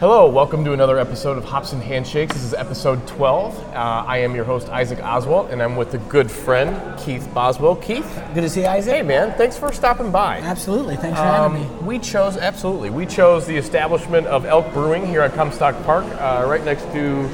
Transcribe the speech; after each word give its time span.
Hello, 0.00 0.26
welcome 0.30 0.64
to 0.64 0.72
another 0.72 0.98
episode 0.98 1.36
of 1.36 1.44
Hops 1.44 1.74
and 1.74 1.82
Handshakes. 1.82 2.32
This 2.32 2.42
is 2.42 2.54
episode 2.54 3.06
12. 3.06 3.58
Uh, 3.58 4.04
I 4.06 4.16
am 4.16 4.34
your 4.34 4.46
host, 4.46 4.70
Isaac 4.70 4.98
Oswalt, 5.00 5.52
and 5.52 5.62
I'm 5.62 5.76
with 5.76 5.92
a 5.92 5.98
good 5.98 6.30
friend, 6.30 6.98
Keith 6.98 7.28
Boswell. 7.34 7.76
Keith, 7.76 8.06
Good 8.32 8.40
to 8.40 8.48
see 8.48 8.62
you, 8.62 8.66
Isaac. 8.66 8.94
hey 8.94 9.02
man, 9.02 9.36
thanks 9.36 9.58
for 9.58 9.70
stopping 9.74 10.10
by. 10.10 10.38
Absolutely. 10.38 10.96
Thanks 10.96 11.18
for 11.18 11.24
having 11.26 11.60
me. 11.60 11.66
Um, 11.66 11.84
we 11.84 11.98
chose, 11.98 12.38
absolutely, 12.38 12.88
we 12.88 13.04
chose 13.04 13.46
the 13.46 13.58
establishment 13.58 14.26
of 14.26 14.46
Elk 14.46 14.72
Brewing 14.72 15.06
here 15.06 15.20
at 15.20 15.34
Comstock 15.34 15.74
Park, 15.84 16.06
uh, 16.18 16.46
right 16.48 16.64
next 16.64 16.84
to 16.94 17.28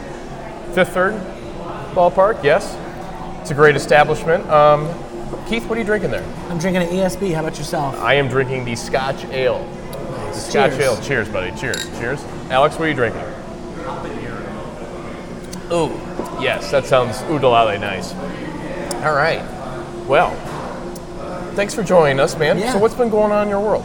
Fifth 0.75 0.93
Third 0.93 1.15
Ballpark, 1.95 2.43
yes. 2.43 2.77
It's 3.41 3.53
a 3.53 3.55
great 3.55 3.77
establishment. 3.77 4.45
Um, 4.51 4.89
Keith, 5.49 5.65
what 5.69 5.79
are 5.79 5.81
you 5.81 5.87
drinking 5.87 6.11
there? 6.11 6.25
I'm 6.51 6.59
drinking 6.59 6.83
an 6.83 6.89
ESB. 6.89 7.33
How 7.33 7.43
about 7.43 7.59
yourself? 7.59 7.97
I 8.01 8.15
am 8.15 8.27
drinking 8.27 8.65
the 8.65 8.75
Scotch 8.75 9.25
Ale. 9.27 9.65
The 9.93 10.33
Scotch 10.33 10.73
Cheers. 10.73 10.83
Ale. 10.83 11.01
Cheers, 11.03 11.29
buddy. 11.29 11.57
Cheers. 11.57 11.89
Cheers. 12.01 12.25
Alex, 12.51 12.77
what 12.79 12.85
are 12.85 12.89
you 12.89 12.95
drinking? 12.95 13.23
Ooh, 15.73 15.89
yes, 16.41 16.71
that 16.71 16.87
sounds 16.87 17.17
oodalale 17.23 17.81
nice. 17.81 18.15
All 19.05 19.15
right. 19.15 19.43
Well, 20.07 20.31
thanks 21.55 21.75
for 21.75 21.83
joining 21.83 22.21
us, 22.21 22.37
man. 22.39 22.59
Yeah. 22.59 22.73
So, 22.73 22.79
what's 22.79 22.95
been 22.95 23.11
going 23.11 23.33
on 23.33 23.45
in 23.45 23.49
your 23.49 23.61
world? 23.61 23.85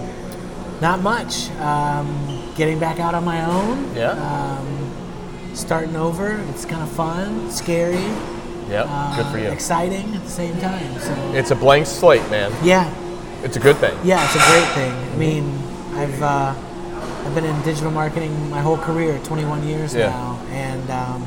Not 0.80 1.02
much. 1.02 1.50
Um, 1.59 2.53
getting 2.55 2.80
back 2.80 3.00
out 3.00 3.16
on 3.16 3.23
my 3.26 3.44
own. 3.45 3.95
Yeah. 3.95 4.12
Um, 4.12 5.55
starting 5.55 5.95
over. 5.95 6.38
It's 6.50 6.66
kind 6.66 6.84
of 6.84 6.91
fun, 6.91 7.50
scary, 7.52 7.95
yeah, 8.70 8.86
uh, 8.88 9.16
good 9.17 9.25
for 9.31 9.38
you. 9.39 9.50
exciting 9.52 10.14
at 10.16 10.23
the 10.23 10.30
same 10.30 10.58
time. 10.59 11.00
So 11.00 11.14
It's 11.34 11.52
a 11.52 11.55
blank 11.55 11.88
slate, 11.88 12.28
man. 12.30 12.53
yeah, 12.64 12.89
It's 13.44 13.58
a 13.58 13.59
good 13.59 13.75
thing. 13.78 13.98
yeah, 14.03 14.23
it's 14.23 14.36
a 14.36 14.52
great 14.52 14.67
thing. 14.75 14.94
I 14.94 15.17
mean, 15.17 15.58
I've 15.95 16.22
uh, 16.23 16.53
I've 17.31 17.35
been 17.35 17.45
in 17.45 17.62
digital 17.62 17.91
marketing 17.91 18.49
my 18.49 18.59
whole 18.59 18.76
career, 18.76 19.17
21 19.23 19.66
years 19.66 19.95
Yeah. 19.95 20.09
now, 20.09 20.38
and 20.52 20.91
um, 20.91 21.23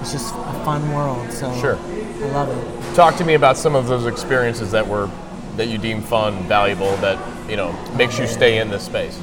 it's 0.00 0.12
just 0.12 0.32
a 0.32 0.62
fun 0.64 0.92
world. 0.92 1.32
So 1.32 1.52
Sure. 1.60 1.76
I 1.76 2.26
love 2.28 2.48
it. 2.50 2.94
Talk 2.94 3.16
to 3.16 3.24
me 3.24 3.34
about 3.34 3.56
some 3.56 3.74
of 3.74 3.88
those 3.88 4.06
experiences 4.06 4.70
that 4.70 4.86
were 4.86 5.10
that 5.56 5.66
you 5.66 5.76
deem 5.76 6.02
fun, 6.02 6.36
valuable, 6.44 6.94
that 6.98 7.18
you 7.50 7.56
know 7.56 7.74
makes 7.96 8.16
you 8.16 8.28
stay 8.28 8.58
in 8.58 8.70
this 8.70 8.84
space. 8.84 9.18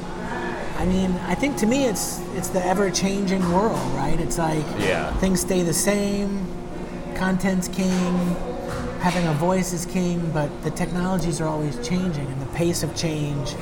I 0.78 0.84
mean, 0.84 1.18
I 1.28 1.34
think 1.34 1.56
to 1.56 1.66
me 1.66 1.86
it's 1.86 2.20
it's 2.36 2.48
the 2.48 2.62
ever 2.62 2.90
changing 2.90 3.50
world, 3.50 3.80
right? 3.96 4.20
It's 4.20 4.36
like 4.36 4.66
Yeah. 4.80 5.10
things 5.14 5.40
stay 5.40 5.62
the 5.62 5.72
same, 5.72 6.46
content's 7.14 7.68
king, 7.68 8.36
having 9.00 9.26
a 9.28 9.32
voice 9.32 9.72
is 9.72 9.86
king, 9.86 10.30
but 10.34 10.50
the 10.62 10.72
technologies 10.72 11.40
are 11.40 11.48
always 11.48 11.76
changing 11.88 12.26
and 12.26 12.38
the 12.42 12.52
pace 12.54 12.82
of 12.82 12.94
change 12.94 13.54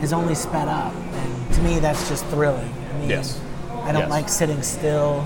has 0.00 0.12
only 0.12 0.34
sped 0.34 0.66
up. 0.66 0.92
And 1.12 1.34
to 1.52 1.62
me 1.62 1.78
that's 1.78 2.08
just 2.08 2.24
thrilling. 2.26 2.72
I 2.94 2.98
mean, 2.98 3.08
Yes. 3.10 3.40
I 3.84 3.92
don't 3.92 4.02
Yes. 4.02 4.10
like 4.10 4.28
sitting 4.28 4.62
still. 4.62 5.24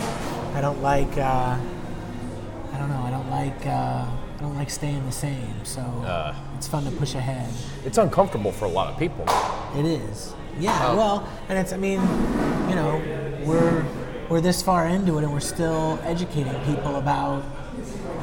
I 0.54 0.60
don't 0.60 0.82
like 0.82 1.16
uh, 1.18 1.56
I 2.72 2.78
don't 2.78 2.88
know, 2.88 3.02
I 3.02 3.10
don't 3.10 3.30
like 3.30 3.66
uh, 3.66 4.04
I 4.38 4.40
don't 4.40 4.56
like 4.56 4.70
staying 4.70 5.04
the 5.06 5.12
same. 5.12 5.54
So 5.64 5.80
Uh. 5.80 6.34
it's 6.56 6.66
fun 6.68 6.84
to 6.84 6.90
push 6.92 7.14
ahead. 7.14 7.48
It's 7.84 7.98
uncomfortable 7.98 8.52
for 8.52 8.64
a 8.66 8.68
lot 8.70 8.88
of 8.92 8.98
people. 8.98 9.24
It 9.76 9.84
is. 9.86 10.34
Yeah. 10.58 10.78
Oh. 10.82 10.96
Well, 10.96 11.28
and 11.48 11.58
it's. 11.58 11.72
I 11.72 11.76
mean, 11.78 12.00
you 12.68 12.74
know, 12.74 13.00
we're 13.44 13.84
we're 14.28 14.40
this 14.42 14.62
far 14.62 14.86
into 14.86 15.18
it, 15.18 15.24
and 15.24 15.32
we're 15.32 15.40
still 15.40 15.98
educating 16.04 16.54
people 16.64 16.96
about 16.96 17.42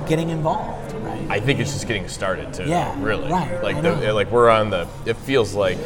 getting 0.07 0.29
involved, 0.29 0.93
right? 1.03 1.25
I 1.29 1.39
think 1.39 1.59
it's 1.59 1.73
just 1.73 1.87
getting 1.87 2.07
started 2.07 2.53
too. 2.53 2.65
Yeah, 2.65 2.95
really. 3.01 3.31
right, 3.31 3.61
Like 3.63 3.81
the, 3.81 4.13
like 4.13 4.31
we're 4.31 4.49
on 4.49 4.69
the. 4.69 4.87
It 5.05 5.15
feels 5.17 5.53
like, 5.53 5.77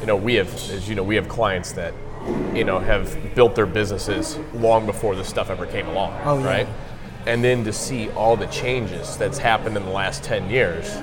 you 0.00 0.06
know, 0.06 0.16
we 0.16 0.34
have, 0.34 0.48
as 0.70 0.88
you 0.88 0.94
know, 0.94 1.02
we 1.02 1.14
have 1.16 1.28
clients 1.28 1.72
that, 1.72 1.94
you 2.54 2.64
know, 2.64 2.78
have 2.78 3.34
built 3.34 3.54
their 3.54 3.66
businesses 3.66 4.38
long 4.54 4.86
before 4.86 5.14
this 5.16 5.28
stuff 5.28 5.50
ever 5.50 5.66
came 5.66 5.86
along. 5.88 6.18
Oh, 6.24 6.38
yeah. 6.38 6.46
Right. 6.46 6.68
And 7.26 7.42
then 7.42 7.64
to 7.64 7.72
see 7.72 8.10
all 8.10 8.36
the 8.36 8.46
changes 8.48 9.16
that's 9.16 9.38
happened 9.38 9.76
in 9.76 9.84
the 9.84 9.90
last 9.92 10.22
ten 10.24 10.50
years, 10.50 10.98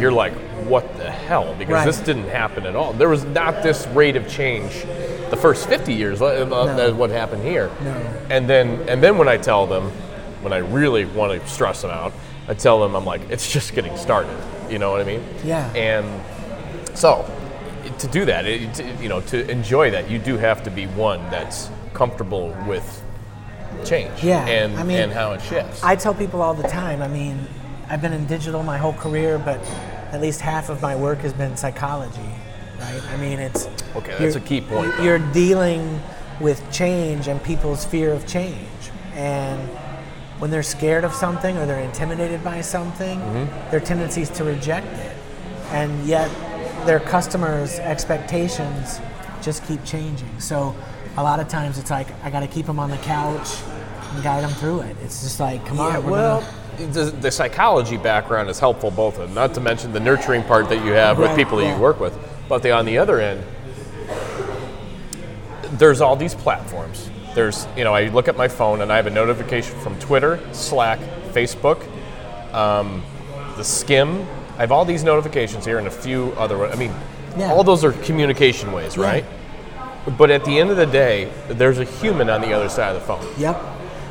you're 0.00 0.12
like, 0.12 0.32
what 0.64 0.96
the 0.96 1.10
hell? 1.10 1.54
Because 1.58 1.72
Right. 1.74 1.84
this 1.86 2.00
didn't 2.00 2.28
happen 2.28 2.64
at 2.66 2.74
all. 2.74 2.92
There 2.94 3.10
was 3.10 3.24
not 3.24 3.62
this 3.62 3.86
rate 3.88 4.16
of 4.16 4.26
change. 4.26 4.84
The 5.30 5.36
first 5.36 5.68
50 5.68 5.92
years, 5.92 6.22
uh, 6.22 6.26
uh, 6.26 6.92
what 6.94 7.10
happened 7.10 7.42
here. 7.42 7.70
No. 7.82 7.90
And 8.30 8.48
then, 8.48 8.88
and 8.88 9.02
then 9.02 9.18
when 9.18 9.28
I 9.28 9.36
tell 9.36 9.66
them, 9.66 9.90
when 10.44 10.52
I 10.52 10.58
really 10.58 11.06
want 11.06 11.40
to 11.40 11.48
stress 11.48 11.82
them 11.82 11.90
out, 11.90 12.12
I 12.46 12.54
tell 12.54 12.80
them 12.80 12.94
I'm 12.94 13.04
like, 13.06 13.22
it's 13.30 13.50
just 13.50 13.74
getting 13.74 13.96
started. 13.96 14.36
You 14.70 14.78
know 14.78 14.92
what 14.92 15.00
I 15.00 15.04
mean? 15.04 15.24
Yeah. 15.42 15.72
And 15.74 16.96
so, 16.96 17.24
to 17.98 18.06
do 18.08 18.24
that, 18.26 18.44
it, 18.46 18.74
to- 18.74 19.02
you 19.02 19.08
know, 19.08 19.20
to 19.22 19.50
enjoy 19.50 19.90
that, 19.90 20.10
you 20.10 20.18
do 20.18 20.36
have 20.36 20.62
to 20.64 20.70
be 20.70 20.86
one 20.86 21.18
that's 21.30 21.70
comfortable 21.94 22.54
with 22.68 23.02
change. 23.84 24.22
Yeah, 24.22 24.46
And 24.46 24.78
I 24.78 24.84
mean, 24.84 24.98
and 24.98 25.12
how 25.12 25.32
it 25.32 25.42
shifts. 25.42 25.82
I 25.82 25.96
tell 25.96 26.14
people 26.14 26.42
all 26.42 26.54
the 26.54 26.68
time. 26.68 27.02
I 27.02 27.08
mean, 27.08 27.46
I've 27.88 28.00
been 28.00 28.12
in 28.12 28.26
digital 28.26 28.62
my 28.62 28.78
whole 28.78 28.92
career, 28.92 29.38
but 29.38 29.60
at 30.12 30.20
least 30.20 30.40
half 30.40 30.68
of 30.68 30.80
my 30.80 30.94
work 30.94 31.18
has 31.20 31.32
been 31.32 31.56
psychology, 31.56 32.20
right? 32.78 33.02
I 33.10 33.16
mean, 33.16 33.38
it's 33.38 33.68
Okay, 33.96 34.14
that's 34.18 34.36
a 34.36 34.40
key 34.40 34.60
point. 34.60 34.92
You're 35.02 35.18
dealing 35.32 36.00
with 36.40 36.62
change 36.72 37.28
and 37.28 37.42
people's 37.42 37.84
fear 37.84 38.12
of 38.12 38.26
change, 38.26 38.68
and 39.14 39.60
when 40.38 40.50
they're 40.50 40.62
scared 40.62 41.04
of 41.04 41.14
something 41.14 41.56
or 41.56 41.66
they're 41.66 41.80
intimidated 41.80 42.42
by 42.42 42.60
something, 42.60 43.18
Mm-hmm. 43.18 43.70
their 43.70 43.80
tendency 43.80 44.22
is 44.22 44.30
to 44.30 44.44
reject 44.44 44.86
it, 44.98 45.16
and 45.70 46.04
yet 46.06 46.28
their 46.86 47.00
customers' 47.00 47.78
expectations 47.78 49.00
just 49.42 49.64
keep 49.66 49.82
changing. 49.84 50.28
So 50.40 50.74
a 51.16 51.22
lot 51.22 51.38
of 51.40 51.48
times 51.48 51.78
it's 51.78 51.90
like 51.90 52.08
I 52.24 52.30
got 52.30 52.40
to 52.40 52.46
keep 52.48 52.66
them 52.66 52.78
on 52.78 52.90
the 52.90 52.96
couch 52.98 53.48
and 54.12 54.22
guide 54.22 54.42
them 54.44 54.50
through 54.50 54.80
it. 54.80 54.96
It's 55.02 55.22
just 55.22 55.38
like, 55.40 55.64
come 55.66 55.76
Yeah, 55.78 55.98
on, 55.98 56.10
well, 56.10 56.40
gonna- 56.40 56.92
the, 56.92 57.04
the 57.04 57.30
psychology 57.30 57.96
background 57.96 58.50
is 58.50 58.58
helpful 58.58 58.90
both, 58.90 59.18
and 59.20 59.32
not 59.34 59.54
to 59.54 59.60
mention 59.60 59.92
the 59.92 60.00
nurturing 60.00 60.42
part 60.42 60.68
that 60.70 60.84
you 60.84 60.92
have 60.92 61.18
with 61.18 61.28
Right, 61.28 61.36
people 61.36 61.58
that 61.58 61.64
yeah. 61.64 61.76
you 61.76 61.80
work 61.82 62.00
with. 62.00 62.18
But 62.48 62.62
the, 62.62 62.72
on 62.72 62.84
the 62.84 62.98
other 62.98 63.20
end, 63.20 63.42
there's 65.78 66.00
all 66.00 66.16
these 66.16 66.34
platforms. 66.34 67.10
There's, 67.34 67.66
you 67.76 67.82
know, 67.84 67.92
I 67.92 68.08
look 68.08 68.28
at 68.28 68.36
my 68.36 68.46
phone 68.48 68.80
and 68.80 68.92
I 68.92 68.96
have 68.96 69.06
a 69.06 69.10
notification 69.10 69.76
from 69.80 69.98
Twitter, 69.98 70.38
Slack, 70.52 71.00
Facebook, 71.32 71.82
um, 72.54 73.02
the 73.56 73.64
Skim. 73.64 74.26
I 74.56 74.58
have 74.60 74.70
all 74.70 74.84
these 74.84 75.02
notifications 75.02 75.64
here 75.64 75.78
and 75.78 75.86
a 75.88 75.90
few 75.90 76.32
other. 76.36 76.64
I 76.66 76.76
mean, 76.76 76.92
Yeah. 77.36 77.50
all 77.52 77.64
those 77.64 77.84
are 77.84 77.90
communication 77.92 78.70
ways, 78.72 78.96
Yeah. 78.96 79.04
right? 79.04 79.24
But 80.16 80.30
at 80.30 80.44
the 80.44 80.60
end 80.60 80.70
of 80.70 80.76
the 80.76 80.86
day, 80.86 81.28
there's 81.48 81.80
a 81.80 81.84
human 81.84 82.30
on 82.30 82.40
the 82.40 82.52
other 82.52 82.68
side 82.68 82.94
of 82.94 83.00
the 83.00 83.06
phone. 83.06 83.26
Yep. 83.36 83.60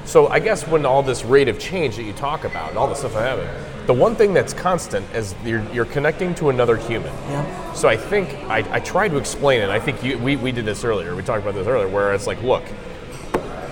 So 0.05 0.27
I 0.27 0.39
guess 0.39 0.67
when 0.67 0.85
all 0.85 1.01
this 1.01 1.23
rate 1.23 1.47
of 1.47 1.57
change 1.59 1.95
that 1.95 2.03
you 2.03 2.11
talk 2.11 2.43
about 2.43 2.69
and 2.69 2.77
all 2.77 2.87
the 2.87 2.95
stuff 2.95 3.15
I 3.15 3.21
have, 3.21 3.39
the 3.87 3.93
one 3.93 4.15
thing 4.15 4.33
that's 4.33 4.53
constant 4.53 5.05
is 5.15 5.33
you're, 5.45 5.63
you're 5.71 5.85
connecting 5.85 6.35
to 6.35 6.49
another 6.49 6.75
human. 6.75 7.13
Yep. 7.29 7.45
So 7.75 7.87
I 7.87 7.95
think 7.95 8.33
I, 8.49 8.65
I 8.69 8.79
tried 8.81 9.09
to 9.09 9.17
explain 9.17 9.61
it. 9.61 9.69
I 9.69 9.79
think 9.79 10.03
you, 10.03 10.17
we, 10.17 10.35
we 10.35 10.51
did 10.51 10.65
this 10.65 10.83
earlier. 10.83 11.15
We 11.15 11.23
talked 11.23 11.41
about 11.43 11.55
this 11.55 11.67
earlier, 11.67 11.87
where 11.87 12.13
it's 12.13 12.27
like, 12.27 12.41
look, 12.43 12.63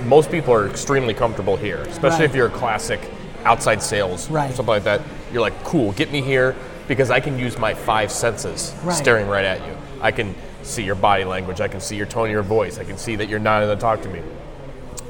most 0.06 0.32
people 0.32 0.54
are 0.54 0.68
extremely 0.68 1.14
comfortable 1.14 1.56
here, 1.56 1.78
especially 1.84 2.20
Right. 2.22 2.30
if 2.30 2.36
you're 2.36 2.48
a 2.48 2.52
classic 2.52 3.00
outside 3.46 3.82
sales, 3.82 4.30
Right. 4.30 4.54
something 4.54 4.74
like 4.74 4.84
that. 4.84 5.02
You're 5.32 5.42
like, 5.42 5.64
cool, 5.64 5.92
get 5.94 6.12
me 6.12 6.22
here 6.22 6.56
because 6.88 7.10
I 7.10 7.20
can 7.20 7.38
use 7.40 7.58
my 7.58 7.74
five 7.74 8.12
senses 8.12 8.74
Right. 8.84 8.96
staring 8.96 9.28
right 9.28 9.46
at 9.46 9.60
you. 9.60 9.74
I 10.02 10.12
can 10.12 10.36
see 10.64 10.84
your 10.84 10.96
body 10.96 11.24
language. 11.24 11.60
I 11.62 11.68
can 11.68 11.80
see 11.80 11.96
your 11.96 12.06
tone 12.06 12.26
of 12.26 12.32
your 12.32 12.44
voice. 12.44 12.78
I 12.80 12.84
can 12.84 12.98
see 12.98 13.16
that 13.16 13.30
you're 13.30 13.40
not 13.40 13.62
going 13.62 13.76
to 13.76 13.82
talk 13.82 14.02
to 14.02 14.10
me. 14.10 14.22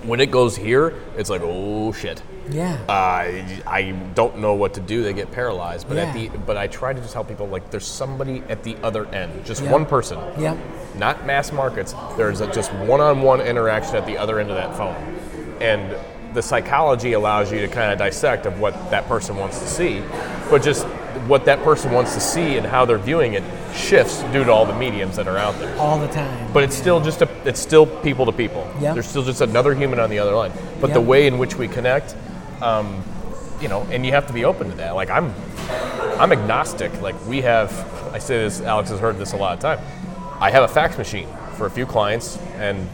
When 0.04 0.20
it 0.20 0.32
goes 0.32 0.56
here, 0.56 0.94
it's 1.18 1.30
like, 1.30 1.42
oh 1.44 1.92
shit. 1.92 2.22
Yeah. 2.50 2.78
I, 2.90 3.62
I 3.68 3.92
don't 4.16 4.40
know 4.40 4.54
what 4.56 4.74
to 4.76 4.80
do. 4.82 5.04
They 5.04 5.14
get 5.14 5.32
paralyzed. 5.32 5.88
But 5.88 5.98
at 5.98 6.14
the 6.14 6.30
but 6.30 6.58
I 6.58 6.68
try 6.68 6.94
to 6.94 7.00
just 7.00 7.14
help 7.14 7.28
people 7.28 7.48
like 7.48 7.70
there's 7.72 7.86
somebody 7.88 8.44
at 8.50 8.64
the 8.64 8.76
other 8.84 9.06
end, 9.08 9.46
just 9.46 9.62
Yep. 9.64 9.72
one 9.72 9.86
person, 9.86 10.20
Yep. 10.40 10.58
not 10.98 11.26
mass 11.26 11.52
markets. 11.52 11.94
There's 12.18 12.42
a, 12.42 12.52
just 12.52 12.74
one-on-one 12.74 13.42
interaction 13.42 13.96
at 13.96 14.06
the 14.06 14.18
other 14.18 14.40
end 14.40 14.50
of 14.50 14.56
that 14.56 14.76
phone, 14.76 14.96
and 15.62 15.96
the 16.34 16.42
psychology 16.42 17.14
allows 17.14 17.52
you 17.52 17.60
to 17.60 17.68
kind 17.68 17.92
of 17.92 18.00
dissect 18.00 18.46
of 18.46 18.60
what 18.60 18.74
that 18.90 19.06
person 19.08 19.36
wants 19.36 19.60
to 19.60 19.68
see, 19.68 20.02
but 20.50 20.64
just 20.64 20.86
what 21.28 21.44
that 21.46 21.62
person 21.62 21.92
wants 21.92 22.14
to 22.14 22.22
see 22.22 22.58
and 22.58 22.66
how 22.66 22.86
they're 22.86 22.98
viewing 22.98 23.34
it 23.34 23.44
shifts 23.76 24.24
due 24.32 24.44
to 24.46 24.52
all 24.52 24.66
the 24.66 24.74
mediums 24.74 25.18
that 25.18 25.28
are 25.28 25.38
out 25.38 25.58
there. 25.60 25.78
All 25.78 26.00
the 26.00 26.08
time. 26.08 26.52
But 26.54 26.64
it's 26.64 26.76
still 26.76 27.00
just 27.02 27.22
a, 27.22 27.30
it's 27.46 27.60
still 27.60 27.86
people 27.86 28.26
to 28.26 28.32
people. 28.32 28.70
Yep. 28.80 28.94
There's 28.96 29.08
still 29.08 29.24
just 29.24 29.42
another 29.42 29.76
human 29.76 30.00
on 30.00 30.10
the 30.10 30.20
other 30.20 30.34
line. 30.34 30.52
But 30.80 30.94
the 30.94 31.02
way 31.02 31.28
in 31.28 31.38
which 31.38 31.56
we 31.56 31.68
connect, 31.68 32.16
um, 32.62 33.04
you 33.62 33.68
know, 33.68 33.82
and 33.92 34.06
you 34.06 34.12
have 34.12 34.28
to 34.28 34.34
be 34.34 34.46
open 34.46 34.70
to 34.70 34.76
that. 34.78 34.96
Like 34.96 35.10
I'm, 35.10 35.34
I'm 36.20 36.32
agnostic. 36.32 37.02
Like 37.02 37.16
we 37.28 37.42
have, 37.42 37.72
I 38.14 38.20
say 38.20 38.38
this. 38.40 38.62
Alex 38.62 38.90
has 38.90 39.00
heard 39.00 39.18
this 39.18 39.34
a 39.34 39.38
lot 39.38 39.54
of 39.54 39.60
time. 39.60 39.80
I 40.40 40.50
have 40.52 40.64
a 40.64 40.68
fax 40.68 40.98
machine 40.98 41.28
for 41.58 41.66
a 41.68 41.70
few 41.72 41.86
clients 41.86 42.38
and 42.56 42.88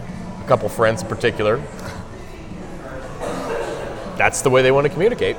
a 0.44 0.48
couple 0.48 0.68
friends 0.70 1.02
in 1.02 1.08
particular. 1.08 1.62
That's 4.18 4.42
the 4.42 4.50
way 4.50 4.62
they 4.62 4.72
want 4.72 4.86
to 4.88 4.90
communicate. 4.94 5.36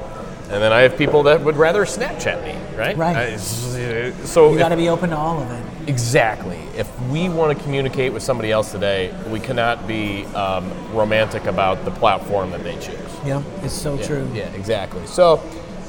and 0.50 0.62
then 0.62 0.72
I 0.72 0.80
have 0.80 0.96
people 0.96 1.24
that 1.24 1.42
would 1.42 1.56
rather 1.56 1.84
Snapchat 1.84 2.42
me, 2.42 2.54
right? 2.76 2.96
Right. 2.96 3.16
I- 3.16 3.36
so 3.36 4.52
You 4.52 4.58
got 4.58 4.70
to 4.70 4.76
be 4.76 4.88
open 4.88 5.10
to 5.10 5.16
all 5.16 5.42
of 5.42 5.50
it. 5.50 5.88
Exactly. 5.88 6.56
If 6.76 6.88
we 7.10 7.28
want 7.28 7.56
to 7.56 7.62
communicate 7.64 8.12
with 8.12 8.22
somebody 8.22 8.50
else 8.50 8.72
today, 8.72 9.12
we 9.28 9.40
cannot 9.40 9.86
be 9.86 10.24
um, 10.26 10.70
romantic 10.94 11.44
about 11.46 11.84
the 11.84 11.90
platform 11.90 12.50
that 12.52 12.62
they 12.62 12.74
choose. 12.78 12.96
Yep, 13.24 13.42
it's 13.62 13.74
so 13.74 13.94
Yeah, 13.96 14.06
true. 14.06 14.30
Yeah, 14.34 14.48
exactly. 14.50 15.04
So, 15.06 15.42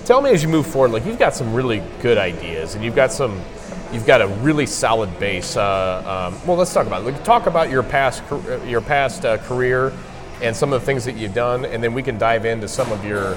tell 0.06 0.22
me 0.22 0.32
as 0.32 0.42
you 0.44 0.50
move 0.50 0.66
forward, 0.68 0.92
like 0.92 1.06
you've 1.06 1.20
got 1.20 1.36
some 1.36 1.54
really 1.54 1.82
good 2.02 2.18
ideas, 2.18 2.76
and 2.76 2.84
you've 2.84 2.96
got 2.96 3.12
some, 3.12 3.40
you've 3.94 4.06
got 4.06 4.22
a 4.22 4.28
really 4.28 4.66
solid 4.66 5.18
base. 5.20 5.56
Uh, 5.58 6.32
um, 6.34 6.48
well, 6.48 6.58
let's 6.58 6.74
talk 6.74 6.88
about 6.88 7.02
it. 7.04 7.12
Like, 7.12 7.24
talk 7.24 7.46
about 7.48 7.70
your 7.70 7.84
past, 7.84 8.24
your 8.68 8.82
past 8.82 9.26
uh, 9.26 9.38
career, 9.38 9.94
and 10.42 10.56
some 10.56 10.74
of 10.74 10.80
the 10.82 10.86
things 10.86 11.06
that 11.06 11.16
you've 11.18 11.34
done, 11.34 11.66
and 11.66 11.84
then 11.84 11.94
we 11.94 12.02
can 12.04 12.18
dive 12.18 12.46
into 12.46 12.68
some 12.68 12.92
of 12.92 13.04
your 13.06 13.36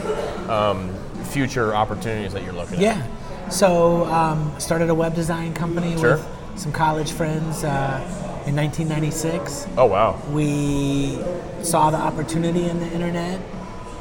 um, 0.51 0.95
future 1.25 1.75
opportunities 1.75 2.33
that 2.33 2.43
you're 2.45 2.53
looking 2.53 2.77
at. 2.77 2.81
Yeah. 2.81 3.07
So 3.51 4.05
um, 4.07 4.55
started 4.59 4.89
a 4.89 4.95
web 4.95 5.15
design 5.15 5.53
company 5.53 5.97
Sure. 5.99 6.17
with 6.17 6.27
some 6.57 6.73
college 6.73 7.11
friends 7.13 7.65
uh, 7.65 7.99
in 8.47 8.55
1996. 8.57 9.67
Oh 9.77 9.87
wow. 9.87 10.21
We 10.31 11.19
saw 11.63 11.91
the 11.91 11.97
opportunity 11.99 12.69
in 12.69 12.79
the 12.81 12.87
internet. 12.93 13.41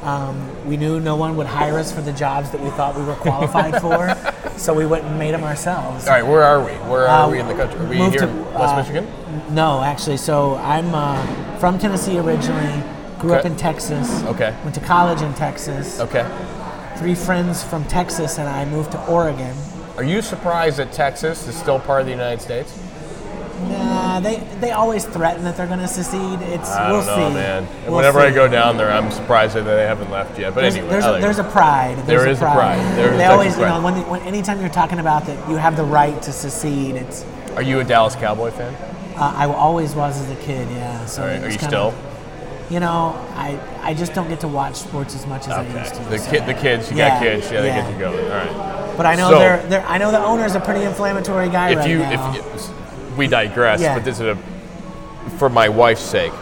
Um, 0.02 0.66
we 0.66 0.76
knew 0.76 0.98
no 1.00 1.14
one 1.16 1.36
would 1.36 1.46
hire 1.46 1.78
us 1.78 1.92
for 1.92 2.00
the 2.02 2.12
jobs 2.12 2.50
that 2.50 2.60
we 2.60 2.70
thought 2.70 2.96
we 2.96 3.04
were 3.04 3.14
qualified 3.14 3.80
for, 3.80 4.14
so 4.58 4.74
we 4.74 4.84
went 4.84 5.04
and 5.04 5.18
made 5.18 5.32
them 5.32 5.44
ourselves. 5.44 6.06
All 6.06 6.12
right, 6.14 6.26
where 6.26 6.42
are 6.42 6.60
we? 6.64 6.72
Where 6.90 7.06
are 7.06 7.28
Uh, 7.28 7.30
we 7.30 7.38
in 7.38 7.46
the 7.46 7.54
country? 7.54 7.78
Are 7.80 7.86
we 7.88 7.98
moved 7.98 8.12
here 8.14 8.22
to, 8.22 8.28
in 8.28 8.44
West 8.54 8.74
uh, 8.74 8.76
Michigan? 8.78 9.06
No, 9.54 9.82
actually. 9.82 10.16
So 10.16 10.56
I'm 10.56 10.92
uh, 10.94 11.58
from 11.58 11.78
Tennessee 11.78 12.18
originally. 12.18 12.82
Grew 13.20 13.34
up 13.34 13.44
in 13.44 13.56
Texas. 13.56 14.24
Okay. 14.24 14.52
Went 14.64 14.74
to 14.74 14.80
college 14.80 15.22
in 15.22 15.32
Texas. 15.34 16.00
Okay. 16.00 16.26
Three 16.96 17.14
friends 17.14 17.62
from 17.62 17.84
Texas 17.84 18.38
and 18.38 18.48
I 18.48 18.64
moved 18.64 18.90
to 18.92 19.06
Oregon. 19.06 19.56
Are 19.96 20.02
you 20.02 20.22
surprised 20.22 20.78
that 20.78 20.92
Texas 20.92 21.46
is 21.46 21.54
still 21.54 21.78
part 21.78 22.00
of 22.00 22.06
the 22.06 22.12
United 22.12 22.40
States? 22.42 22.81
Nah, 23.68 24.20
they 24.20 24.36
they 24.60 24.70
always 24.72 25.04
threaten 25.04 25.44
that 25.44 25.56
they're 25.56 25.66
going 25.66 25.78
to 25.78 25.88
secede. 25.88 26.40
It's 26.42 26.70
I 26.70 26.90
we'll 26.90 27.04
don't 27.04 27.06
know, 27.18 27.28
see. 27.28 27.34
man. 27.34 27.66
We'll 27.86 27.96
Whenever 27.96 28.20
I 28.20 28.30
go 28.30 28.48
down 28.48 28.76
there, 28.76 28.90
I'm 28.90 29.10
surprised 29.10 29.54
that 29.54 29.62
they 29.64 29.82
haven't 29.84 30.10
left 30.10 30.38
yet. 30.38 30.54
But 30.54 30.62
There's, 30.62 30.74
anyway, 30.76 30.90
there's, 30.90 31.04
a, 31.04 31.10
like 31.12 31.22
there's 31.22 31.38
a 31.38 31.44
pride. 31.44 31.96
There's 31.98 32.06
There 32.06 32.26
a 32.26 32.30
is 32.30 32.38
a 32.38 32.44
pride. 32.52 32.96
There 32.96 33.12
is 33.12 33.18
they 33.18 33.24
a 33.24 33.30
always, 33.30 33.54
pride. 33.54 33.62
you 33.76 33.80
know, 33.80 33.84
when, 33.84 34.08
when 34.08 34.20
anytime 34.22 34.60
you're 34.60 34.68
talking 34.68 34.98
about 34.98 35.26
that 35.26 35.48
you 35.48 35.56
have 35.56 35.76
the 35.76 35.84
right 35.84 36.20
to 36.22 36.32
secede, 36.32 36.96
it's 36.96 37.24
Are 37.56 37.62
you 37.62 37.80
a 37.80 37.84
Dallas 37.84 38.14
Cowboy 38.16 38.50
fan? 38.50 38.74
uh, 39.16 39.34
I 39.36 39.46
always 39.46 39.94
was 39.94 40.20
as 40.20 40.30
a 40.30 40.36
kid. 40.42 40.68
Yeah. 40.70 41.04
So 41.06 41.22
All 41.22 41.28
right, 41.28 41.42
Are 41.42 41.46
you 41.50 41.58
still? 41.58 41.94
You 42.70 42.80
know, 42.80 43.14
I 43.34 43.58
I 43.82 43.92
just 43.94 44.14
don't 44.14 44.28
get 44.28 44.40
to 44.40 44.48
watch 44.48 44.76
sports 44.76 45.14
as 45.14 45.26
much 45.26 45.42
as 45.46 45.50
I 45.52 45.80
used 45.80 45.94
to. 45.94 46.02
The 46.04 46.18
so- 46.18 46.30
kid, 46.30 46.46
the 46.46 46.54
kids, 46.54 46.90
you 46.90 46.96
Yeah, 46.96 47.08
got 47.10 47.22
kids, 47.22 47.50
yeah, 47.52 47.60
they 47.60 47.66
yeah. 47.68 47.82
get 47.82 47.92
you 47.92 47.98
going. 47.98 48.24
All 48.24 48.30
right. 48.38 48.96
But 48.96 49.06
I 49.06 49.14
know 49.14 49.30
So- 49.30 49.38
they're, 49.38 49.62
they're 49.68 49.86
I 49.86 49.98
know 49.98 50.10
the 50.10 50.22
owner's 50.24 50.54
a 50.54 50.60
pretty 50.60 50.84
inflammatory 50.84 51.48
guy 51.50 51.70
If 51.70 51.78
right 51.78 51.90
you, 51.90 51.98
now. 51.98 52.30
if 52.30 52.36
you, 52.36 52.74
we 53.16 53.26
digress, 53.26 53.80
Yeah. 53.80 53.94
but 53.94 54.04
this 54.04 54.20
is 54.20 54.26
a, 54.26 54.36
for 55.38 55.48
my 55.48 55.68
wife's 55.68 56.02
sake, 56.02 56.32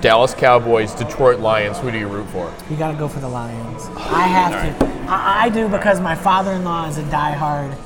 Dallas 0.00 0.34
Cowboys, 0.34 0.92
Detroit 0.94 1.40
Lions. 1.40 1.78
Who 1.78 1.90
do 1.90 1.98
you 1.98 2.08
root 2.08 2.26
for? 2.28 2.52
You 2.70 2.76
got 2.76 2.92
to 2.92 2.98
go 2.98 3.08
for 3.08 3.20
the 3.20 3.28
Lions. 3.28 3.86
I 3.96 4.26
have 4.26 4.78
to. 4.78 4.86
I, 5.10 5.44
I 5.44 5.48
do 5.48 5.68
because 5.68 6.00
my 6.00 6.14
father-in-law 6.14 6.88
is 6.88 6.98
a 6.98 7.02
diehard 7.04 7.76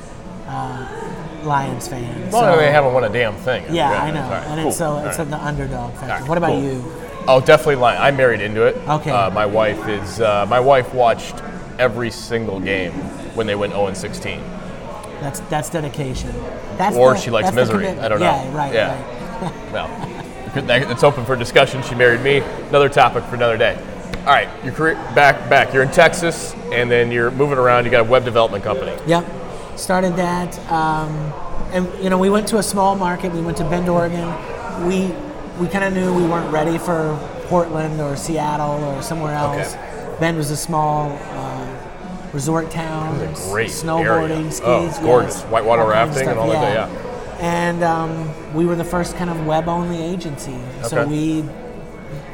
uh, 0.47 1.43
Lions 1.43 1.87
fan. 1.87 2.29
Well, 2.31 2.53
so- 2.55 2.59
they 2.59 2.71
haven't 2.71 2.93
won 2.93 3.03
a 3.05 3.09
damn 3.09 3.35
thing. 3.35 3.63
Yeah, 3.73 3.89
Okay, 3.91 3.97
I 3.97 4.11
know, 4.11 4.21
right, 4.29 4.43
and 4.47 4.59
cool. 4.59 4.69
it's 4.69 4.77
so 4.77 4.91
All 4.91 5.05
it's 5.07 5.17
right. 5.19 5.29
the 5.29 5.37
underdog 5.43 5.93
factor. 5.93 6.07
Right, 6.21 6.27
what 6.27 6.37
about 6.37 6.49
cool. 6.51 6.63
you? 6.63 6.83
Oh, 7.27 7.39
definitely 7.39 7.75
Lions. 7.75 8.01
I 8.01 8.11
married 8.11 8.41
into 8.41 8.65
it. 8.65 8.75
Okay. 8.89 9.11
Uh, 9.11 9.29
my 9.29 9.45
wife 9.45 9.87
is. 9.87 10.19
Uh, 10.19 10.45
my 10.49 10.59
wife 10.59 10.93
watched 10.93 11.35
every 11.79 12.11
single 12.11 12.59
game 12.59 12.91
when 13.35 13.47
they 13.47 13.55
went 13.55 13.73
0 13.73 13.87
and 13.87 13.95
16. 13.97 14.39
That's 15.21 15.39
that's 15.41 15.69
dedication. 15.69 16.33
That's 16.77 16.95
Or 16.97 17.13
the- 17.13 17.19
she 17.19 17.29
likes 17.31 17.53
misery. 17.53 17.87
I 17.87 18.07
don't 18.09 18.19
know. 18.19 18.25
Yeah, 18.25 18.55
right, 18.57 18.73
Yeah. 18.73 19.41
right. 19.41 19.53
Well, 19.71 19.89
it's 20.91 21.03
open 21.03 21.25
for 21.25 21.35
discussion. 21.35 21.81
She 21.83 21.95
married 21.95 22.21
me. 22.21 22.39
Another 22.69 22.89
topic 22.89 23.23
for 23.23 23.35
another 23.35 23.57
day. 23.57 23.77
All 24.19 24.25
right, 24.33 24.49
your 24.63 24.73
career 24.73 24.95
back 25.15 25.49
back. 25.49 25.73
You're 25.73 25.81
in 25.83 25.89
Texas, 25.91 26.53
and 26.71 26.91
then 26.91 27.11
you're 27.11 27.31
moving 27.31 27.57
around. 27.57 27.85
You 27.85 27.91
got 27.91 28.01
a 28.01 28.09
web 28.09 28.25
development 28.25 28.63
company. 28.63 28.93
Yep. 29.07 29.25
Started 29.77 30.15
that, 30.17 30.59
um, 30.71 31.09
and 31.71 31.87
you 32.03 32.09
know, 32.09 32.17
we 32.17 32.29
went 32.29 32.47
to 32.49 32.57
a 32.57 32.63
small 32.63 32.95
market. 32.95 33.31
We 33.31 33.41
went 33.41 33.57
to 33.57 33.63
Bend, 33.63 33.87
Oregon. 33.89 34.27
We 34.87 35.13
we 35.59 35.67
kind 35.67 35.85
of 35.85 35.93
knew 35.93 36.13
we 36.13 36.23
weren't 36.27 36.51
ready 36.51 36.77
for 36.77 37.17
Portland 37.45 37.99
or 38.01 38.15
Seattle 38.15 38.83
or 38.83 39.01
somewhere 39.01 39.33
else. 39.33 39.73
Okay. 39.75 40.17
Bend 40.19 40.37
was 40.37 40.51
a 40.51 40.57
small 40.57 41.11
uh, 41.11 41.70
resort 42.33 42.71
towns, 42.71 43.21
It 43.21 43.29
was 43.29 43.47
a 43.47 43.51
great 43.51 43.69
snowboarding, 43.69 44.29
area. 44.31 44.51
skis, 44.51 44.61
Oh, 44.65 44.87
it's 44.87 44.99
gorgeous. 44.99 45.35
yes, 45.41 45.43
Whitewater 45.51 45.81
all 45.83 45.91
kinds 45.91 46.11
of 46.11 46.15
rafting 46.25 46.29
and 46.29 46.39
all 46.39 46.49
that, 46.49 46.73
yeah. 46.91 47.37
And 47.39 47.83
um, 47.83 48.53
we 48.53 48.65
were 48.65 48.75
the 48.75 48.83
first 48.83 49.15
kind 49.17 49.29
of 49.29 49.45
web-only 49.45 50.01
agency, 50.01 50.57
so 50.83 51.05
we 51.07 51.43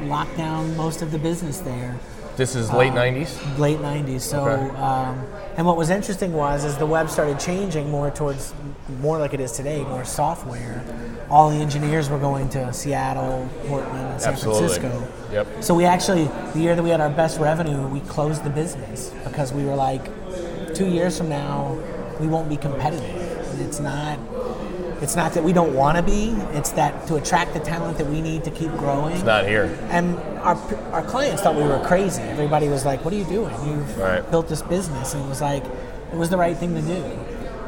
locked 0.03 0.35
down 0.37 0.75
most 0.77 1.01
of 1.01 1.11
the 1.11 1.17
business 1.19 1.59
there 1.59 1.95
This 2.37 2.55
is 2.55 2.71
late 2.71 2.93
'90s. 2.93 3.57
late 3.57 3.79
90s 3.79 4.21
so 4.21 4.45
Okay. 4.45 4.75
um, 4.77 5.25
and 5.57 5.65
what 5.65 5.75
was 5.75 5.89
interesting 5.89 6.33
was 6.33 6.63
as 6.65 6.77
the 6.77 6.85
web 6.85 7.09
started 7.09 7.39
changing 7.39 7.89
more 7.89 8.11
towards 8.11 8.53
more 9.01 9.17
like 9.17 9.33
it 9.33 9.39
is 9.39 9.51
today 9.53 9.83
more 9.83 10.05
software 10.05 10.83
all 11.31 11.49
the 11.49 11.55
engineers 11.57 12.09
were 12.09 12.19
going 12.19 12.47
to 12.49 12.71
seattle 12.71 13.49
portland 13.67 14.07
and 14.11 14.21
san 14.21 14.33
Absolutely. 14.33 14.67
francisco 14.69 15.07
Yep. 15.31 15.47
so 15.63 15.73
we 15.73 15.83
actually 15.85 16.25
the 16.53 16.59
year 16.59 16.75
that 16.75 16.83
we 16.83 16.91
had 16.91 17.01
our 17.01 17.09
best 17.09 17.39
revenue 17.39 17.87
we 17.87 18.01
closed 18.01 18.43
the 18.43 18.51
business 18.51 19.11
because 19.25 19.51
we 19.51 19.63
were 19.65 19.75
like 19.75 20.05
two 20.75 20.87
years 20.87 21.17
from 21.17 21.29
now 21.29 21.75
we 22.19 22.27
won't 22.27 22.49
be 22.49 22.57
competitive 22.57 23.17
And 23.51 23.61
it's 23.67 23.79
not 23.79 24.19
it's 25.01 25.15
not 25.15 25.33
that 25.33 25.43
we 25.43 25.53
don't 25.53 25.73
want 25.75 25.95
to 25.97 26.03
be 26.03 26.29
it's 26.57 26.71
that 26.71 27.05
to 27.07 27.15
attract 27.15 27.53
the 27.53 27.59
talent 27.59 27.97
that 27.97 28.07
we 28.07 28.19
need 28.21 28.43
to 28.43 28.51
keep 28.51 28.71
growing 28.77 29.13
It's 29.15 29.23
not 29.23 29.45
here. 29.45 29.65
and 29.91 30.17
our, 30.39 30.55
our 30.91 31.03
clients 31.03 31.41
thought 31.41 31.55
we 31.55 31.63
were 31.63 31.79
crazy. 31.85 32.21
Everybody 32.23 32.67
was 32.69 32.85
like, 32.85 33.03
"What 33.03 33.13
are 33.13 33.17
you 33.17 33.25
doing? 33.25 33.53
You've 33.65 33.97
Right. 33.97 34.29
built 34.31 34.47
this 34.47 34.61
business," 34.61 35.13
and 35.13 35.23
it 35.25 35.27
was 35.29 35.41
like, 35.41 35.63
it 36.13 36.15
was 36.17 36.29
the 36.29 36.37
right 36.37 36.55
thing 36.57 36.73
to 36.75 36.81
do. 36.81 37.03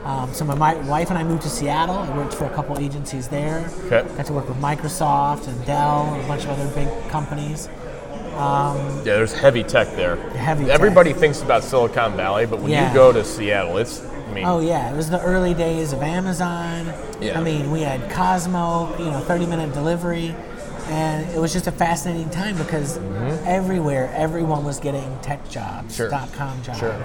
Um, 0.05 0.33
so 0.33 0.45
my, 0.45 0.55
my 0.55 0.73
wife 0.87 1.09
and 1.09 1.19
I 1.19 1.23
moved 1.23 1.41
to 1.43 1.49
Seattle. 1.49 1.97
I 1.97 2.09
worked 2.17 2.33
for 2.33 2.45
a 2.45 2.49
couple 2.51 2.79
agencies 2.79 3.27
there. 3.27 3.69
Okay. 3.85 4.07
Got 4.15 4.25
to 4.27 4.33
work 4.33 4.47
with 4.47 4.57
Microsoft 4.57 5.47
and 5.47 5.65
Dell 5.65 6.13
and 6.13 6.23
a 6.23 6.27
bunch 6.27 6.45
of 6.45 6.51
other 6.51 6.67
big 6.73 6.87
companies. 7.09 7.67
Yeah, 8.23 9.01
there's 9.03 9.33
heavy 9.33 9.63
tech 9.63 9.87
there. 9.95 10.15
Heavy 10.31 10.65
tech. 10.65 10.73
Everybody 10.73 11.11
thinks 11.13 11.41
about 11.41 11.63
Silicon 11.63 12.15
Valley, 12.15 12.45
but 12.45 12.59
when 12.59 12.71
Yeah. 12.71 12.87
you 12.87 12.93
go 12.93 13.11
to 13.11 13.23
Seattle, 13.25 13.77
it's. 13.77 14.01
I 14.29 14.33
mean, 14.33 14.45
Oh 14.45 14.59
yeah, 14.59 14.91
it 14.91 14.95
was 14.95 15.09
the 15.09 15.21
early 15.21 15.53
days 15.53 15.91
of 15.93 16.01
Amazon. 16.01 16.93
Yeah. 17.19 17.39
I 17.39 17.43
mean, 17.43 17.71
we 17.71 17.81
had 17.81 18.01
Kozmo, 18.11 18.97
you 18.99 19.05
know, 19.05 19.19
30 19.21 19.45
minute 19.47 19.73
delivery, 19.73 20.35
and 20.87 21.29
it 21.31 21.39
was 21.39 21.51
just 21.53 21.67
a 21.67 21.71
fascinating 21.71 22.29
time 22.29 22.55
because 22.57 22.97
everywhere, 23.45 24.11
everyone 24.15 24.63
was 24.63 24.79
getting 24.79 25.17
tech 25.21 25.49
jobs, 25.49 25.87
Mm-hmm. 25.87 25.93
Sure. 25.93 26.09
dot 26.09 26.31
com 26.33 26.61
jobs, 26.61 26.79
Sure. 26.79 27.01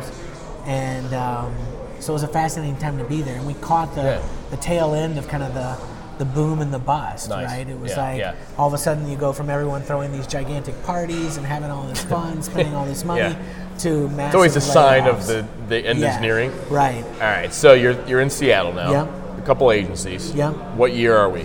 and 0.67 1.13
um, 1.15 1.55
so 2.01 2.13
it 2.13 2.15
was 2.15 2.23
a 2.23 2.29
fascinating 2.29 2.77
time 2.77 2.99
to 2.99 3.05
be 3.05 3.23
there. 3.23 3.37
And 3.37 3.47
we 3.47 3.55
caught 3.55 3.95
the 3.95 4.03
Yeah. 4.03 4.23
the 4.51 4.57
tail 4.59 4.95
end 4.95 5.19
of 5.19 5.27
kind 5.29 5.43
of 5.43 5.55
the 5.55 5.77
the 6.19 6.25
boom 6.25 6.61
and 6.61 6.73
the 6.73 6.79
bust, 6.79 7.29
Nice. 7.29 7.47
right? 7.47 7.69
It 7.69 7.79
was 7.79 7.93
Yeah, 7.93 8.03
like 8.03 8.19
yeah. 8.19 8.35
all 8.59 8.69
of 8.69 8.75
a 8.75 8.79
sudden 8.79 9.09
you 9.09 9.17
go 9.17 9.33
from 9.33 9.51
everyone 9.51 9.83
throwing 9.83 10.13
these 10.13 10.27
gigantic 10.27 10.81
parties 10.85 11.37
and 11.37 11.47
having 11.47 11.71
all 11.71 11.85
this 11.85 12.03
fun, 12.15 12.43
spending 12.43 12.75
all 12.75 12.85
this 12.87 13.05
money, 13.05 13.21
Yeah. 13.21 13.37
to 13.81 14.09
massive. 14.11 14.27
it's 14.27 14.35
always 14.35 14.57
a 14.57 14.61
sign 14.61 15.07
of 15.07 15.27
the, 15.27 15.47
the 15.69 15.79
end 15.87 16.03
is 16.03 16.21
nearing. 16.21 16.53
Right. 16.71 17.05
All 17.15 17.21
right, 17.21 17.53
so 17.53 17.73
you're 17.75 17.97
you're 18.07 18.21
in 18.21 18.31
Seattle 18.31 18.73
now. 18.73 18.91
Yeah. 18.93 19.39
A 19.39 19.43
couple 19.47 19.71
agencies. 19.73 20.33
Yeah. 20.35 20.53
What 20.77 20.93
year 20.93 21.17
are 21.17 21.29
we? 21.29 21.45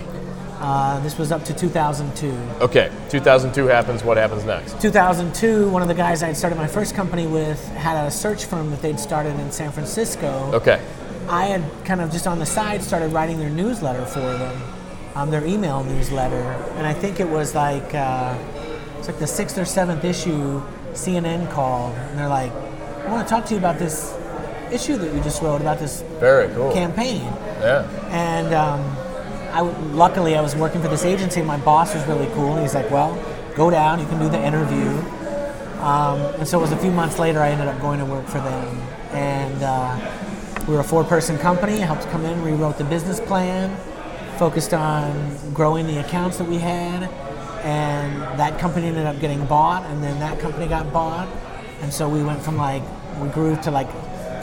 Uh, 0.60 1.00
this 1.00 1.16
was 1.16 1.32
up 1.32 1.42
to 1.42 1.54
2002. 1.54 2.30
Okay, 2.62 2.90
2002 3.08 3.66
happens. 3.66 4.04
What 4.04 4.18
happens 4.18 4.44
next? 4.44 4.78
2002, 4.80 5.70
one 5.70 5.80
of 5.80 5.88
the 5.88 5.94
guys 5.94 6.22
I 6.22 6.26
had 6.26 6.36
started 6.36 6.56
my 6.56 6.66
first 6.66 6.94
company 6.94 7.26
with 7.26 7.66
had 7.68 8.06
a 8.06 8.10
search 8.10 8.44
firm 8.44 8.70
that 8.70 8.82
they'd 8.82 9.00
started 9.00 9.40
in 9.40 9.50
San 9.50 9.72
Francisco. 9.72 10.50
Okay. 10.52 10.78
I 11.30 11.44
had 11.46 11.84
kind 11.84 12.00
of 12.00 12.10
just 12.10 12.26
on 12.26 12.40
the 12.40 12.46
side 12.46 12.82
started 12.82 13.12
writing 13.12 13.38
their 13.38 13.50
newsletter 13.50 14.04
for 14.04 14.18
them, 14.18 14.62
um, 15.14 15.30
their 15.30 15.46
email 15.46 15.84
newsletter, 15.84 16.42
and 16.76 16.84
I 16.84 16.92
think 16.92 17.20
it 17.20 17.28
was 17.28 17.54
like 17.54 17.94
uh, 17.94 18.36
it's 18.98 19.06
like 19.06 19.20
the 19.20 19.28
sixth 19.28 19.56
or 19.56 19.64
seventh 19.64 20.04
issue. 20.04 20.60
CNN 20.92 21.48
called 21.52 21.94
and 21.94 22.18
they're 22.18 22.28
like, 22.28 22.50
"I 22.50 23.12
want 23.12 23.24
to 23.24 23.32
talk 23.32 23.44
to 23.46 23.54
you 23.54 23.58
about 23.58 23.78
this 23.78 24.12
issue 24.72 24.96
that 24.96 25.14
you 25.14 25.22
just 25.22 25.40
wrote 25.40 25.60
about 25.60 25.78
this 25.78 26.02
Very 26.18 26.52
cool. 26.52 26.72
campaign." 26.72 27.22
Yeah. 27.60 27.88
And 28.10 28.52
um, 28.52 28.80
I 29.52 29.60
luckily 29.94 30.34
I 30.36 30.40
was 30.40 30.56
working 30.56 30.82
for 30.82 30.88
this 30.88 31.04
agency. 31.04 31.42
My 31.42 31.58
boss 31.58 31.94
was 31.94 32.04
really 32.08 32.26
cool, 32.34 32.54
and 32.54 32.62
he's 32.62 32.74
like, 32.74 32.90
"Well, 32.90 33.14
go 33.54 33.70
down. 33.70 34.00
You 34.00 34.06
can 34.06 34.18
do 34.18 34.28
the 34.28 34.42
interview." 34.44 34.88
Um, 35.80 36.20
and 36.40 36.48
so 36.48 36.58
it 36.58 36.62
was 36.62 36.72
a 36.72 36.76
few 36.76 36.90
months 36.90 37.20
later. 37.20 37.38
I 37.38 37.50
ended 37.50 37.68
up 37.68 37.80
going 37.80 38.00
to 38.00 38.04
work 38.04 38.26
for 38.26 38.40
them, 38.40 38.80
and 39.12 39.62
uh, 39.62 39.96
we 40.70 40.76
were 40.76 40.82
a 40.82 40.84
four-person 40.84 41.36
company. 41.38 41.82
I 41.82 41.86
helped 41.86 42.08
come 42.10 42.24
in, 42.24 42.40
rewrote 42.44 42.78
the 42.78 42.84
business 42.84 43.18
plan, 43.18 43.76
focused 44.38 44.72
on 44.72 45.52
growing 45.52 45.88
the 45.88 45.98
accounts 45.98 46.38
that 46.38 46.48
we 46.48 46.58
had, 46.58 47.10
and 47.64 48.22
that 48.38 48.60
company 48.60 48.86
ended 48.86 49.04
up 49.04 49.18
getting 49.18 49.44
bought, 49.46 49.84
and 49.86 50.00
then 50.00 50.20
that 50.20 50.38
company 50.38 50.68
got 50.68 50.92
bought, 50.92 51.26
and 51.80 51.92
so 51.92 52.08
we 52.08 52.22
went 52.22 52.40
from 52.40 52.56
like 52.56 52.84
we 53.20 53.28
grew 53.30 53.56
to 53.62 53.70
like 53.72 53.88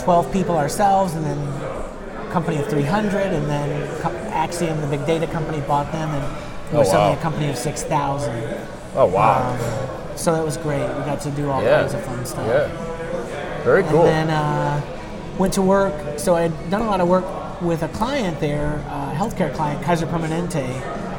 12 0.04 0.34
people 0.34 0.58
ourselves, 0.58 1.14
and 1.16 1.24
then 1.26 1.38
a 1.38 2.30
company 2.34 2.58
of 2.58 2.68
300, 2.68 3.16
and 3.28 3.50
then 3.50 3.88
Acxiom, 4.34 4.82
the 4.82 4.88
big 4.88 5.06
data 5.06 5.28
company, 5.28 5.62
bought 5.62 5.90
them, 5.94 6.10
and 6.10 6.24
we 6.72 6.76
Oh, 6.76 6.80
were 6.80 6.86
suddenly 6.86 7.14
wow. 7.14 7.20
a 7.20 7.22
company 7.22 7.50
of 7.50 7.58
6,000. 7.58 8.68
Oh 8.96 9.06
wow. 9.06 9.54
Um, 9.54 10.18
so 10.18 10.34
that 10.34 10.44
was 10.44 10.58
great. 10.58 10.82
We 10.82 11.06
got 11.06 11.22
to 11.22 11.32
do 11.32 11.50
all 11.50 11.64
yeah. 11.64 11.80
kinds 11.84 11.94
of 11.94 12.04
fun 12.04 12.26
stuff. 12.26 12.46
Yeah. 12.46 13.64
Very 13.64 13.84
cool. 13.84 14.06
And 14.06 14.30
then 14.30 14.36
uh, 14.36 14.97
went 15.40 15.54
to 15.54 15.62
work. 15.62 16.20
So 16.20 16.36
I'd 16.36 16.70
done 16.70 16.82
a 16.82 16.86
lot 16.88 17.02
of 17.02 17.08
work 17.08 17.26
with 17.62 17.84
a 17.84 17.88
client 17.90 18.40
there, 18.40 18.76
a 18.90 19.14
healthcare 19.16 19.54
client, 19.54 19.84
Kaiser 19.84 20.06
Permanente, 20.08 20.68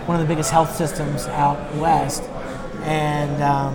one 0.06 0.20
of 0.20 0.26
the 0.26 0.32
biggest 0.32 0.50
health 0.50 0.74
systems 0.74 1.26
out 1.28 1.74
west. 1.76 2.22
And 2.82 3.42
um, 3.42 3.74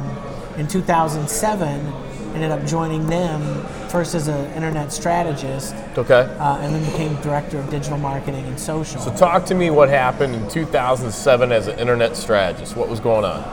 in 0.58 0.68
2007, 0.68 1.94
ended 2.34 2.50
up 2.50 2.66
joining 2.66 3.06
them 3.08 3.64
first 3.90 4.16
as 4.16 4.28
an 4.28 4.52
internet 4.54 4.92
strategist, 4.92 5.76
okay. 5.96 6.22
uh, 6.40 6.58
and 6.58 6.74
then 6.74 6.84
became 6.92 7.14
director 7.22 7.60
of 7.60 7.70
digital 7.70 7.98
marketing 8.00 8.44
and 8.46 8.60
social. 8.60 9.00
So 9.00 9.14
talk 9.14 9.46
to 9.48 9.56
me 9.56 9.70
what 9.70 9.90
happened 9.90 10.34
in 10.34 10.50
2007 10.50 11.52
as 11.52 11.68
an 11.68 11.78
internet 11.78 12.18
strategist. 12.18 12.76
What 12.76 12.90
was 12.90 13.00
going 13.00 13.24
on? 13.24 13.44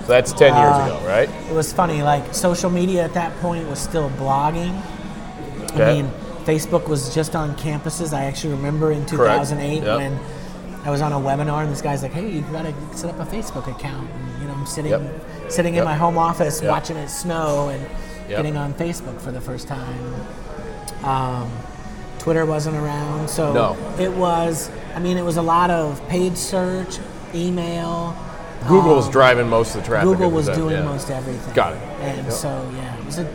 So 0.00 0.08
that's 0.08 0.32
10 0.32 0.52
years 0.52 0.76
Uh, 0.76 0.96
ago, 0.96 1.06
right? 1.06 1.28
it 1.48 1.54
was 1.54 1.72
funny 1.72 2.02
like 2.02 2.34
social 2.34 2.70
media 2.70 3.04
at 3.04 3.14
that 3.14 3.34
point 3.38 3.68
was 3.68 3.78
still 3.78 4.10
blogging 4.10 4.82
Okay. 5.70 5.82
i 5.82 5.94
mean 6.02 6.10
facebook 6.44 6.88
was 6.88 7.14
just 7.14 7.34
on 7.34 7.54
campuses 7.56 8.12
i 8.12 8.24
actually 8.24 8.52
remember 8.54 8.92
in 8.92 9.04
2008 9.06 9.82
Yep. 9.82 9.96
when 9.98 10.18
i 10.84 10.90
was 10.90 11.00
on 11.00 11.12
a 11.12 11.16
webinar 11.16 11.62
and 11.62 11.72
this 11.72 11.80
guy's 11.82 12.02
like 12.02 12.12
hey 12.12 12.28
you've 12.30 12.50
gotta 12.52 12.74
set 12.96 13.10
up 13.14 13.18
a 13.20 13.30
facebook 13.30 13.66
account 13.74 14.10
and 14.10 14.40
you 14.42 14.46
know 14.48 14.54
i'm 14.54 14.66
sitting 14.66 14.90
Yep. 14.90 15.50
sitting 15.50 15.74
in 15.76 15.84
my 15.84 15.94
home 15.94 16.18
office 16.18 16.60
watching 16.62 16.96
it 16.96 17.08
snow 17.08 17.68
and 17.70 17.86
getting 18.28 18.56
on 18.56 18.74
facebook 18.74 19.20
for 19.20 19.32
the 19.32 19.40
first 19.40 19.68
time 19.68 20.14
um, 21.04 21.50
twitter 22.18 22.44
wasn't 22.46 22.76
around 22.76 23.28
so 23.28 23.52
No. 23.52 23.76
it 23.98 24.12
was 24.12 24.70
i 24.94 24.98
mean 24.98 25.16
it 25.16 25.24
was 25.24 25.36
a 25.36 25.42
lot 25.42 25.70
of 25.70 26.06
paid 26.08 26.36
search 26.36 26.98
email 27.34 28.16
Google 28.68 28.96
was 28.96 29.06
um, 29.06 29.12
driving 29.12 29.46
most 29.50 29.74
of 29.74 29.82
the 29.82 29.86
traffic. 29.88 30.08
Google 30.08 30.30
was 30.30 30.48
doing 30.48 30.76
yeah. 30.76 30.84
most 30.84 31.10
everything. 31.10 31.52
Got 31.52 31.74
it. 31.74 31.82
And 32.00 32.24
Yep. 32.24 32.32
so 32.32 32.48
yeah, 32.74 32.96
it 32.98 33.04
was 33.04 33.18
a, 33.18 33.30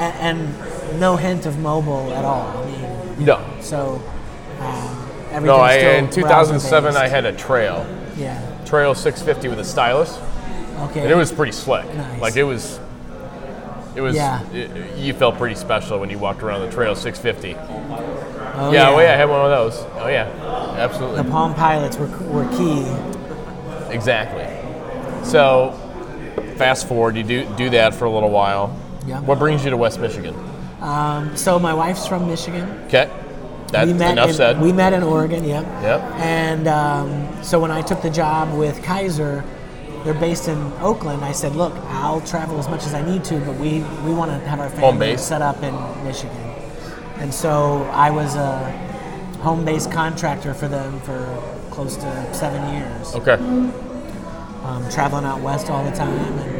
and, 0.00 0.38
and 0.40 1.00
no 1.00 1.16
hint 1.16 1.46
of 1.46 1.58
mobile 1.58 2.12
at 2.14 2.24
all. 2.24 2.48
I 2.56 2.66
mean, 2.66 3.24
No. 3.26 3.44
so 3.60 4.02
um, 4.60 5.08
everything. 5.30 5.44
No, 5.46 5.56
I, 5.56 5.74
in 5.74 6.10
2007 6.10 6.96
I 6.96 7.06
had 7.08 7.24
a 7.26 7.32
Treo, 7.32 7.84
yeah. 8.16 8.40
Treo 8.64 8.96
650 8.96 9.48
with 9.48 9.58
a 9.60 9.64
stylus, 9.64 10.18
Okay. 10.90 11.00
and 11.02 11.10
it 11.10 11.14
was 11.16 11.30
pretty 11.32 11.52
slick. 11.52 11.86
Nice. 11.94 12.20
Like 12.20 12.36
it 12.36 12.44
was, 12.44 12.80
it 13.94 14.00
was. 14.00 14.14
Yeah. 14.16 14.42
it- 14.52 14.96
you 14.98 15.12
felt 15.14 15.36
pretty 15.38 15.54
special 15.54 15.98
when 15.98 16.10
you 16.10 16.18
walked 16.18 16.42
around 16.42 16.60
the 16.62 16.74
Treo 16.74 16.96
650. 16.96 17.54
oh, 17.56 18.70
yeah, 18.72 18.72
yeah. 18.72 18.90
oh 18.90 18.98
yeah, 19.00 19.12
I 19.12 19.16
had 19.16 19.28
one 19.28 19.40
of 19.44 19.50
those. 19.50 19.78
Oh 19.96 20.08
yeah, 20.08 20.28
Absolutely. 20.78 21.22
The 21.22 21.30
Palm 21.30 21.54
Pilots 21.54 21.96
were 21.98 22.06
were 22.28 22.48
key. 22.56 22.86
exactly. 23.92 24.46
So, 25.24 25.72
fast 26.56 26.88
forward, 26.88 27.16
you 27.16 27.22
do 27.22 27.44
do 27.56 27.70
that 27.70 27.94
for 27.94 28.06
a 28.06 28.10
little 28.10 28.30
while. 28.30 28.74
Yeah. 29.06 29.20
What 29.20 29.38
brings 29.38 29.64
you 29.64 29.70
to 29.70 29.76
West 29.76 30.00
Michigan? 30.00 30.34
Um, 30.80 31.36
so 31.36 31.58
my 31.58 31.74
wife's 31.74 32.06
from 32.06 32.26
Michigan. 32.26 32.68
Okay, 32.86 33.10
that's 33.68 33.86
we 33.86 33.92
met 33.92 34.12
enough 34.12 34.30
in, 34.30 34.34
said. 34.34 34.60
We 34.60 34.72
met 34.72 34.92
in 34.92 35.02
Oregon. 35.02 35.44
Yep. 35.44 35.64
Yep. 35.64 36.00
And 36.20 36.68
um, 36.68 37.42
so 37.42 37.58
when 37.58 37.70
I 37.70 37.82
took 37.82 38.02
the 38.02 38.10
job 38.10 38.56
with 38.58 38.82
Kaiser, 38.82 39.44
they're 40.04 40.14
based 40.14 40.48
in 40.48 40.56
Oakland. 40.80 41.22
I 41.24 41.32
said, 41.32 41.54
look, 41.54 41.74
I'll 41.88 42.22
travel 42.22 42.58
as 42.58 42.68
much 42.68 42.86
as 42.86 42.94
I 42.94 43.02
need 43.02 43.22
to, 43.24 43.38
but 43.40 43.56
we, 43.56 43.80
we 44.04 44.14
want 44.14 44.30
to 44.30 44.38
have 44.48 44.58
our 44.58 44.70
family 44.70 45.16
set 45.18 45.42
up 45.42 45.62
in 45.62 45.74
Michigan. 46.04 46.36
And 47.18 47.32
so 47.32 47.82
I 47.92 48.10
was 48.10 48.34
a 48.34 48.70
home-based 49.42 49.92
contractor 49.92 50.54
for 50.54 50.68
them 50.68 50.98
for 51.00 51.42
close 51.70 51.96
to 51.96 52.34
seven 52.34 52.74
years, 52.74 53.14
okay. 53.14 53.34
um, 54.64 54.88
traveling 54.90 55.26
out 55.26 55.40
west 55.40 55.68
all 55.68 55.84
the 55.84 55.94
time, 55.94 56.38
and 56.38 56.59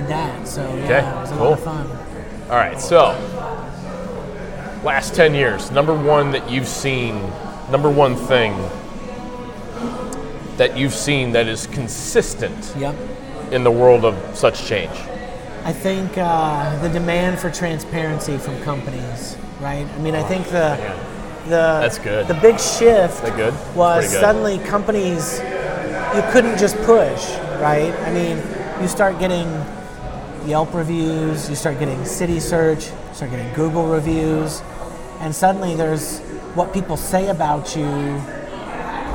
did 0.00 0.08
that. 0.08 0.46
So 0.46 0.62
yeah, 0.76 0.84
Okay, 0.84 0.98
it 1.08 1.14
was 1.20 1.30
a 1.30 1.34
cool. 1.36 1.44
lot 1.50 1.52
of 1.58 1.64
fun. 1.64 1.86
All 2.50 2.56
right, 2.56 2.80
so 2.80 3.10
last 4.84 5.14
10 5.14 5.34
years, 5.34 5.70
number 5.70 5.94
one 5.94 6.30
that 6.32 6.50
you've 6.50 6.68
seen, 6.68 7.20
number 7.70 7.90
one 7.90 8.14
thing 8.14 8.52
that 10.56 10.76
you've 10.76 10.94
seen 10.94 11.32
that 11.32 11.46
is 11.48 11.66
consistent 11.68 12.74
Yep. 12.78 12.94
in 13.52 13.64
the 13.64 13.70
world 13.70 14.04
of 14.04 14.14
such 14.36 14.64
change. 14.66 14.92
I 15.64 15.72
think 15.72 16.16
uh, 16.16 16.78
the 16.82 16.88
demand 16.88 17.38
for 17.40 17.50
transparency 17.50 18.38
from 18.38 18.60
companies, 18.62 19.36
right? 19.60 19.86
I 19.86 19.98
mean, 19.98 20.14
I 20.14 20.22
think 20.22 20.46
the 20.48 20.76
the 21.46 21.78
That's 21.80 21.98
good. 21.98 22.26
The 22.28 22.34
big 22.34 22.58
shift 22.58 23.22
was 23.76 24.08
suddenly 24.08 24.58
companies 24.58 25.40
you 26.14 26.22
couldn't 26.32 26.58
just 26.58 26.76
push, 26.78 27.22
right? 27.60 27.92
I 28.06 28.12
mean, 28.12 28.40
you 28.80 28.88
start 28.88 29.18
getting 29.18 29.46
Yelp 30.46 30.72
reviews, 30.74 31.48
you 31.50 31.56
start 31.56 31.78
getting 31.78 31.98
Citysearch, 31.98 32.90
you 32.90 33.14
start 33.14 33.30
getting 33.30 33.52
Google 33.54 33.86
reviews, 33.86 34.62
and 35.20 35.34
suddenly 35.34 35.74
there's 35.74 36.20
what 36.54 36.72
people 36.72 36.96
say 36.96 37.28
about 37.28 37.74
you 37.76 37.86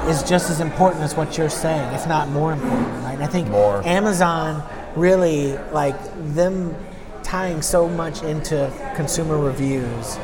is 0.09 0.23
just 0.23 0.49
as 0.49 0.59
important 0.59 1.03
as 1.03 1.15
what 1.15 1.37
you're 1.37 1.49
saying, 1.49 1.93
if 1.93 2.07
not 2.07 2.27
more 2.29 2.53
important, 2.53 3.03
right? 3.03 3.13
And 3.13 3.23
I 3.23 3.27
think 3.27 3.47
More. 3.49 3.85
Amazon 3.85 4.63
really 4.95 5.57
like 5.71 5.95
them 6.33 6.75
tying 7.23 7.61
so 7.61 7.87
much 7.87 8.23
into 8.23 8.71
consumer 8.95 9.37
reviews. 9.37 10.17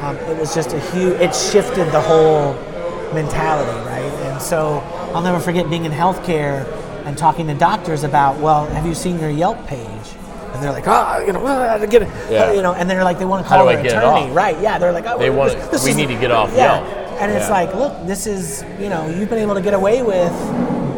Um, 0.00 0.16
it 0.16 0.38
was 0.38 0.54
just 0.54 0.72
a 0.72 0.80
huge. 0.92 1.20
It 1.20 1.34
shifted 1.34 1.86
the 1.92 2.00
whole 2.00 2.54
mentality, 3.14 3.78
right? 3.86 4.12
And 4.30 4.40
so 4.40 4.78
I'll 5.14 5.22
never 5.22 5.38
forget 5.38 5.68
being 5.68 5.84
in 5.84 5.92
healthcare 5.92 6.66
and 7.04 7.16
talking 7.16 7.46
to 7.48 7.54
doctors 7.54 8.04
about, 8.04 8.38
well, 8.40 8.66
have 8.66 8.86
you 8.86 8.94
seen 8.94 9.18
your 9.20 9.30
Yelp 9.30 9.66
page? 9.66 10.14
And 10.52 10.62
they're 10.62 10.72
like, 10.72 10.84
oh, 10.86 11.24
you 11.26 11.32
know, 11.32 11.46
uh, 11.46 11.86
get 11.86 12.02
it, 12.02 12.08
Yeah. 12.30 12.52
you 12.52 12.62
know, 12.62 12.72
and 12.74 12.88
they're 12.90 13.04
like, 13.04 13.18
they 13.18 13.24
want 13.24 13.44
to 13.44 13.48
call 13.48 13.66
their 13.66 13.78
attorney, 13.78 14.30
right? 14.32 14.58
Yeah, 14.60 14.78
they're 14.78 14.92
like, 14.92 15.06
oh, 15.06 15.18
They 15.18 15.30
want- 15.30 15.52
this- 15.52 15.68
this 15.68 15.84
we 15.84 15.90
is- 15.92 15.96
need 15.96 16.08
to 16.08 16.16
get 16.16 16.30
off 16.32 16.50
yeah. 16.54 16.76
Yelp. 16.82 16.86
And 17.20 17.30
it's 17.32 17.46
Yeah. 17.46 17.52
like, 17.52 17.74
look, 17.74 17.92
this 18.06 18.26
is, 18.26 18.64
you 18.78 18.88
know, 18.88 19.06
you've 19.06 19.28
been 19.30 19.38
able 19.38 19.54
to 19.54 19.60
get 19.60 19.74
away 19.74 20.02
with 20.02 20.32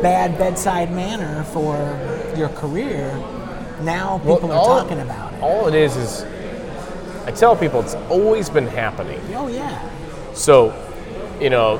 bad 0.02 0.38
bedside 0.38 0.90
manner 0.90 1.44
for 1.52 1.76
your 2.36 2.48
career. 2.48 3.12
Now 3.82 4.18
people 4.24 4.48
Well, 4.48 4.60
are 4.70 4.80
talking 4.82 5.00
about 5.00 5.32
it. 5.32 5.42
All 5.42 5.66
it 5.68 5.74
is 5.74 5.96
is, 5.96 6.24
I 7.26 7.30
tell 7.32 7.54
people 7.56 7.80
it's 7.80 7.96
always 8.08 8.48
been 8.48 8.66
happening. 8.68 9.20
Oh 9.36 9.48
yeah, 9.48 9.78
So, 10.34 10.72
you 11.40 11.50
know, 11.50 11.78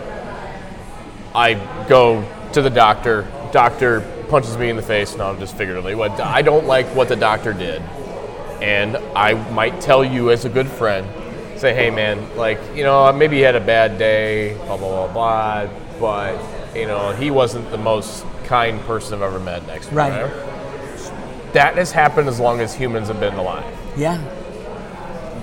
I 1.35 1.55
go 1.89 2.23
to 2.53 2.63
the 2.63 2.71
doctor. 2.71 3.27
Doctor 3.53 4.03
punches 4.33 4.57
me 4.59 4.69
in 4.69 4.77
the 4.77 4.83
face. 4.83 5.17
No, 5.17 5.31
I'm 5.31 5.39
just 5.39 5.57
figuratively. 5.57 5.95
What 5.95 6.21
I 6.21 6.43
don't 6.43 6.67
like 6.67 6.87
what 6.89 7.09
the 7.09 7.17
doctor 7.17 7.53
did, 7.53 7.81
and 8.61 8.97
I 9.17 9.35
might 9.53 9.81
tell 9.81 10.03
you 10.03 10.31
as 10.31 10.45
a 10.45 10.49
good 10.49 10.69
friend, 10.69 11.07
say, 11.57 11.73
hey 11.75 11.91
man, 11.91 12.37
like 12.37 12.59
you 12.75 12.83
know, 12.83 13.13
maybe 13.13 13.37
he 13.37 13.43
had 13.43 13.55
a 13.55 13.61
bad 13.61 13.99
day, 13.99 14.55
blah 14.67 14.77
blah 14.77 15.07
blah 15.07 15.13
blah, 15.13 15.73
but 16.01 16.77
you 16.77 16.87
know, 16.87 17.13
he 17.13 17.31
wasn't 17.31 17.71
the 17.71 17.79
most 17.79 18.25
kind 18.45 18.81
person 18.81 19.15
I've 19.15 19.23
ever 19.23 19.39
met. 19.39 19.65
Next, 19.69 19.89
to 19.89 19.95
Right. 19.95 20.49
That 21.53 21.77
has 21.77 21.93
happened 21.93 22.29
as 22.29 22.41
long 22.41 22.61
as 22.61 22.75
humans 22.75 23.09
have 23.09 23.21
been 23.21 23.35
alive 23.35 23.79
yeah, 23.97 24.17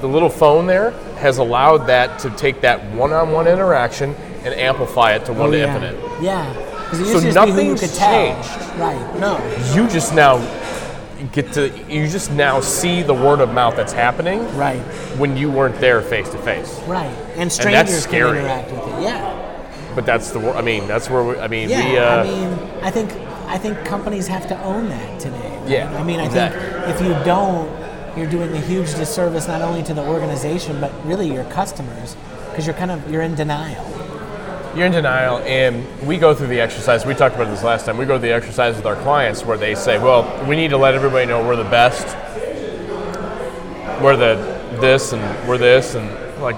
the 0.01 0.07
little 0.07 0.29
phone 0.29 0.65
there 0.65 0.91
has 1.17 1.37
allowed 1.37 1.87
that 1.87 2.19
to 2.19 2.29
take 2.31 2.61
that 2.61 2.83
one-on-one 2.93 3.47
interaction 3.47 4.15
and 4.43 4.53
amplify 4.55 5.13
it 5.13 5.25
to 5.25 5.33
one 5.33 5.49
oh, 5.49 5.51
to 5.51 5.57
yeah. 5.57 5.75
infinite. 5.75 6.21
Yeah, 6.21 6.68
So 6.91 6.97
used 6.97 7.11
to 7.25 7.31
just 7.31 7.45
be 7.45 7.51
who 7.51 7.57
you 7.61 7.63
nothing's 7.73 7.79
could 7.81 7.93
tell. 7.93 8.43
changed. 8.43 8.79
Right? 8.79 9.19
No. 9.19 9.73
You 9.75 9.87
just 9.89 10.13
now 10.13 10.37
get 11.33 11.51
to 11.53 11.67
you 11.93 12.07
just 12.07 12.31
now 12.31 12.61
see 12.61 13.01
the 13.03 13.13
word 13.13 13.41
of 13.41 13.53
mouth 13.53 13.75
that's 13.75 13.91
happening 13.91 14.39
Right. 14.55 14.79
when 15.17 15.35
you 15.35 15.51
weren't 15.51 15.75
there 15.81 16.01
face 16.01 16.29
to 16.29 16.37
face. 16.39 16.79
Right. 16.87 17.05
And 17.35 17.49
that's 17.51 17.55
strangers 17.55 18.03
scary. 18.03 18.37
can 18.37 18.45
interact 18.45 18.71
with 18.71 18.79
it. 18.95 19.01
Yeah. 19.03 19.91
But 19.95 20.05
that's 20.05 20.31
the 20.31 20.39
I 20.53 20.61
mean 20.61 20.87
that's 20.87 21.09
where 21.09 21.23
we, 21.23 21.37
I 21.37 21.47
mean 21.47 21.69
Yeah. 21.69 21.91
we 21.91 21.97
uh, 21.97 22.23
I 22.23 22.23
mean, 22.23 22.53
I 22.83 22.91
think 22.91 23.11
I 23.47 23.57
think 23.57 23.83
companies 23.83 24.27
have 24.27 24.47
to 24.47 24.61
own 24.63 24.89
that 24.89 25.19
today. 25.19 25.57
right? 25.57 25.67
Yeah, 25.67 25.99
I 25.99 26.03
mean, 26.03 26.19
I 26.19 26.25
exactly. 26.25 26.61
think 26.61 26.87
if 26.95 27.01
you 27.01 27.13
don't, 27.25 27.67
you're 28.15 28.29
doing 28.29 28.51
a 28.53 28.61
huge 28.61 28.93
disservice 28.95 29.47
not 29.47 29.61
only 29.63 29.81
to 29.83 29.93
the 29.93 30.05
organization 30.07 30.79
but 30.79 30.91
really 31.05 31.31
your 31.33 31.43
customers 31.45 32.15
because 32.49 32.65
you're 32.67 32.75
kind 32.75 32.91
of 32.91 33.11
you're 33.11 33.23
in 33.23 33.35
denial. 33.35 33.83
You're 34.75 34.85
in 34.85 34.91
denial 34.91 35.37
and 35.39 35.85
we 36.07 36.17
go 36.17 36.33
through 36.35 36.47
the 36.47 36.59
exercise 36.59 37.05
we 37.05 37.13
talked 37.13 37.35
about 37.35 37.49
this 37.49 37.63
last 37.63 37.85
time 37.85 37.97
we 37.97 38.05
go 38.05 38.17
through 38.19 38.27
the 38.29 38.33
exercise 38.33 38.75
with 38.75 38.85
our 38.85 38.95
clients 38.97 39.43
where 39.43 39.57
they 39.57 39.73
say 39.75 39.97
well 39.97 40.23
we 40.47 40.55
need 40.55 40.69
to 40.69 40.77
let 40.77 40.93
everybody 40.93 41.25
know 41.25 41.43
we're 41.45 41.55
the 41.55 41.63
best 41.65 42.05
we're 44.01 44.15
the 44.15 44.35
this 44.79 45.11
and 45.13 45.47
we're 45.49 45.57
this 45.57 45.95
and 45.95 46.07
like 46.41 46.55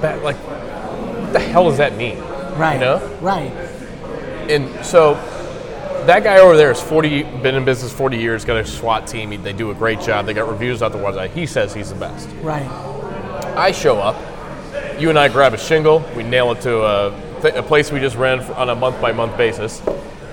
that 0.00 0.22
like 0.22 0.36
what 0.36 1.32
the 1.32 1.38
hell 1.40 1.68
does 1.68 1.78
that 1.78 1.96
mean 1.96 2.18
Right. 2.56 2.74
you 2.74 2.80
know 2.80 3.18
Right. 3.20 3.50
and 4.50 4.84
so 4.84 5.14
that 6.06 6.22
guy 6.22 6.38
over 6.38 6.56
there 6.56 6.70
is 6.70 6.80
40, 6.80 7.24
been 7.42 7.56
in 7.56 7.64
business 7.64 7.92
40 7.92 8.16
years, 8.16 8.44
got 8.44 8.56
a 8.58 8.64
SWAT 8.64 9.08
team. 9.08 9.42
They 9.42 9.52
do 9.52 9.72
a 9.72 9.74
great 9.74 10.00
job. 10.00 10.24
They 10.26 10.34
got 10.34 10.48
reviews 10.48 10.80
out 10.80 10.92
the 10.92 10.98
website. 10.98 11.30
He 11.30 11.46
says 11.46 11.74
he's 11.74 11.88
the 11.88 11.96
best. 11.96 12.28
Right. 12.42 12.62
I 13.56 13.72
show 13.72 13.98
up. 13.98 14.14
You 14.98 15.10
and 15.10 15.18
I 15.18 15.28
grab 15.28 15.52
a 15.52 15.58
shingle. 15.58 16.02
We 16.16 16.22
nail 16.22 16.52
it 16.52 16.62
to 16.62 16.82
a, 16.82 17.38
th- 17.42 17.54
a 17.54 17.62
place 17.62 17.92
we 17.92 18.00
just 18.00 18.16
rent 18.16 18.48
on 18.50 18.70
a 18.70 18.74
month 18.74 18.98
by 19.00 19.12
month 19.12 19.36
basis, 19.36 19.82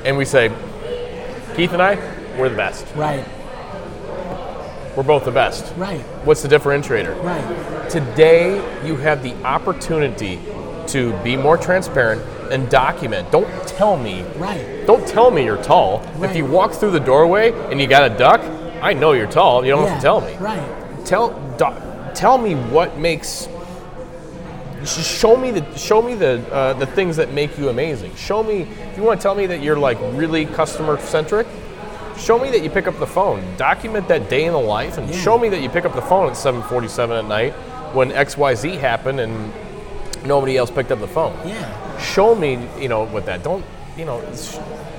and 0.06 0.18
we 0.18 0.24
say, 0.24 0.50
Keith 1.56 1.74
and 1.74 1.82
I, 1.82 1.96
we're 2.38 2.48
the 2.48 2.56
best. 2.56 2.88
Right. 2.96 3.26
We're 4.96 5.04
both 5.04 5.26
the 5.26 5.32
best. 5.32 5.76
Right. 5.76 6.00
What's 6.24 6.44
the 6.44 6.48
differentiator? 6.48 7.22
Right. 7.24 7.90
Today, 7.90 8.56
you 8.88 8.96
have 8.96 9.22
the 9.22 9.36
opportunity 9.44 10.40
to 10.88 11.12
be 11.24 11.36
more 11.36 11.58
transparent 11.58 12.22
and 12.52 12.70
document. 12.70 13.32
Don't 13.32 13.68
tell 13.68 13.98
me. 13.98 14.24
Right. 14.38 14.86
Don't 14.86 15.06
tell 15.06 15.30
me 15.30 15.44
you're 15.44 15.62
tall. 15.62 16.00
Right. 16.16 16.30
If 16.30 16.38
you 16.38 16.46
walk 16.46 16.72
through 16.72 16.92
the 16.92 17.00
doorway 17.00 17.52
and 17.70 17.82
you 17.82 17.88
got 17.88 18.10
a 18.10 18.18
duck, 18.18 18.40
I 18.82 18.94
know 18.94 19.12
you're 19.12 19.28
tall. 19.28 19.66
You 19.66 19.72
don't 19.72 19.84
yeah. 19.84 19.90
have 19.90 20.00
to 20.00 20.04
tell 20.04 20.22
me. 20.22 20.36
Right. 20.38 21.06
Tell 21.06 21.34
do, 21.58 22.14
tell 22.14 22.38
me 22.38 22.56
what 22.56 22.98
makes. 22.98 23.50
Just 24.84 25.00
show 25.20 25.38
me 25.38 25.52
the 25.52 25.78
show 25.78 26.02
me 26.02 26.14
the 26.16 26.42
uh, 26.52 26.74
the 26.74 26.86
things 26.86 27.16
that 27.16 27.32
make 27.32 27.58
you 27.58 27.70
amazing. 27.70 28.14
Show 28.16 28.44
me 28.44 28.64
if 28.64 28.98
you 28.98 29.04
want 29.04 29.20
to 29.20 29.24
tell 29.24 29.34
me 29.36 29.46
that 29.48 29.62
you're 29.62 29.78
like 29.80 29.98
really 30.14 30.46
customer 30.46 31.00
centric. 31.00 31.48
Show 32.18 32.38
me 32.38 32.52
that 32.52 32.62
you 32.64 32.70
pick 32.70 32.86
up 32.88 33.00
the 33.00 33.08
phone. 33.08 33.42
Document 33.58 34.08
that 34.10 34.30
day 34.30 34.44
in 34.46 34.54
the 34.54 34.60
life, 34.60 34.98
and 34.98 35.10
Yeah. 35.10 35.20
show 35.22 35.38
me 35.38 35.50
that 35.50 35.62
you 35.62 35.70
pick 35.70 35.86
up 35.86 35.96
the 35.96 36.02
phone 36.02 36.28
at 36.30 36.36
7:47 36.36 37.18
at 37.18 37.26
night 37.26 37.54
when 37.94 38.12
X 38.12 38.38
Y 38.38 38.54
Z 38.56 38.76
happened 38.76 39.20
and 39.22 39.52
nobody 40.26 40.58
else 40.58 40.70
picked 40.70 40.92
up 40.92 41.00
the 41.00 41.08
phone 41.08 41.34
Yeah. 41.46 41.98
show 42.00 42.36
me, 42.36 42.60
you 42.80 42.90
know, 42.90 43.04
with 43.04 43.26
that. 43.26 43.42
Don't, 43.44 43.64
you 43.98 44.06
know, 44.06 44.22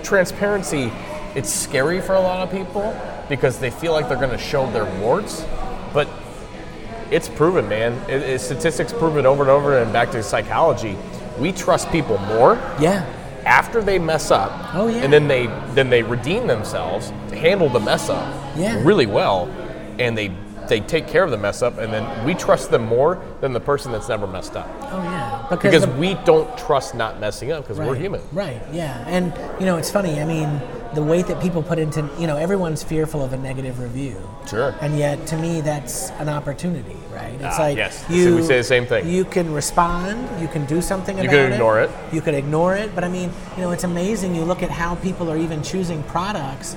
transparency. 0.03 0.91
It's 1.35 1.53
scary 1.53 2.01
for 2.01 2.15
a 2.15 2.21
lot 2.21 2.41
of 2.41 2.51
people 2.51 2.95
because 3.29 3.59
they 3.59 3.71
feel 3.71 3.93
like 3.93 4.09
they're 4.09 4.19
going 4.19 4.31
to 4.31 4.39
show 4.39 4.67
their 4.71 4.85
warts, 5.01 5.45
but 5.93 6.07
it's 7.11 7.29
proven, 7.29 7.69
man. 7.69 7.93
It, 8.09 8.23
it, 8.23 8.41
statistics 8.41 8.93
prove 8.93 9.17
it 9.17 9.27
over 9.27 9.43
and 9.43 9.51
over. 9.51 9.79
And 9.79 9.93
back 9.93 10.11
to 10.13 10.23
psychology, 10.23 10.97
we 11.39 11.53
trust 11.53 11.91
people 11.91 12.19
more 12.19 12.55
Yeah. 12.81 13.05
after 13.45 13.83
they 13.83 13.99
mess 13.99 14.31
up. 14.31 14.53
Oh, 14.75 14.89
yeah. 14.89 15.03
And 15.03 15.13
then 15.13 15.29
they 15.29 15.47
then 15.75 15.91
they 15.91 16.03
redeem 16.03 16.47
themselves, 16.47 17.11
handle 17.33 17.69
the 17.69 17.81
mess 17.81 18.09
up 18.09 18.33
Yeah. 18.57 18.81
really 18.85 19.07
well, 19.07 19.49
and 19.99 20.17
they 20.17 20.31
they 20.67 20.81
take 20.81 21.07
care 21.07 21.23
of 21.23 21.31
the 21.31 21.37
mess 21.37 21.61
up, 21.61 21.77
and 21.77 21.93
then 21.93 22.25
we 22.25 22.33
trust 22.33 22.71
them 22.71 22.87
more 22.87 23.19
than 23.43 23.53
the 23.53 23.61
person 23.61 23.93
that's 23.93 24.09
never 24.09 24.27
messed 24.27 24.57
up 24.57 24.67
Oh 24.81 24.97
yeah. 25.03 25.45
because 25.51 25.85
the- 25.85 25.91
we 25.93 26.15
don't 26.25 26.57
trust 26.57 26.95
not 26.95 27.21
messing 27.21 27.53
up 27.53 27.65
because 27.65 27.79
we're 27.79 27.95
human. 27.95 28.23
Right, 28.33 28.63
yeah. 28.73 29.05
And, 29.07 29.31
you 29.61 29.67
know, 29.67 29.77
it's 29.77 29.91
funny. 29.91 30.23
I 30.23 30.25
mean, 30.25 30.63
the 30.95 31.03
weight 31.03 31.27
that 31.27 31.41
people 31.43 31.63
put 31.63 31.79
into, 31.79 32.09
you 32.19 32.27
know, 32.27 32.37
everyone's 32.37 32.83
fearful 32.83 33.23
of 33.23 33.33
a 33.33 33.37
negative 33.37 33.79
review. 33.81 34.17
Sure. 34.49 34.75
And 34.81 34.99
yet, 34.99 35.27
to 35.29 35.37
me, 35.37 35.61
that's 35.61 36.11
an 36.13 36.29
opportunity, 36.29 36.97
right? 37.13 37.35
It's 37.35 37.59
Ah, 37.59 37.63
like 37.63 37.77
yes. 37.77 38.05
You. 38.09 38.37
we 38.37 38.43
say 38.43 38.59
the 38.59 38.65
same 38.65 38.87
thing. 38.87 39.09
You 39.09 39.25
can 39.25 39.53
respond. 39.53 40.41
You 40.41 40.49
can 40.49 40.65
do 40.67 40.81
something 40.81 41.19
about 41.19 41.27
it. 41.27 41.33
You 41.33 41.39
can 41.45 41.53
ignore 41.53 41.81
it. 41.81 41.91
You 42.13 42.21
could 42.21 42.35
ignore 42.35 42.77
it. 42.77 42.95
But 42.95 43.05
I 43.05 43.09
mean, 43.09 43.31
you 43.57 43.63
know, 43.63 43.71
it's 43.73 43.85
amazing. 43.85 44.35
You 44.35 44.45
look 44.45 44.63
at 44.63 44.71
how 44.71 44.95
people 44.97 45.31
are 45.31 45.37
even 45.37 45.63
choosing 45.63 46.03
products. 46.05 46.77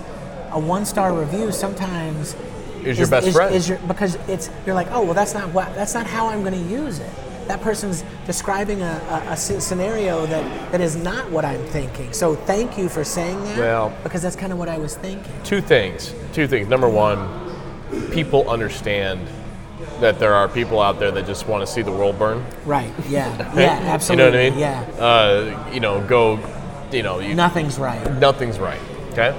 A 0.51 0.59
one-star 0.59 1.13
review 1.13 1.51
sometimes 1.51 2.35
Is 2.83 2.97
your 2.97 3.07
best 3.07 3.29
friend. 3.31 3.53
Is 3.53 3.67
your, 3.69 3.77
because 3.79 4.15
it's 4.27 4.49
you're 4.65 4.75
like, 4.75 4.87
oh 4.91 5.03
well, 5.03 5.13
that's 5.13 5.33
not 5.33 5.49
what 5.53 5.73
that's 5.75 5.93
not 5.93 6.07
how 6.07 6.29
I'm 6.29 6.41
going 6.41 6.53
to 6.53 6.69
use 6.71 6.99
it. 6.99 7.09
That 7.47 7.61
person's 7.61 8.03
describing 8.25 8.81
a 8.81 9.35
scenario 9.37 10.25
that, 10.25 10.71
that 10.71 10.81
is 10.81 10.95
not 10.95 11.29
what 11.31 11.45
I'm 11.45 11.63
thinking. 11.67 12.11
So 12.13 12.35
thank 12.35 12.77
you 12.77 12.89
for 12.89 13.03
saying 13.03 13.41
that. 13.45 13.57
Well- 13.57 13.93
because 14.03 14.21
that's 14.21 14.35
kind 14.35 14.51
of 14.51 14.59
what 14.59 14.69
I 14.69 14.77
was 14.77 14.95
thinking. 14.95 15.31
Two 15.43 15.61
things. 15.61 16.13
Two 16.33 16.47
things. 16.47 16.67
Number 16.67 16.89
one, 16.89 17.27
people 18.11 18.49
understand 18.49 19.27
that 19.99 20.19
there 20.19 20.33
are 20.33 20.47
people 20.47 20.81
out 20.81 20.99
there 20.99 21.11
that 21.11 21.25
just 21.25 21.47
want 21.47 21.65
to 21.65 21.71
see 21.71 21.81
the 21.81 21.91
world 21.91 22.19
burn. 22.19 22.43
Right. 22.65 22.91
Yeah. 23.07 23.27
Yeah. 23.57 23.79
Absolutely. 23.83 24.25
You 24.25 24.31
know 24.31 24.37
what 24.37 24.45
I 24.45 24.49
mean? 24.49 24.59
Yeah. 24.59 25.03
Uh, 25.03 25.71
you 25.73 25.79
know, 25.79 26.01
go. 26.05 26.39
You 26.91 27.03
know, 27.03 27.19
you, 27.19 27.33
Nothing's 27.35 27.77
right. 27.79 28.13
nothing's 28.17 28.59
right. 28.59 28.79
Okay. 29.11 29.33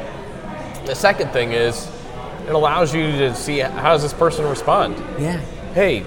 The 0.85 0.95
second 0.95 1.31
thing 1.31 1.53
is, 1.53 1.89
it 2.47 2.55
allows 2.55 2.95
you 2.95 3.11
to 3.13 3.35
see 3.35 3.59
how 3.61 3.93
does 3.93 4.03
this 4.03 4.13
person 4.13 4.47
respond. 4.47 4.97
Yeah. 5.19 5.39
hey, 5.75 6.05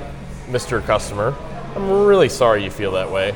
Mr. 0.50 0.84
Customer, 0.86 1.34
I'm 1.76 2.06
really 2.06 2.30
sorry 2.30 2.64
you 2.64 2.72
feel 2.72 2.92
that 2.92 3.10
way. 3.10 3.36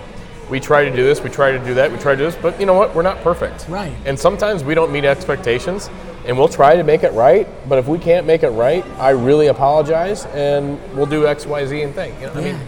We 0.49 0.59
try 0.59 0.87
to 0.87 0.95
do 0.95 1.03
this, 1.03 1.21
we 1.21 1.29
try 1.29 1.51
to 1.51 1.59
do 1.59 1.73
that, 1.73 1.91
we 1.91 1.97
try 1.97 2.13
to 2.13 2.17
do 2.17 2.25
this, 2.25 2.35
but 2.35 2.59
you 2.59 2.65
know 2.65 2.73
what? 2.73 2.93
We're 2.93 3.01
not 3.01 3.17
perfect. 3.21 3.67
Right. 3.67 3.95
And 4.05 4.19
sometimes 4.19 4.63
we 4.63 4.75
don't 4.75 4.91
meet 4.91 5.03
expectations, 5.03 5.89
and 6.25 6.37
we'll 6.37 6.47
try 6.47 6.75
to 6.75 6.83
make 6.83 7.03
it 7.03 7.13
right, 7.13 7.47
but 7.67 7.79
if 7.79 7.87
we 7.87 7.97
can't 7.97 8.27
make 8.27 8.43
it 8.43 8.49
right, 8.49 8.85
I 8.99 9.09
really 9.11 9.47
apologize, 9.47 10.25
and 10.27 10.79
we'll 10.95 11.07
do 11.07 11.25
X, 11.25 11.47
Y, 11.47 11.65
Z, 11.65 11.81
and 11.81 11.95
thing. 11.95 12.13
You 12.15 12.27
know 12.27 12.33
what 12.33 12.43
I 12.43 12.51
mean? 12.51 12.59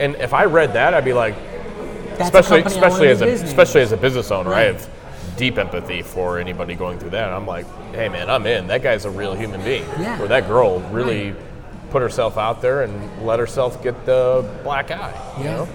And 0.00 0.14
if 0.16 0.32
I 0.32 0.46
read 0.46 0.72
that, 0.72 0.94
I'd 0.94 1.04
be 1.04 1.12
like, 1.12 1.34
That's 2.16 2.34
especially 2.34 2.62
especially 2.62 3.08
as 3.08 3.20
a 3.20 3.26
business. 3.26 3.50
especially 3.50 3.82
as 3.82 3.92
a 3.92 3.96
business 3.98 4.30
owner, 4.30 4.54
I 4.54 4.62
have 4.62 4.88
deep 5.36 5.58
empathy 5.58 6.02
for 6.02 6.38
anybody 6.38 6.74
going 6.74 6.98
through 6.98 7.10
that. 7.10 7.30
I'm 7.30 7.46
like, 7.46 7.66
hey 7.92 8.08
man, 8.08 8.30
I'm 8.30 8.46
in. 8.46 8.66
That 8.68 8.82
guy's 8.82 9.04
a 9.04 9.10
real 9.10 9.34
human 9.34 9.62
being. 9.62 9.84
Yeah. 9.98 10.20
Or 10.20 10.28
that 10.28 10.46
girl 10.46 10.80
really 10.90 11.34
put 11.92 12.02
herself 12.02 12.38
out 12.38 12.62
there 12.62 12.82
and 12.82 13.26
let 13.26 13.38
herself 13.38 13.82
get 13.82 14.06
the 14.06 14.48
black 14.64 14.90
eye. 14.90 15.12
You 15.38 15.44
Yeah. 15.44 15.56
know? 15.56 15.68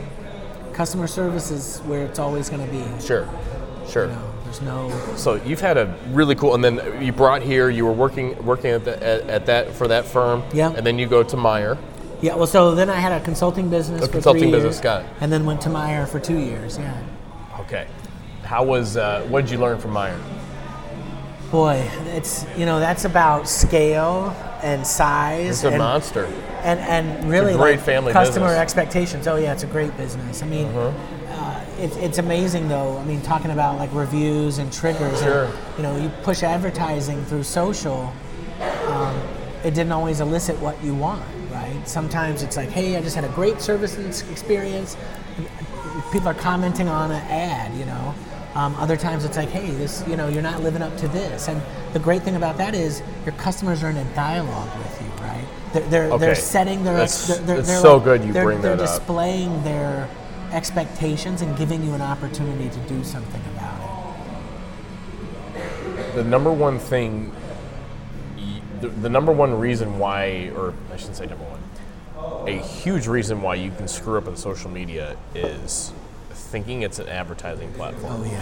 Customer 0.73 1.07
service 1.07 1.51
is 1.51 1.79
where 1.85 2.03
it's 2.05 2.19
always 2.19 2.49
going 2.49 2.65
to 2.65 2.71
be. 2.71 2.83
Sure. 2.99 3.27
Sure. 3.87 4.05
You 4.07 4.11
know, 4.11 4.21
there's 4.43 4.61
no. 4.61 4.91
So 5.15 5.35
you've 5.35 5.61
had 5.61 5.77
a 5.77 5.95
really 6.09 6.35
cool, 6.35 6.55
and 6.55 6.63
then 6.63 7.01
you 7.01 7.11
brought 7.13 7.41
here. 7.41 7.69
You 7.69 7.85
were 7.85 7.93
working 7.93 8.43
working 8.45 8.71
at, 8.71 8.83
the, 8.83 9.01
at, 9.01 9.29
at 9.29 9.45
that 9.45 9.73
for 9.73 9.87
that 9.87 10.05
firm. 10.05 10.43
Yeah. 10.53 10.73
And 10.75 10.85
then 10.85 10.99
you 10.99 11.07
go 11.07 11.23
to 11.23 11.35
Meijer. 11.37 11.77
Yeah. 12.21 12.35
Well, 12.35 12.47
so 12.47 12.75
then 12.75 12.89
I 12.89 12.95
had 12.99 13.11
a 13.11 13.23
consulting 13.23 13.69
business. 13.69 14.01
A 14.01 14.05
for 14.07 14.11
consulting 14.11 14.43
three 14.43 14.51
business, 14.51 14.79
got 14.79 15.03
it. 15.03 15.09
And 15.21 15.31
then 15.31 15.45
went 15.45 15.61
to 15.61 15.69
Meijer 15.69 16.07
for 16.07 16.19
two 16.19 16.37
years. 16.37 16.77
Yeah. 16.77 17.01
Okay. 17.61 17.87
How 18.43 18.63
was? 18.63 18.97
Uh, 18.97 19.25
what 19.29 19.41
did 19.41 19.51
you 19.51 19.59
learn 19.59 19.79
from 19.79 19.91
Meijer? 19.93 20.19
Boy, 21.51 21.89
it's 22.07 22.45
you 22.57 22.65
know 22.65 22.79
that's 22.79 23.05
about 23.05 23.47
scale 23.47 24.35
and 24.63 24.85
size 24.85 25.49
It's 25.49 25.63
a 25.63 25.69
and, 25.69 25.77
monster. 25.77 26.25
and 26.63 26.79
and 26.79 27.29
really 27.29 27.53
great 27.55 27.77
like 27.77 27.85
family 27.85 28.13
customer 28.13 28.47
business. 28.47 28.61
expectations. 28.61 29.27
Oh 29.27 29.35
yeah, 29.35 29.53
it's 29.53 29.63
a 29.63 29.67
great 29.67 29.95
business. 29.97 30.41
I 30.43 30.45
mean, 30.47 30.67
Uh-huh. 30.67 30.91
uh, 31.33 31.65
it's 31.79 31.95
it's 31.97 32.17
amazing 32.17 32.67
though. 32.67 32.97
I 32.97 33.03
mean, 33.03 33.21
talking 33.21 33.51
about 33.51 33.77
like 33.77 33.89
reviews 33.93 34.57
and 34.57 34.71
triggers. 34.73 35.21
Sure. 35.21 35.45
And, 35.45 35.53
you 35.77 35.83
know, 35.83 35.95
you 35.97 36.09
push 36.23 36.43
advertising 36.43 37.23
through 37.25 37.43
social. 37.43 38.11
Um, 38.87 39.15
it 39.63 39.73
didn't 39.73 39.91
always 39.91 40.19
elicit 40.21 40.57
what 40.59 40.81
you 40.83 40.93
want, 40.95 41.23
right? 41.51 41.81
Sometimes 41.85 42.41
it's 42.43 42.57
like, 42.57 42.69
hey, 42.69 42.95
I 42.95 43.01
just 43.01 43.15
had 43.15 43.25
a 43.25 43.29
great 43.29 43.59
service 43.61 43.97
experience. 44.31 44.95
People 46.11 46.29
are 46.29 46.33
commenting 46.33 46.87
on 46.87 47.11
an 47.11 47.21
ad, 47.29 47.73
you 47.77 47.85
know. 47.85 48.13
Um, 48.57 48.73
other 48.77 48.97
times 48.97 49.23
it's 49.23 49.37
like, 49.37 49.49
hey, 49.49 49.69
this, 49.69 50.03
you 50.07 50.15
know, 50.17 50.27
you're 50.27 50.41
not 50.41 50.63
living 50.63 50.81
up 50.81 50.97
to 50.97 51.07
this. 51.09 51.47
And 51.47 51.61
the 51.93 51.99
great 51.99 52.23
thing 52.23 52.35
about 52.35 52.57
that 52.57 52.73
is 52.73 53.03
your 53.23 53.35
customers 53.35 53.83
are 53.83 53.89
in 53.91 53.97
a 53.97 54.15
dialogue 54.15 54.75
with 54.79 54.99
you, 54.99 55.07
right? 55.23 55.45
They're, 55.73 55.83
they're, 55.89 56.03
Okay. 56.13 56.17
they're 56.25 56.35
setting 56.35 56.83
their, 56.83 56.95
That's- 56.95 57.27
they're, 57.27 57.37
they're, 57.37 57.55
that's 57.57 57.67
they're 57.67 57.81
so 57.81 57.97
like- 57.97 58.03
good 58.05 58.23
you 58.23 58.33
they're, 58.33 58.43
bring 58.45 58.61
they're 58.61 58.75
that 58.75 58.83
up. 58.83 58.97
displaying 58.97 59.63
their 59.63 60.09
expectations 60.53 61.43
and 61.43 61.55
giving 61.55 61.83
you 61.83 61.93
an 61.93 62.01
opportunity 62.01 62.67
to 62.69 62.79
do 62.89 63.03
something 63.03 63.41
about 63.55 63.79
it. 65.55 66.15
the 66.15 66.23
number 66.23 66.51
one 66.51 66.79
thing, 66.79 67.31
the, 68.81 68.87
the 68.87 69.09
number 69.09 69.31
one 69.31 69.53
reason 69.59 69.99
why, 69.99 70.49
or 70.55 70.73
I 70.91 70.97
shouldn't 70.97 71.17
say 71.17 71.27
number 71.27 71.45
one, 71.45 72.47
a 72.49 72.57
huge 72.59 73.05
reason 73.05 73.43
why 73.43 73.53
you 73.53 73.69
can 73.69 73.87
screw 73.87 74.17
up 74.17 74.27
in 74.27 74.35
social 74.35 74.71
media 74.71 75.15
is 75.35 75.93
thinking 76.47 76.81
it's 76.81 76.99
an 76.99 77.07
advertising 77.09 77.71
platform. 77.73 78.21
Oh 78.21 78.25
yeah, 78.25 78.41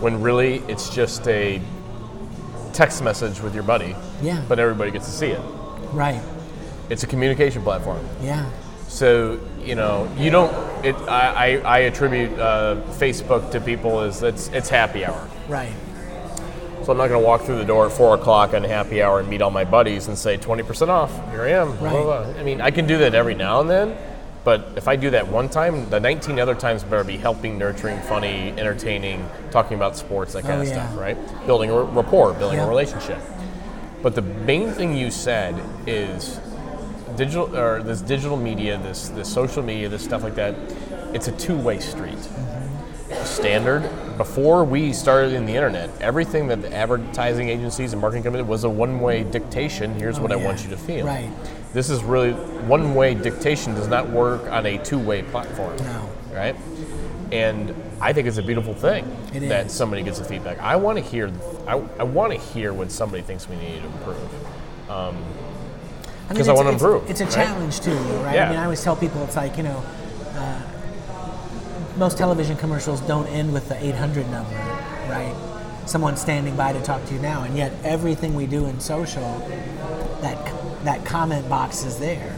When 0.00 0.20
really 0.20 0.56
it's 0.68 0.90
just 0.94 1.26
a 1.28 1.60
text 2.72 3.02
message 3.02 3.40
with 3.40 3.54
your 3.54 3.62
buddy, 3.64 3.94
Yeah. 4.22 4.42
but 4.48 4.58
everybody 4.58 4.90
gets 4.90 5.06
to 5.06 5.12
see 5.12 5.28
it. 5.28 5.40
right. 5.92 6.20
It's 6.88 7.02
a 7.04 7.06
communication 7.06 7.62
platform. 7.62 8.04
Yeah, 8.20 8.50
So 8.88 9.38
you 9.62 9.74
know, 9.76 10.08
you 10.18 10.30
don't. 10.30 10.52
It. 10.84 10.96
I. 11.08 11.56
I, 11.58 11.76
I 11.76 11.78
attribute 11.80 12.36
uh, 12.38 12.76
Facebook 12.98 13.50
to 13.52 13.60
people 13.60 14.00
as 14.00 14.22
it's 14.22 14.48
it's 14.48 14.68
happy 14.68 15.04
hour. 15.04 15.28
right. 15.48 15.72
So 16.82 16.92
I'm 16.92 16.98
not 16.98 17.08
going 17.08 17.20
to 17.20 17.26
walk 17.26 17.42
through 17.42 17.58
the 17.58 17.64
door 17.64 17.86
at 17.86 17.92
four 17.92 18.14
o'clock 18.14 18.54
on 18.54 18.64
happy 18.64 19.02
hour 19.02 19.20
and 19.20 19.28
meet 19.28 19.42
all 19.42 19.50
my 19.50 19.64
buddies 19.66 20.08
and 20.08 20.16
say 20.16 20.38
20% 20.38 20.88
off. 20.88 21.12
Here 21.30 21.42
I 21.42 21.50
am. 21.50 21.72
Right. 21.78 21.90
blah, 21.92 22.02
blah. 22.24 22.40
I 22.40 22.42
mean, 22.42 22.62
I 22.62 22.70
can 22.70 22.86
do 22.86 22.96
that 22.98 23.14
every 23.14 23.34
now 23.34 23.60
and 23.60 23.68
then, 23.68 23.96
but 24.44 24.72
if 24.76 24.88
I 24.88 24.96
do 24.96 25.10
that 25.10 25.28
one 25.28 25.48
time, 25.48 25.88
the 25.90 26.00
19 26.00 26.38
other 26.38 26.54
times 26.54 26.82
better 26.82 27.04
be 27.04 27.16
helping, 27.16 27.58
nurturing, 27.58 28.00
funny, 28.02 28.54
entertaining, 28.56 29.28
talking 29.50 29.76
about 29.76 29.96
sports, 29.96 30.32
that 30.32 30.42
kind 30.42 30.58
Oh, 30.58 30.62
of 30.62 30.68
yeah. 30.68 30.86
stuff, 30.88 30.98
right? 30.98 31.46
Building 31.46 31.70
a 31.70 31.82
rapport, 31.82 32.32
building 32.32 32.58
Yeah. 32.58 32.66
a 32.66 32.68
relationship. 32.68 33.18
But 34.02 34.14
the 34.14 34.22
main 34.22 34.70
thing 34.72 34.96
you 34.96 35.10
said 35.10 35.54
is 35.86 36.40
digital 37.16 37.54
or 37.54 37.82
this 37.82 38.00
digital 38.00 38.36
media, 38.38 38.78
this 38.78 39.08
this 39.10 39.28
social 39.28 39.62
media, 39.62 39.88
this 39.90 40.02
stuff 40.02 40.22
like 40.22 40.36
that. 40.36 40.54
It's 41.12 41.28
a 41.28 41.32
two-way 41.32 41.80
street. 41.80 42.14
Mm-hmm. 42.16 42.69
Standard. 43.24 43.88
Before 44.16 44.64
we 44.64 44.92
started 44.92 45.32
in 45.32 45.46
the 45.46 45.54
internet, 45.54 45.90
everything 46.00 46.48
that 46.48 46.60
the 46.62 46.72
advertising 46.74 47.48
agencies 47.48 47.92
and 47.92 48.00
marketing 48.00 48.22
companies 48.24 48.46
was 48.46 48.64
a 48.64 48.70
one-way 48.70 49.24
dictation. 49.24 49.94
Here's 49.94 50.20
what 50.20 50.30
I 50.32 50.34
Oh, 50.36 50.38
want 50.44 50.62
you 50.62 50.70
to 50.70 50.76
feel. 50.76 51.06
Right. 51.06 51.30
This 51.72 51.88
is 51.88 52.02
really 52.02 52.32
one-way 52.32 53.14
dictation 53.14 53.74
does 53.74 53.88
not 53.88 54.10
work 54.10 54.42
on 54.50 54.66
a 54.66 54.76
two-way 54.84 55.22
platform. 55.22 55.76
No. 55.78 56.08
Right. 56.32 56.54
And 57.32 57.74
I 58.00 58.12
think 58.12 58.26
it's 58.26 58.38
a 58.38 58.42
beautiful 58.42 58.74
thing 58.74 59.04
It 59.32 59.48
that 59.48 59.66
is. 59.66 59.72
somebody 59.72 60.02
gets 60.02 60.18
the 60.18 60.24
feedback. 60.24 60.58
I 60.58 60.76
want 60.76 60.98
to 60.98 61.04
hear. 61.04 61.30
I, 61.66 61.80
I 61.98 62.02
want 62.02 62.32
to 62.32 62.38
hear 62.38 62.72
when 62.72 62.90
somebody 62.90 63.22
thinks 63.22 63.48
we 63.48 63.56
need 63.56 63.80
to 63.80 63.86
improve. 63.86 64.90
Um, 64.90 65.16
because 66.28 66.48
I 66.48 66.52
it's- 66.52 66.56
wanna 66.64 66.70
improve, 66.74 67.08
It's 67.10 67.20
a 67.20 67.24
right? 67.24 67.32
challenge 67.32 67.80
too, 67.80 67.92
right? 68.22 68.34
Yeah. 68.34 68.46
I 68.46 68.50
mean, 68.50 68.58
I 68.58 68.64
always 68.64 68.82
tell 68.82 68.94
people 68.96 69.22
it's 69.24 69.36
like 69.36 69.56
you 69.56 69.62
know, 69.64 69.82
uh, 70.34 70.60
most 72.00 72.16
television 72.16 72.56
commercials 72.56 73.02
don't 73.02 73.26
end 73.26 73.52
with 73.52 73.68
the 73.68 73.76
800 73.84 74.28
number, 74.30 74.56
right? 75.10 75.36
Someone 75.84 76.16
standing 76.16 76.56
by 76.56 76.72
to 76.72 76.80
talk 76.80 77.04
to 77.04 77.14
you 77.14 77.20
now, 77.20 77.42
and 77.44 77.56
yet 77.56 77.72
everything 77.84 78.34
we 78.34 78.46
do 78.46 78.64
in 78.66 78.80
social, 78.80 79.38
that 80.22 80.38
that 80.84 81.04
comment 81.04 81.46
box 81.48 81.84
is 81.84 81.98
there, 81.98 82.34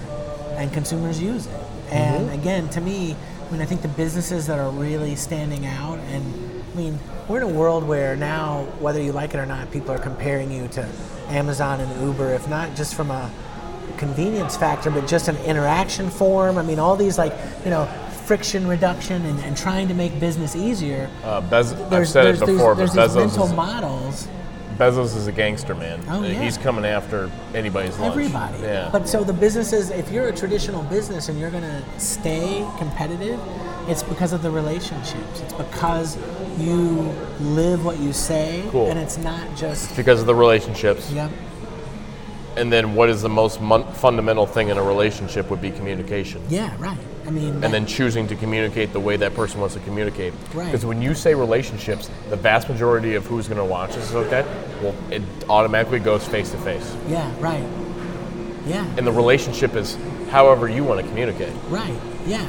and 0.56 0.72
consumers 0.72 1.22
use 1.22 1.46
it. 1.46 1.60
And 1.90 2.26
Mm-hmm. 2.26 2.40
again, 2.40 2.68
to 2.70 2.80
me, 2.80 3.14
I 3.46 3.52
mean, 3.52 3.60
I 3.62 3.64
think 3.66 3.82
the 3.82 3.88
businesses 3.88 4.48
that 4.48 4.58
are 4.58 4.70
really 4.70 5.14
standing 5.14 5.64
out, 5.64 5.98
and 6.10 6.24
I 6.72 6.76
mean, 6.76 6.98
we're 7.28 7.36
in 7.36 7.42
a 7.44 7.48
world 7.48 7.84
where 7.84 8.16
now, 8.16 8.64
whether 8.80 9.00
you 9.00 9.12
like 9.12 9.32
it 9.34 9.38
or 9.38 9.46
not, 9.46 9.70
people 9.70 9.92
are 9.92 9.98
comparing 9.98 10.50
you 10.50 10.66
to 10.68 10.88
Amazon 11.28 11.80
and 11.80 12.02
Uber, 12.02 12.34
if 12.34 12.48
not 12.48 12.74
just 12.74 12.94
from 12.96 13.12
a 13.12 13.30
convenience 13.96 14.56
factor, 14.56 14.90
but 14.90 15.06
just 15.06 15.28
an 15.28 15.36
interaction 15.44 16.10
form. 16.10 16.58
I 16.58 16.62
mean, 16.62 16.80
all 16.80 16.96
these 16.96 17.16
like, 17.18 17.34
you 17.64 17.70
know, 17.70 17.86
friction 18.26 18.66
reduction 18.66 19.24
and, 19.26 19.38
and 19.40 19.56
trying 19.56 19.88
to 19.88 19.94
make 19.94 20.18
business 20.20 20.54
easier. 20.56 21.10
Uh, 21.24 21.40
Bez- 21.42 21.72
I've 21.72 22.08
said 22.08 22.26
it 22.26 22.40
before, 22.40 22.74
there's, 22.74 22.94
but 22.94 23.12
there's 23.12 23.14
these 23.14 23.22
Bezos 23.22 23.26
mental 23.26 23.46
is, 23.46 23.52
models. 23.52 24.28
Bezos 24.78 25.14
is 25.16 25.26
a 25.26 25.32
gangster, 25.32 25.74
man. 25.74 26.00
Oh, 26.08 26.20
Uh, 26.22 26.26
yeah. 26.26 26.42
He's 26.42 26.56
coming 26.56 26.84
after 26.84 27.30
anybody's 27.54 27.98
lunch. 27.98 28.12
Everybody. 28.12 28.58
Yeah. 28.62 28.88
But 28.90 29.06
so 29.08 29.22
the 29.22 29.32
businesses, 29.32 29.90
if 29.90 30.10
you're 30.10 30.28
a 30.28 30.34
traditional 30.34 30.82
business 30.84 31.28
and 31.28 31.38
you're 31.38 31.50
going 31.50 31.62
to 31.62 31.82
stay 32.00 32.66
competitive, 32.78 33.38
it's 33.88 34.02
because 34.02 34.32
of 34.32 34.42
the 34.42 34.50
relationships. 34.50 35.40
It's 35.40 35.52
because 35.52 36.16
you 36.58 37.12
live 37.40 37.84
what 37.84 37.98
you 37.98 38.12
say, 38.12 38.64
Cool. 38.70 38.88
and 38.88 38.98
it's 38.98 39.18
not 39.18 39.56
just. 39.56 39.94
because 39.96 40.20
of 40.20 40.26
the 40.26 40.34
relationships. 40.34 41.10
Yep. 41.12 41.30
And 42.56 42.72
then 42.72 42.94
what 42.94 43.08
is 43.08 43.22
the 43.22 43.28
most 43.28 43.60
mon- 43.60 43.90
fundamental 43.94 44.46
thing 44.46 44.68
in 44.68 44.78
a 44.78 44.82
relationship 44.82 45.50
would 45.50 45.60
be 45.60 45.70
communication. 45.70 46.42
Yeah. 46.48 46.74
Right. 46.78 46.98
Mean. 47.32 47.64
And 47.64 47.72
then 47.72 47.86
choosing 47.86 48.26
to 48.28 48.36
communicate 48.36 48.92
the 48.92 49.00
way 49.00 49.16
that 49.16 49.34
person 49.34 49.60
wants 49.60 49.74
to 49.74 49.80
communicate. 49.80 50.34
Right. 50.54 50.66
Because 50.66 50.84
when 50.84 51.00
you 51.00 51.14
say 51.14 51.34
relationships, 51.34 52.10
the 52.28 52.36
vast 52.36 52.68
majority 52.68 53.14
of 53.14 53.26
who's 53.26 53.48
going 53.48 53.58
to 53.58 53.64
watch 53.64 53.94
this 53.94 54.12
like 54.12 54.30
that, 54.30 54.46
well, 54.82 54.94
it 55.10 55.22
automatically 55.48 55.98
goes 55.98 56.26
face 56.26 56.50
to 56.50 56.58
face. 56.58 56.94
Yeah. 57.08 57.32
Right. 57.40 57.64
Yeah. 58.66 58.86
And 58.96 59.06
the 59.06 59.12
relationship 59.12 59.74
is 59.74 59.96
however 60.30 60.68
you 60.68 60.84
want 60.84 61.00
to 61.00 61.06
communicate. 61.06 61.52
Right. 61.68 61.98
Yeah. 62.26 62.44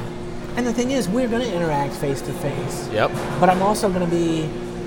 And 0.55 0.67
the 0.67 0.73
thing 0.73 0.91
is, 0.91 1.09
we're 1.09 1.27
going 1.27 1.41
to 1.41 1.53
interact 1.53 1.95
face 1.95 2.21
to 2.21 2.33
face. 2.33 2.89
Yep. 2.89 3.11
But 3.39 3.49
I'm 3.49 3.61
also 3.61 3.89
going 3.89 4.07
to 4.07 4.15
be, 4.15 4.41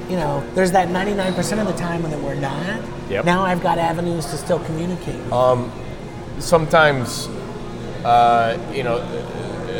you 0.09 0.17
know, 0.17 0.47
there's 0.55 0.73
that 0.73 0.89
99% 0.89 1.61
of 1.61 1.67
the 1.67 1.73
time 1.73 2.03
that 2.03 2.21
we're 2.21 2.35
not. 2.35 2.83
Yep. 3.11 3.25
Now 3.25 3.43
I've 3.43 3.63
got 3.63 3.79
avenues 3.79 4.27
to 4.27 4.37
still 4.37 4.61
communicate. 4.61 5.21
Um, 5.33 5.73
sometimes, 6.39 7.27
uh, 8.05 8.57
you 8.73 8.85
know, 8.85 8.99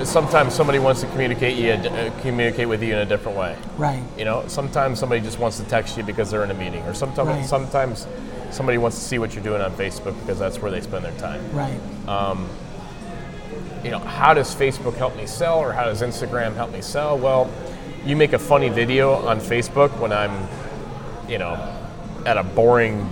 sometimes 0.05 0.55
somebody 0.55 0.79
wants 0.79 1.01
to 1.01 1.07
communicate 1.09 1.57
you, 1.57 1.73
uh, 1.73 2.11
communicate 2.21 2.69
with 2.69 2.83
you 2.83 2.93
in 2.93 2.99
a 3.01 3.05
different 3.05 3.37
way. 3.39 3.57
right. 3.79 4.03
You 4.19 4.25
know, 4.25 4.45
sometimes 4.49 4.99
somebody 4.99 5.21
just 5.21 5.39
wants 5.39 5.59
to 5.59 5.65
text 5.65 5.97
you 5.97 6.03
because 6.03 6.31
they're 6.31 6.45
in 6.45 6.51
a 6.51 6.55
meeting, 6.55 6.83
or 6.85 6.95
sometimes 6.95 7.29
Right. 7.29 7.45
sometimes 7.45 8.07
somebody 8.51 8.79
wants 8.79 8.99
to 8.99 9.05
see 9.05 9.19
what 9.19 9.35
you're 9.35 9.43
doing 9.45 9.61
on 9.61 9.73
Facebook 9.73 10.19
because 10.21 10.39
that's 10.39 10.61
where 10.61 10.71
they 10.71 10.81
spend 10.81 11.05
their 11.05 11.13
time. 11.13 11.41
Right. 11.53 11.79
You 13.85 13.91
know, 13.93 13.99
how 14.01 14.35
does 14.35 14.53
Facebook 14.55 14.95
help 14.97 15.17
me 15.17 15.27
sell, 15.27 15.59
or 15.59 15.73
how 15.73 15.85
does 15.85 16.03
Instagram 16.03 16.57
help 16.57 16.73
me 16.73 16.81
sell? 16.81 17.17
Well, 17.17 17.49
you 18.05 18.17
make 18.17 18.33
a 18.33 18.39
funny 18.39 18.69
video 18.69 19.13
on 19.15 19.39
Facebook 19.41 19.97
when 20.01 20.13
I'm, 20.13 20.49
you 21.29 21.39
know, 21.39 21.55
at 22.25 22.37
a 22.37 22.43
boring 22.43 23.09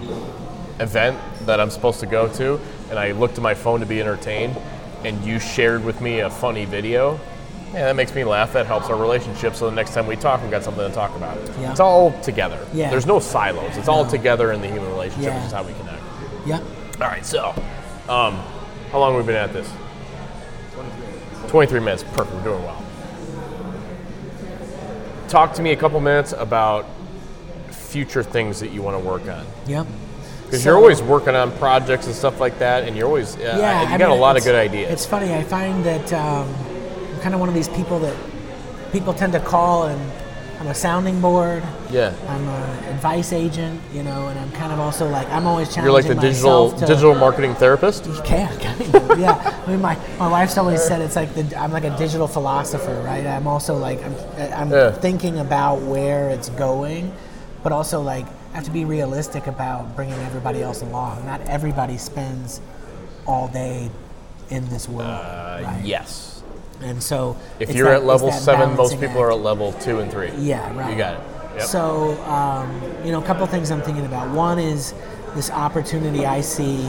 event 0.80 1.16
that 1.46 1.60
I'm 1.60 1.70
supposed 1.70 2.00
to 2.00 2.06
go 2.06 2.26
to, 2.34 2.58
and 2.90 2.98
I 2.98 3.12
look 3.12 3.34
to 3.34 3.40
my 3.40 3.54
phone 3.54 3.80
to 3.80 3.86
be 3.86 4.00
entertained, 4.00 4.56
and 5.04 5.22
you 5.24 5.38
shared 5.38 5.84
with 5.84 6.00
me 6.00 6.20
a 6.20 6.30
funny 6.30 6.64
video. 6.64 7.20
Yeah, 7.72 7.86
that 7.86 7.96
makes 7.96 8.14
me 8.14 8.24
laugh. 8.24 8.52
That 8.52 8.66
helps 8.66 8.88
our 8.88 8.96
relationship. 8.96 9.54
So 9.54 9.68
the 9.68 9.74
next 9.74 9.94
time 9.94 10.06
we 10.06 10.16
talk, 10.16 10.40
we've 10.42 10.50
got 10.50 10.62
something 10.62 10.86
to 10.88 10.94
talk 10.94 11.14
about. 11.16 11.36
Yeah. 11.60 11.72
It's 11.72 11.80
all 11.80 12.12
together. 12.22 12.64
Yeah. 12.72 12.90
There's 12.90 13.06
no 13.06 13.18
silos. 13.18 13.76
It's 13.76 13.88
all 13.88 14.06
together 14.06 14.52
in 14.52 14.60
the 14.60 14.68
human 14.68 14.88
relationship, 14.90 15.24
Yeah. 15.32 15.36
which 15.38 15.46
is 15.46 15.52
how 15.52 15.64
we 15.64 15.72
connect. 15.74 16.02
Yep. 16.46 16.62
All 17.00 17.08
right, 17.08 17.26
so 17.26 17.48
um, 18.08 18.36
how 18.92 19.00
long 19.00 19.14
have 19.14 19.24
we 19.24 19.26
been 19.26 19.36
at 19.36 19.52
this? 19.52 19.68
23 21.48 21.80
minutes. 21.80 22.04
Perfect. 22.04 22.32
We're 22.36 22.44
doing 22.44 22.62
well. 22.62 22.80
Talk 25.28 25.52
to 25.54 25.62
me 25.62 25.72
a 25.72 25.76
couple 25.76 26.00
minutes 26.00 26.32
about 26.32 26.86
future 27.70 28.22
things 28.22 28.60
that 28.60 28.70
you 28.70 28.82
want 28.82 29.00
to 29.02 29.04
work 29.08 29.28
on. 29.28 29.44
Yep. 29.66 29.86
Because 30.44 30.62
So- 30.62 30.70
you're 30.70 30.78
always 30.78 31.02
working 31.02 31.34
on 31.34 31.50
projects 31.52 32.06
and 32.06 32.14
stuff 32.14 32.40
like 32.40 32.58
that, 32.58 32.84
and 32.84 32.96
you're 32.96 33.06
always, 33.06 33.36
uh, 33.36 33.40
Yeah, 33.58 33.82
you 33.82 33.88
I 33.94 33.98
got 33.98 34.08
mean, 34.10 34.18
a 34.18 34.20
lot 34.20 34.36
of 34.36 34.44
good 34.44 34.54
ideas. 34.54 34.92
It's 34.92 35.06
funny. 35.06 35.32
I 35.34 35.42
find 35.42 35.84
that 35.84 36.12
um, 36.12 36.46
I'm 37.14 37.20
kind 37.20 37.34
of 37.34 37.40
one 37.40 37.48
of 37.48 37.54
these 37.54 37.68
people 37.68 37.98
that 38.00 38.14
people 38.92 39.12
tend 39.14 39.32
to 39.32 39.40
call, 39.40 39.84
and 39.84 40.00
I'm 40.60 40.68
a 40.68 40.74
sounding 40.74 41.20
board. 41.20 41.62
yeah. 41.90 42.12
I'm 42.28 42.46
an 42.48 42.84
advice 42.94 43.32
agent, 43.32 43.80
you 43.92 44.02
know, 44.02 44.28
and 44.28 44.38
I'm 44.38 44.50
kind 44.52 44.72
of 44.72 44.78
also 44.78 45.08
like 45.08 45.28
I'm 45.30 45.46
always 45.46 45.68
challenging 45.74 45.84
You're 45.84 45.92
like 45.92 46.06
the 46.06 46.14
digital 46.28 46.70
to, 46.72 46.86
digital 46.86 47.14
marketing 47.14 47.54
therapist. 47.56 48.06
Yeah, 48.24 48.48
kind 48.60 48.94
of, 48.94 49.18
yeah. 49.18 49.62
I 49.66 49.70
mean, 49.70 49.80
my, 49.82 49.98
my 50.18 50.28
wife's 50.30 50.56
always 50.56 50.82
said 50.82 51.00
it's 51.02 51.16
like 51.16 51.34
the, 51.34 51.58
I'm 51.60 51.72
like 51.72 51.84
a 51.84 51.94
digital 51.98 52.28
philosopher, 52.28 52.94
right? 53.04 53.26
I'm 53.26 53.46
also 53.48 53.74
like 53.76 54.02
I'm, 54.04 54.14
I'm 54.54 54.70
Yeah. 54.70 54.92
thinking 54.92 55.40
about 55.40 55.80
where 55.82 56.30
it's 56.30 56.50
going, 56.50 57.12
but 57.62 57.72
also 57.72 58.00
like 58.00 58.26
have 58.54 58.64
to 58.64 58.70
be 58.70 58.84
realistic 58.84 59.46
about 59.46 59.94
bringing 59.96 60.14
everybody 60.20 60.62
else 60.62 60.80
along. 60.82 61.26
Not 61.26 61.40
everybody 61.48 61.98
spends 61.98 62.60
all 63.26 63.48
day 63.48 63.90
in 64.50 64.68
this 64.68 64.88
world, 64.88 65.08
Uh, 65.10 65.60
right? 65.64 65.80
Yes. 65.84 66.42
And 66.82 67.02
so 67.02 67.36
If 67.58 67.74
you're 67.74 67.88
that- 67.88 67.96
at 68.02 68.04
level 68.04 68.30
seven, 68.30 68.76
most 68.76 68.92
people 69.00 69.08
act. 69.08 69.16
are 69.18 69.32
at 69.32 69.40
level 69.40 69.72
two 69.72 70.00
and 70.00 70.10
three. 70.10 70.30
Yeah, 70.38 70.60
right. 70.76 70.90
You 70.90 70.96
got 70.98 71.14
it. 71.14 71.20
Yep. 71.56 71.62
So, 71.66 72.16
um, 72.28 72.80
you 73.04 73.12
know, 73.12 73.18
a 73.20 73.22
couple 73.22 73.44
of 73.44 73.50
things 73.50 73.70
I'm 73.70 73.82
thinking 73.82 74.06
about. 74.06 74.30
One 74.30 74.58
is 74.58 74.92
this 75.34 75.50
opportunity 75.50 76.26
I 76.26 76.40
see 76.40 76.88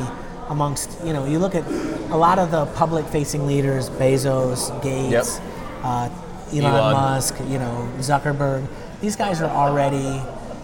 amongst, 0.50 0.90
you 1.04 1.14
know, 1.14 1.26
you 1.26 1.40
look 1.40 1.56
at 1.56 1.64
a 2.12 2.18
lot 2.18 2.38
of 2.40 2.52
the 2.52 2.66
public 2.78 3.06
facing 3.08 3.48
leaders, 3.48 3.90
Bezos, 3.90 4.70
Gates, 4.84 5.40
uh, 5.84 6.10
Elon, 6.52 6.66
Elon. 6.66 6.94
Musk, 6.94 7.36
you 7.48 7.58
know, 7.58 7.88
Zuckerberg. 8.00 8.64
These 9.02 9.16
guys 9.16 9.42
are 9.42 9.50
already, 9.50 10.22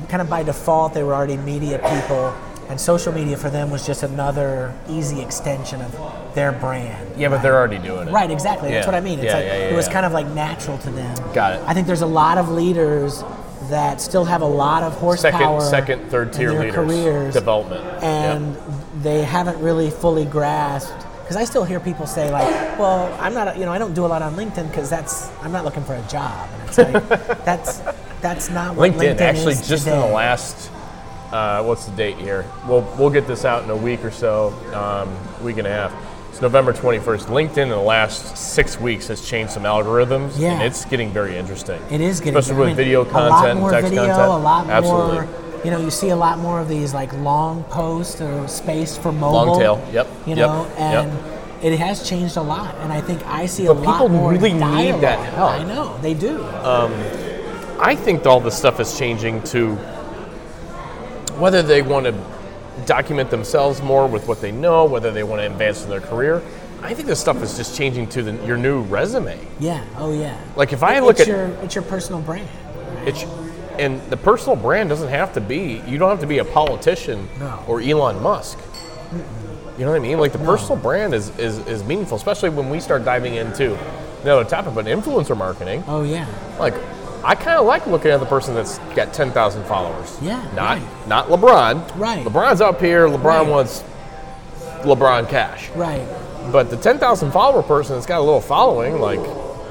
kind 0.09 0.21
of 0.21 0.29
by 0.29 0.43
default, 0.43 0.93
they 0.93 1.03
were 1.03 1.13
already 1.13 1.37
media 1.37 1.77
people. 1.79 2.33
And 2.69 2.79
social 2.79 3.11
media 3.11 3.35
for 3.35 3.49
them 3.49 3.69
was 3.69 3.85
just 3.85 4.01
another 4.03 4.73
easy 4.87 5.21
extension 5.21 5.81
of 5.81 6.33
their 6.35 6.53
brand. 6.53 7.19
yeah, 7.19 7.27
but 7.27 7.41
they're 7.41 7.57
already 7.57 7.77
doing 7.79 8.07
it. 8.07 8.11
Right, 8.11 8.31
exactly. 8.31 8.71
That's 8.71 8.85
what 8.87 8.95
I 8.95 9.01
mean. 9.01 9.19
It's 9.19 9.25
Yeah, 9.25 9.33
like 9.35 9.45
yeah, 9.45 9.57
yeah, 9.57 9.69
it 9.71 9.75
was 9.75 9.87
yeah. 9.87 9.93
kind 9.93 10.05
of 10.05 10.13
like 10.13 10.27
natural 10.27 10.77
to 10.77 10.89
them. 10.89 11.33
Got 11.33 11.53
it. 11.59 11.63
I 11.67 11.73
think 11.73 11.85
there's 11.85 12.01
a 12.01 12.05
lot 12.05 12.37
of 12.37 12.47
leaders 12.49 13.25
that 13.69 13.99
still 13.99 14.23
have 14.23 14.41
a 14.41 14.45
lot 14.45 14.83
of 14.83 14.93
horsepower 14.93 15.59
Second, 15.59 15.99
second, 15.99 16.09
third 16.11 16.31
tier 16.31 16.51
leaders. 16.53 16.73
careers, 16.75 17.33
Development. 17.33 17.83
and 18.01 18.55
they 19.03 19.23
haven't 19.23 19.59
really 19.61 19.89
fully 19.89 20.23
grasped. 20.23 21.05
Because 21.23 21.35
I 21.35 21.43
still 21.43 21.63
hear 21.65 21.79
people 21.81 22.07
say 22.07 22.31
like, 22.31 22.47
"Well, 22.79 23.13
I'm 23.21 23.33
not, 23.33 23.55
a- 23.55 23.59
you 23.59 23.65
know, 23.65 23.71
I 23.73 23.77
don't 23.79 23.93
do 23.93 24.05
a 24.05 24.07
lot 24.07 24.21
on 24.21 24.35
LinkedIn 24.35 24.69
because 24.69 24.89
that's 24.89 25.29
I'm 25.41 25.51
not 25.51 25.65
looking 25.65 25.83
for 25.83 25.95
a 25.95 26.01
job." 26.03 26.47
And 26.53 26.69
it's 26.69 26.77
like 26.77 27.07
that's 27.45 27.81
that's 28.21 28.49
not 28.49 28.75
what 28.75 28.91
LinkedIn, 28.91 29.15
LinkedIn, 29.17 29.21
actually, 29.21 29.55
just 29.55 29.87
in 29.87 29.99
the 29.99 30.05
last, 30.05 30.71
uh, 31.31 31.63
what's 31.63 31.85
the 31.85 31.95
date 31.95 32.17
here? 32.17 32.45
We'll 32.67 32.81
we'll 32.97 33.09
get 33.09 33.27
this 33.27 33.45
out 33.45 33.63
in 33.63 33.69
a 33.69 33.75
week 33.75 34.03
or 34.03 34.11
so, 34.11 34.49
um, 34.73 35.43
week 35.43 35.57
and 35.57 35.67
a 35.67 35.71
half. 35.71 35.93
It's 36.29 36.41
November 36.41 36.71
21st. 36.71 37.25
LinkedIn 37.25 37.57
in 37.63 37.69
the 37.69 37.77
last 37.77 38.37
six 38.37 38.79
weeks 38.79 39.07
has 39.09 39.27
changed 39.27 39.51
some 39.51 39.63
algorithms, 39.63 40.39
Yeah. 40.39 40.53
and 40.53 40.63
it's 40.63 40.85
getting 40.85 41.09
very 41.11 41.35
interesting. 41.37 41.81
It 41.91 41.99
is 41.99 42.19
getting 42.21 42.37
especially 42.37 42.55
I 42.55 42.59
with 42.59 42.67
mean, 42.69 42.75
video 42.77 43.01
a 43.01 43.05
content, 43.05 43.29
lot 43.31 43.49
and 43.49 43.59
more 43.59 43.71
text 43.71 43.89
video, 43.89 44.05
content. 44.07 44.27
a 44.31 44.37
lot 44.37 44.67
Absolutely. 44.69 45.13
more. 45.13 45.27
You 45.65 45.71
know, 45.71 45.79
you 45.79 45.91
see 45.91 46.09
a 46.09 46.15
lot 46.15 46.39
more 46.39 46.59
of 46.59 46.67
these 46.69 46.93
like 46.93 47.11
long 47.19 47.63
posts 47.65 48.19
or 48.21 48.47
space 48.47 48.97
for 48.97 49.11
mobile. 49.11 49.45
Long 49.45 49.59
tail, 49.59 49.87
yep, 49.91 50.07
You 50.25 50.35
yep, 50.35 50.37
know, 50.37 50.65
yep. 50.77 50.79
and 50.79 51.63
it 51.63 51.77
has 51.77 52.07
changed 52.09 52.37
a 52.37 52.41
lot. 52.41 52.73
And 52.79 52.91
I 52.93 52.99
think 53.01 53.21
I 53.27 53.45
see 53.45 53.67
But 53.67 53.73
a 53.73 53.73
lot 53.73 53.87
of 53.87 53.93
people 53.93 54.09
more 54.09 54.31
really 54.31 54.53
need 54.53 55.01
that 55.01 55.19
help. 55.33 55.51
I 55.51 55.63
know 55.63 55.95
they 56.01 56.13
do. 56.15 56.39
I 57.81 57.95
think 57.95 58.25
all 58.25 58.39
this 58.39 58.55
stuff 58.57 58.79
is 58.79 58.97
changing 58.97 59.41
to 59.43 59.75
whether 61.37 61.61
they 61.63 61.81
want 61.81 62.05
to 62.05 62.13
document 62.85 63.29
themselves 63.29 63.81
more 63.81 64.07
with 64.07 64.27
what 64.27 64.41
they 64.41 64.51
know, 64.51 64.85
whether 64.85 65.11
they 65.11 65.23
want 65.23 65.41
to 65.41 65.45
advance 65.47 65.83
in 65.83 65.89
their 65.89 65.99
career. 66.01 66.41
I 66.81 66.93
think 66.93 67.07
this 67.07 67.19
stuff 67.19 67.41
is 67.43 67.57
just 67.57 67.75
changing 67.77 68.07
to 68.09 68.23
the, 68.23 68.45
your 68.45 68.57
new 68.57 68.81
resume. 68.83 69.39
yeah. 69.59 69.83
Oh 69.97 70.13
yeah. 70.13 70.39
Like 70.55 70.73
if 70.73 70.83
I 70.83 70.97
It- 70.97 71.03
look 71.03 71.19
at 71.19 71.27
your 71.27 71.45
it's 71.63 71.75
your 71.75 71.83
personal 71.83 72.21
brand. 72.21 72.47
It's 73.05 73.23
and 73.79 74.01
the 74.11 74.17
personal 74.17 74.55
brand 74.55 74.89
doesn't 74.89 75.07
have 75.09 75.33
to 75.33 75.41
be. 75.41 75.81
You 75.87 75.97
don't 75.97 76.09
have 76.09 76.19
to 76.19 76.27
be 76.27 76.37
a 76.39 76.45
politician 76.45 77.27
No. 77.39 77.63
or 77.67 77.81
Elon 77.81 78.21
Musk. 78.21 78.59
You 79.77 79.85
know 79.85 79.91
what 79.91 79.95
I 79.97 79.99
mean? 79.99 80.19
Like 80.19 80.33
the 80.33 80.39
personal 80.39 80.75
brand 80.75 81.13
is, 81.13 81.29
is 81.39 81.59
is 81.67 81.83
meaningful, 81.83 82.17
especially 82.17 82.49
when 82.49 82.69
we 82.69 82.79
start 82.79 83.03
diving 83.05 83.35
into 83.35 83.77
the 84.23 84.33
other 84.35 84.47
topic, 84.47 84.75
but 84.75 84.85
influencer 84.85 85.35
marketing. 85.37 85.83
Oh 85.87 86.03
yeah. 86.03 86.27
Like, 86.59 86.75
I 87.23 87.35
kind 87.35 87.59
of 87.59 87.65
like 87.65 87.85
looking 87.87 88.11
at 88.11 88.19
the 88.19 88.25
person 88.25 88.55
that's 88.55 88.79
got 88.95 89.13
10,000 89.13 89.63
followers. 89.65 90.17
Yeah, 90.21 90.41
Not 90.55 90.79
right. 90.79 91.07
not 91.07 91.27
LeBron. 91.27 91.97
Right. 91.97 92.25
LeBron's 92.25 92.61
up 92.61 92.79
here. 92.81 93.07
LeBron 93.07 93.23
Right. 93.23 93.47
wants 93.47 93.83
LeBron 94.83 95.29
cash. 95.29 95.69
Right. 95.75 96.05
But 96.51 96.69
the 96.69 96.77
10,000 96.77 97.31
follower 97.31 97.61
person 97.61 97.95
that's 97.95 98.07
got 98.07 98.19
a 98.19 98.23
little 98.23 98.41
following, 98.41 98.99
like, 98.99 99.19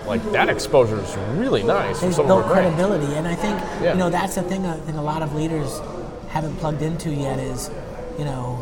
like 0.06 0.22
that 0.32 0.48
exposure 0.48 1.00
is 1.00 1.16
really 1.36 1.62
nice 1.62 2.00
They've 2.00 2.14
built 2.14 2.30
of 2.30 2.46
brands. 2.48 2.74
credibility, 2.76 3.14
and 3.16 3.26
I 3.26 3.34
think 3.34 3.60
Yeah. 3.82 3.92
you 3.92 3.98
know 3.98 4.10
that's 4.10 4.34
the 4.36 4.42
thing. 4.42 4.64
I 4.66 4.74
think 4.76 4.96
a 4.96 5.00
lot 5.02 5.22
of 5.22 5.34
leaders 5.34 5.80
haven't 6.28 6.56
plugged 6.60 6.82
into 6.82 7.10
yet 7.10 7.38
is, 7.40 7.70
you 8.18 8.24
know, 8.24 8.58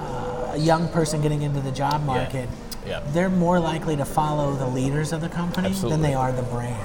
uh, 0.00 0.52
a 0.54 0.58
young 0.58 0.88
person 0.88 1.20
getting 1.20 1.42
into 1.42 1.60
the 1.60 1.70
job 1.70 2.04
market. 2.04 2.48
Yeah. 2.86 3.00
They're 3.12 3.28
more 3.28 3.60
likely 3.60 3.96
to 3.96 4.04
follow 4.04 4.54
the 4.54 4.66
leaders 4.66 5.12
of 5.12 5.20
the 5.20 5.28
company 5.28 5.68
Absolutely. 5.68 5.90
than 5.92 6.02
they 6.02 6.14
are 6.14 6.32
the 6.32 6.42
brand, 6.42 6.76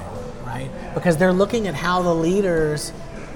right? 0.54 0.70
Because 0.94 1.18
they're 1.18 1.34
looking 1.34 1.68
at 1.68 1.74
how 1.76 2.02
the 2.02 2.13
leaders, 2.13 2.92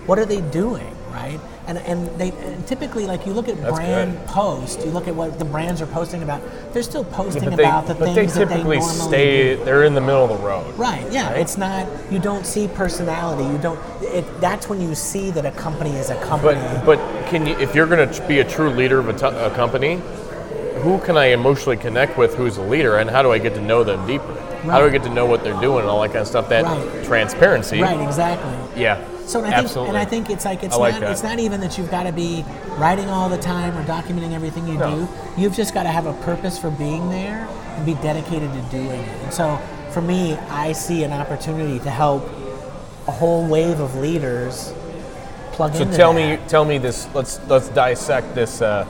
what 0.05 0.19
are 0.19 0.25
they 0.25 0.41
doing, 0.41 0.95
right? 1.11 1.39
And 1.67 1.77
and 1.79 2.07
they 2.17 2.29
and 2.31 2.65
typically 2.65 3.05
like 3.07 3.25
you 3.25 3.33
look 3.33 3.49
at 3.49 3.57
That's 3.59 3.75
brand 3.75 4.17
good. 4.17 4.27
posts, 4.27 4.85
you 4.85 4.91
look 4.91 5.07
at 5.09 5.15
what 5.15 5.37
the 5.37 5.43
brands 5.43 5.81
are 5.81 5.87
posting 5.87 6.23
about. 6.23 6.41
They're 6.73 6.83
still 6.83 7.03
posting 7.03 7.43
But 7.43 7.57
they, 7.57 7.63
about 7.63 7.87
the 7.87 7.95
but 7.95 8.05
they 8.05 8.13
things 8.15 8.35
that 8.35 8.47
they 8.47 8.55
typically 8.55 8.77
normally 8.77 9.07
stay, 9.09 9.55
do. 9.57 9.65
they're 9.65 9.83
in 9.83 9.93
the 9.93 9.99
middle 9.99 10.23
of 10.23 10.29
the 10.29 10.47
road. 10.47 10.73
Right. 10.77 11.05
Yeah. 11.11 11.31
Right? 11.31 11.41
It's 11.41 11.57
not. 11.57 11.87
You 12.09 12.19
don't 12.19 12.45
see 12.45 12.69
personality. 12.69 13.43
You 13.51 13.57
don't. 13.57 13.79
It, 14.01 14.23
that's 14.39 14.69
when 14.69 14.79
you 14.79 14.95
see 14.95 15.29
that 15.31 15.45
a 15.45 15.51
company 15.51 15.91
is 15.97 16.09
a 16.09 16.15
company. 16.23 16.61
But 16.61 16.85
but 16.85 16.99
can 17.27 17.45
you 17.45 17.57
if 17.59 17.75
you're 17.75 17.87
going 17.87 18.07
to 18.09 18.27
be 18.27 18.39
a 18.39 18.45
true 18.47 18.69
leader 18.69 18.99
of 18.99 19.09
a, 19.09 19.13
t- 19.13 19.25
a 19.25 19.49
company, 19.49 19.99
who 20.83 20.99
can 20.99 21.17
I 21.17 21.25
emotionally 21.27 21.75
connect 21.77 22.17
with 22.17 22.35
who's 22.35 22.55
a 22.55 22.63
leader, 22.63 22.97
and 22.99 23.09
how 23.09 23.21
do 23.23 23.31
I 23.33 23.39
get 23.39 23.53
to 23.55 23.61
know 23.61 23.83
them 23.83 24.07
deeper? 24.07 24.35
How 24.63 24.79
do 24.79 24.85
we 24.85 24.91
get 24.91 25.03
to 25.03 25.09
know 25.09 25.25
what 25.25 25.43
they're 25.43 25.59
doing 25.59 25.81
and 25.81 25.89
all 25.89 26.01
that 26.01 26.09
kind 26.09 26.19
of 26.21 26.27
stuff? 26.27 26.49
That 26.49 26.63
Right. 26.65 27.03
transparency. 27.05 27.81
right. 27.81 27.99
Exactly. 27.99 28.81
Yeah. 28.81 28.97
So 29.25 29.39
and 29.39 29.47
I 29.47 29.51
think, 29.51 29.63
absolutely. 29.65 29.89
and 29.89 29.97
I 29.97 30.05
think 30.05 30.29
it's 30.29 30.45
like 30.45 30.63
it's 30.63 30.77
like 30.77 30.93
not 30.93 31.01
that. 31.01 31.11
it's 31.11 31.23
not 31.23 31.39
even 31.39 31.59
that 31.61 31.77
you've 31.77 31.91
got 31.91 32.03
to 32.03 32.13
be 32.13 32.45
writing 32.77 33.09
all 33.09 33.27
the 33.27 33.37
time 33.37 33.77
or 33.77 33.83
documenting 33.83 34.33
everything 34.33 34.65
you 34.67 34.75
No. 34.77 34.95
do. 34.95 35.07
You've 35.35 35.53
just 35.55 35.73
got 35.73 35.83
to 35.83 35.89
have 35.89 36.05
a 36.05 36.13
purpose 36.23 36.57
for 36.57 36.69
being 36.71 37.09
there 37.09 37.45
and 37.75 37.85
be 37.85 37.95
dedicated 37.95 38.51
to 38.53 38.61
doing 38.71 38.89
it. 39.01 39.23
And 39.23 39.33
so 39.33 39.59
for 39.91 40.01
me, 40.01 40.35
I 40.49 40.71
see 40.71 41.03
an 41.03 41.11
opportunity 41.11 41.79
to 41.79 41.89
help 41.89 42.23
a 43.07 43.11
whole 43.11 43.45
wave 43.45 43.79
of 43.81 43.95
leaders 43.97 44.73
plug 45.51 45.73
So 45.75 45.81
into 45.83 45.97
tell 45.97 46.13
that. 46.13 46.39
me, 46.39 46.47
tell 46.47 46.63
me 46.65 46.77
this. 46.77 47.07
Let's 47.13 47.39
let's 47.49 47.67
dissect 47.69 48.33
this 48.33 48.61
uh, 48.61 48.85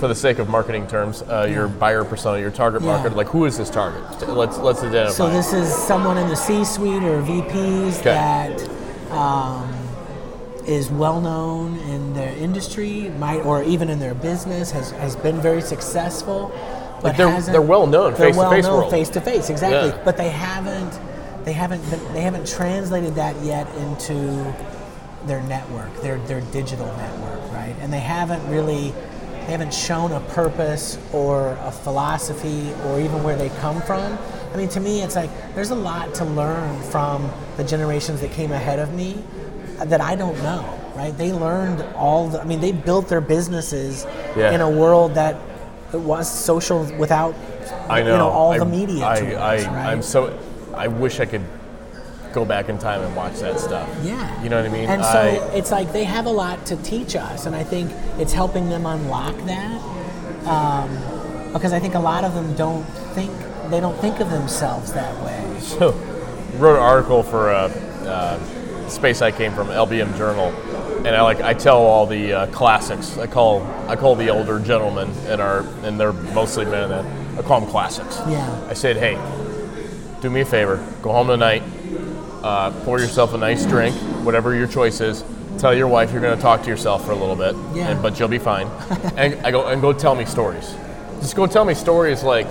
for 0.00 0.08
the 0.08 0.14
sake 0.14 0.38
of 0.38 0.48
marketing 0.48 0.86
terms. 0.86 1.22
Uh, 1.22 1.46
Your 1.48 1.68
buyer 1.68 2.04
persona, 2.04 2.40
your 2.40 2.50
target 2.50 2.82
Yeah. 2.82 2.88
market. 2.96 3.14
Like, 3.14 3.28
who 3.28 3.44
is 3.44 3.56
this 3.58 3.70
target? 3.70 4.02
Let's 4.28 4.58
let's 4.58 4.82
identify. 4.82 5.12
So 5.12 5.28
this 5.30 5.52
is 5.52 5.72
someone 5.72 6.16
in 6.18 6.28
the 6.28 6.34
C-suite 6.36 7.04
or 7.04 7.20
VPs 7.22 8.00
Okay. 8.00 8.04
that 8.04 8.68
um, 9.12 9.70
is 10.66 10.90
well 10.90 11.20
known 11.20 11.76
in 11.80 12.14
their 12.14 12.32
industry, 12.36 13.10
might 13.18 13.44
or 13.44 13.62
even 13.62 13.88
in 13.90 13.98
their 13.98 14.14
business, 14.14 14.70
has, 14.70 14.92
has 14.92 15.16
been 15.16 15.40
very 15.40 15.60
successful. 15.60 16.50
But 17.02 17.04
Like, 17.08 17.16
they're- 17.16 17.40
they're 17.52 17.62
well 17.62 17.86
known, 17.86 18.12
they're 18.14 18.28
face-to-face 18.32 18.36
well 18.36 18.62
known 18.62 18.80
world. 18.82 18.90
face 18.90 19.08
to 19.10 19.20
face, 19.20 19.50
exactly. 19.50 19.90
Yeah. 19.90 19.98
But 20.04 20.16
they 20.16 20.30
haven't 20.30 20.98
they 21.44 21.54
haven't 21.54 21.82
been, 21.90 22.00
they 22.12 22.20
haven't 22.20 22.46
translated 22.46 23.14
that 23.14 23.34
yet 23.42 23.66
into 23.78 24.44
their 25.26 25.40
network, 25.42 25.90
their 26.02 26.18
their 26.26 26.40
digital 26.52 26.86
network, 26.86 27.52
right? 27.52 27.74
And 27.80 27.90
they 27.92 27.98
haven't 28.00 28.46
really 28.48 28.92
they 29.50 29.54
haven't 29.54 29.74
shown 29.74 30.12
a 30.12 30.20
purpose 30.32 30.96
or 31.12 31.58
a 31.62 31.72
philosophy 31.72 32.72
or 32.84 33.00
even 33.00 33.20
where 33.24 33.34
they 33.36 33.48
come 33.58 33.82
from. 33.82 34.16
I 34.54 34.56
mean, 34.56 34.68
to 34.68 34.78
me, 34.78 35.02
it's 35.02 35.16
like 35.16 35.28
there's 35.56 35.70
a 35.70 35.74
lot 35.74 36.14
to 36.14 36.24
learn 36.24 36.80
from 36.84 37.28
the 37.56 37.64
generations 37.64 38.20
that 38.20 38.30
came 38.30 38.52
ahead 38.52 38.78
of 38.78 38.94
me 38.94 39.24
that 39.78 40.00
I 40.00 40.14
don't 40.14 40.40
know, 40.44 40.78
right? 40.94 41.10
They 41.18 41.32
learned 41.32 41.82
all 41.96 42.28
the, 42.28 42.40
I 42.40 42.44
mean, 42.44 42.60
they 42.60 42.70
built 42.70 43.08
their 43.08 43.20
businesses 43.20 44.06
Yeah. 44.36 44.52
in 44.52 44.60
a 44.60 44.70
world 44.70 45.14
that 45.16 45.36
was 45.92 46.30
social 46.30 46.84
without, 46.96 47.34
I 47.88 48.02
know. 48.04 48.12
you 48.12 48.18
know, 48.18 48.28
all 48.28 48.52
I, 48.52 48.58
the 48.58 48.66
media 48.66 49.04
I, 49.04 49.18
tools, 49.18 49.34
I, 49.34 49.56
right? 49.56 49.86
I'm 49.92 50.00
so. 50.02 50.38
I 50.74 50.86
wish 50.86 51.18
I 51.18 51.26
could 51.26 51.42
go 52.32 52.44
back 52.44 52.68
in 52.68 52.78
time 52.78 53.02
and 53.02 53.14
watch 53.16 53.38
that 53.40 53.58
stuff. 53.60 53.88
Yeah. 54.02 54.42
You 54.42 54.48
know 54.48 54.56
what 54.62 54.70
I 54.70 54.72
mean? 54.72 54.88
And 54.88 55.02
so 55.04 55.10
I- 55.10 55.54
it's 55.56 55.70
like 55.70 55.92
they 55.92 56.04
have 56.04 56.26
a 56.26 56.30
lot 56.30 56.64
to 56.66 56.76
teach 56.76 57.16
us, 57.16 57.46
and 57.46 57.54
I 57.56 57.64
think 57.64 57.90
it's 58.18 58.32
helping 58.32 58.68
them 58.68 58.86
unlock 58.86 59.36
that. 59.46 59.80
Um, 60.46 61.52
because 61.52 61.72
I 61.72 61.80
think 61.80 61.94
a 61.94 61.98
lot 62.00 62.24
of 62.24 62.34
them 62.34 62.54
don't 62.54 62.84
think 63.14 63.32
they 63.70 63.80
don't 63.80 63.98
think 63.98 64.20
of 64.20 64.30
themselves 64.30 64.92
that 64.92 65.14
way. 65.24 65.36
So, 65.60 65.90
wrote 66.56 66.76
an 66.76 66.82
article 66.82 67.22
for 67.22 67.50
uh, 67.50 67.68
uh, 68.06 68.88
Space 68.88 69.20
I 69.22 69.30
came 69.30 69.52
from, 69.52 69.68
LBM 69.68 70.16
Journal, 70.16 70.48
and 71.06 71.08
I 71.08 71.20
like 71.22 71.40
I 71.42 71.52
tell 71.54 71.78
all 71.78 72.06
the 72.06 72.32
uh, 72.32 72.46
classics. 72.48 73.18
I 73.18 73.26
call 73.26 73.62
I 73.86 73.94
call 73.94 74.16
the 74.16 74.30
older 74.30 74.58
gentlemen 74.58 75.10
in 75.28 75.38
our 75.40 75.60
and 75.84 76.00
they're 76.00 76.12
mostly 76.14 76.64
men. 76.64 76.88
That 76.88 77.04
I 77.38 77.42
call 77.42 77.60
them 77.60 77.70
classics. 77.70 78.18
Yeah. 78.28 78.66
I 78.68 78.74
said, 78.74 78.96
hey, 78.96 79.14
do 80.20 80.28
me 80.30 80.40
a 80.40 80.44
favor, 80.44 80.76
go 81.02 81.12
home 81.12 81.28
tonight, 81.28 81.62
uh, 82.42 82.70
pour 82.84 82.98
yourself 83.00 83.34
a 83.34 83.38
nice 83.38 83.64
drink, 83.66 83.94
whatever 84.24 84.54
your 84.54 84.66
choice 84.66 85.00
is. 85.00 85.24
Tell 85.58 85.74
your 85.74 85.88
wife 85.88 86.12
you're 86.12 86.22
going 86.22 86.36
to 86.36 86.40
talk 86.42 86.62
to 86.62 86.68
yourself 86.68 87.04
for 87.04 87.12
a 87.12 87.16
little 87.16 87.36
bit, 87.36 87.54
Yeah. 87.76 87.90
and, 87.90 88.00
but 88.02 88.18
you'll 88.18 88.28
be 88.28 88.38
fine. 88.38 88.66
and 89.16 89.34
I 89.46 89.50
go 89.50 89.66
and 89.66 89.80
go 89.82 89.92
tell 89.92 90.14
me 90.14 90.24
stories. 90.24 90.74
Just 91.20 91.36
go 91.36 91.46
tell 91.46 91.64
me 91.64 91.74
stories 91.74 92.22
like 92.22 92.46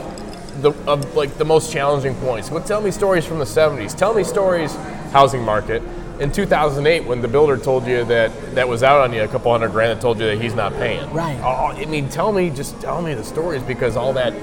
the 0.62 0.72
of 0.88 1.16
like 1.16 1.38
the 1.38 1.46
most 1.46 1.72
challenging 1.72 2.14
points. 2.16 2.50
Go 2.50 2.60
tell 2.60 2.82
me 2.82 2.92
stories 2.92 3.26
from 3.26 3.40
the 3.40 3.46
70s. 3.46 3.98
Tell 3.98 4.14
me 4.14 4.24
stories 4.24 4.76
housing 5.12 5.42
market 5.42 5.82
in 6.20 6.32
2008 6.32 7.06
when 7.08 7.22
the 7.22 7.28
builder 7.28 7.58
told 7.58 7.88
you 7.88 8.04
that 8.06 8.32
that 8.56 8.68
was 8.68 8.84
out 8.84 9.02
on 9.02 9.14
you 9.14 9.24
a 9.24 9.28
couple 9.28 9.52
hundred 9.52 9.72
grand 9.72 9.94
and 9.94 10.02
told 10.02 10.20
you 10.20 10.26
that 10.28 10.40
he's 10.40 10.54
not 10.54 10.74
paying. 10.74 11.10
Right. 11.12 11.40
Oh, 11.42 11.68
I 11.76 11.86
mean, 11.86 12.10
tell 12.10 12.32
me 12.32 12.50
just 12.52 12.80
tell 12.82 13.02
me 13.02 13.14
the 13.16 13.24
stories 13.24 13.64
because 13.64 13.96
all 13.98 14.14
that 14.14 14.34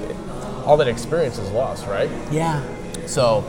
all 0.65 0.75
that 0.77 0.87
experience 0.89 1.37
is 1.37 1.49
lost, 1.51 1.85
right? 1.87 2.09
Yeah. 2.31 2.61
So, 3.05 3.45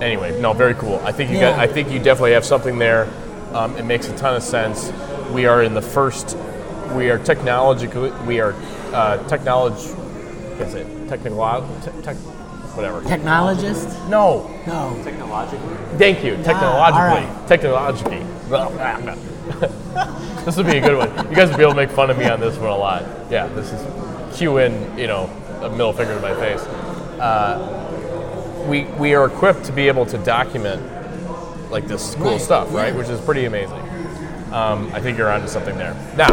anyway, 0.00 0.40
no, 0.40 0.52
very 0.52 0.74
cool. 0.74 1.00
I 1.04 1.12
think 1.12 1.30
you 1.30 1.36
Yeah. 1.36 1.50
got. 1.52 1.60
I 1.60 1.66
think 1.66 1.90
you 1.90 1.98
definitely 1.98 2.32
have 2.32 2.44
something 2.44 2.78
there. 2.78 3.08
Um, 3.52 3.76
it 3.76 3.84
makes 3.84 4.08
a 4.08 4.16
ton 4.16 4.34
of 4.36 4.42
sense. 4.42 4.92
We 5.32 5.46
are 5.46 5.62
in 5.62 5.74
the 5.74 5.82
first. 5.82 6.36
We 6.94 7.10
are 7.10 7.18
technologically. 7.18 8.10
We 8.26 8.40
are 8.40 8.54
uh, 8.92 9.18
technology. 9.28 9.90
Is 10.60 10.74
it 10.74 10.86
technical? 11.08 11.38
Te- 11.84 12.02
tech, 12.02 12.16
whatever. 12.74 13.00
Technologist? 13.02 14.08
No. 14.08 14.50
No. 14.66 14.98
Technologically. 15.04 15.76
Thank 15.98 16.24
you. 16.24 16.36
Technologically. 16.42 17.26
all 17.28 17.46
Technologically. 17.46 18.22
this 20.44 20.56
would 20.56 20.66
be 20.66 20.78
a 20.78 20.80
good 20.80 20.96
one. 20.96 21.28
You 21.30 21.36
guys 21.36 21.48
would 21.48 21.56
be 21.56 21.62
able 21.62 21.72
to 21.72 21.76
make 21.76 21.90
fun 21.90 22.10
of 22.10 22.18
me 22.18 22.26
on 22.28 22.40
this 22.40 22.56
one 22.56 22.70
a 22.70 22.76
lot. 22.76 23.04
Yeah, 23.30 23.46
this 23.48 23.72
is 23.72 24.36
cue 24.36 24.58
in. 24.58 24.98
You 24.98 25.06
know, 25.06 25.30
a 25.62 25.70
middle 25.70 25.92
finger 25.92 26.14
to 26.14 26.20
my 26.20 26.34
face. 26.34 26.60
Uh, 27.20 27.84
we 28.68 28.84
we 28.98 29.14
are 29.14 29.26
equipped 29.26 29.64
to 29.64 29.72
be 29.72 29.88
able 29.88 30.06
to 30.06 30.18
document 30.18 30.82
like 31.70 31.86
this 31.86 32.14
cool 32.16 32.32
Right, 32.32 32.40
stuff, 32.40 32.72
right? 32.72 32.94
Which 32.94 33.08
is 33.08 33.20
pretty 33.20 33.44
amazing. 33.46 33.80
Um, 34.52 34.90
I 34.94 35.00
think 35.00 35.18
you're 35.18 35.30
onto 35.30 35.48
something 35.48 35.76
there. 35.76 35.94
Now, 36.16 36.32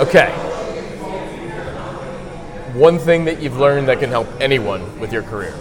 okay. 0.00 0.30
One 2.74 2.98
thing 2.98 3.24
that 3.24 3.40
you've 3.42 3.56
learned 3.58 3.88
that 3.88 3.98
can 3.98 4.08
help 4.10 4.28
anyone 4.40 4.98
with 5.00 5.12
your 5.12 5.22
career. 5.22 5.54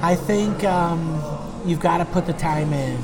I 0.00 0.16
think 0.16 0.64
um, 0.64 1.20
you've 1.64 1.80
got 1.80 1.98
to 1.98 2.04
put 2.06 2.26
the 2.26 2.32
time 2.32 2.72
in. 2.72 2.98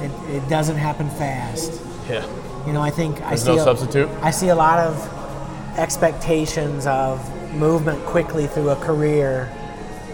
It, 0.00 0.10
it 0.36 0.48
doesn't 0.48 0.76
happen 0.76 1.10
fast. 1.10 1.82
Yeah. 2.08 2.24
You 2.66 2.72
know, 2.72 2.80
I 2.80 2.90
think 2.90 3.20
I 3.22 3.34
see 3.34 3.54
no 3.54 3.60
a- 3.60 3.64
substitute? 3.64 4.08
I 4.22 4.30
see 4.30 4.48
a 4.48 4.54
lot 4.54 4.78
of 4.78 5.78
expectations 5.78 6.86
of 6.86 7.20
movement 7.54 8.02
quickly 8.06 8.46
through 8.46 8.70
a 8.70 8.76
career, 8.76 9.52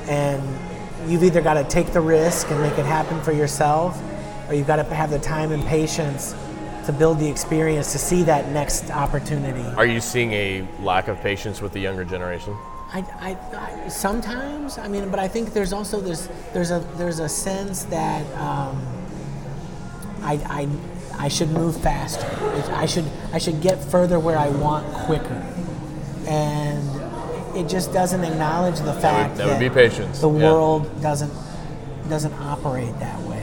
and 0.09 0.43
you've 1.11 1.23
either 1.23 1.41
got 1.41 1.55
to 1.55 1.65
take 1.65 1.93
the 1.93 2.01
risk 2.01 2.51
and 2.51 2.61
make 2.61 2.79
it 2.79 2.87
happen 2.87 3.21
for 3.23 3.33
yourself, 3.33 4.01
or 4.49 4.55
you've 4.55 4.67
got 4.67 4.77
to 4.77 4.85
have 4.85 5.11
the 5.11 5.19
time 5.19 5.53
and 5.53 5.65
patience 5.65 6.35
to 6.87 6.93
build 6.93 7.19
the 7.19 7.29
experience 7.29 7.93
to 7.93 7.99
see 7.99 8.23
that 8.25 8.49
next 8.51 8.91
opportunity. 8.91 9.65
Are 9.77 9.87
you 9.87 10.01
seeing 10.01 10.33
a 10.33 10.67
lack 10.81 11.09
of 11.09 11.21
patience 11.21 11.61
with 11.61 11.73
the 11.73 11.81
younger 11.81 12.05
generation? 12.05 12.55
I, 12.93 13.01
I, 13.19 13.57
I 13.57 13.89
sometimes 13.89 14.79
I 14.79 14.89
mean, 14.89 15.11
but 15.11 15.19
I 15.19 15.27
think 15.27 15.53
there's 15.53 15.73
also 15.73 16.01
this 16.01 16.29
there's 16.53 16.71
a 16.71 16.81
there's 16.97 17.19
a 17.19 17.29
sense 17.29 17.85
that 17.85 18.25
um, 18.39 18.81
I, 20.23 20.35
I 20.45 20.69
I 21.25 21.29
should 21.29 21.51
move 21.51 21.77
faster. 21.81 22.27
I 22.73 22.87
should 22.87 23.07
I 23.33 23.39
should 23.39 23.61
get 23.61 23.83
further 23.83 24.21
where 24.21 24.39
I 24.39 24.49
want 24.49 24.87
quicker, 25.07 25.43
and 26.29 26.89
it 27.55 27.69
just 27.69 27.93
doesn't 27.93 28.25
acknowledge 28.25 28.81
the 28.81 28.93
fact 28.95 29.37
that 29.37 29.47
would 29.47 29.59
be 29.61 29.71
patience, 29.71 30.21
The 30.21 30.31
yeah. 30.31 30.51
world 30.53 31.01
doesn't 31.03 31.33
doesn't 32.09 32.35
operate 32.35 32.99
that 33.01 33.19
way, 33.23 33.43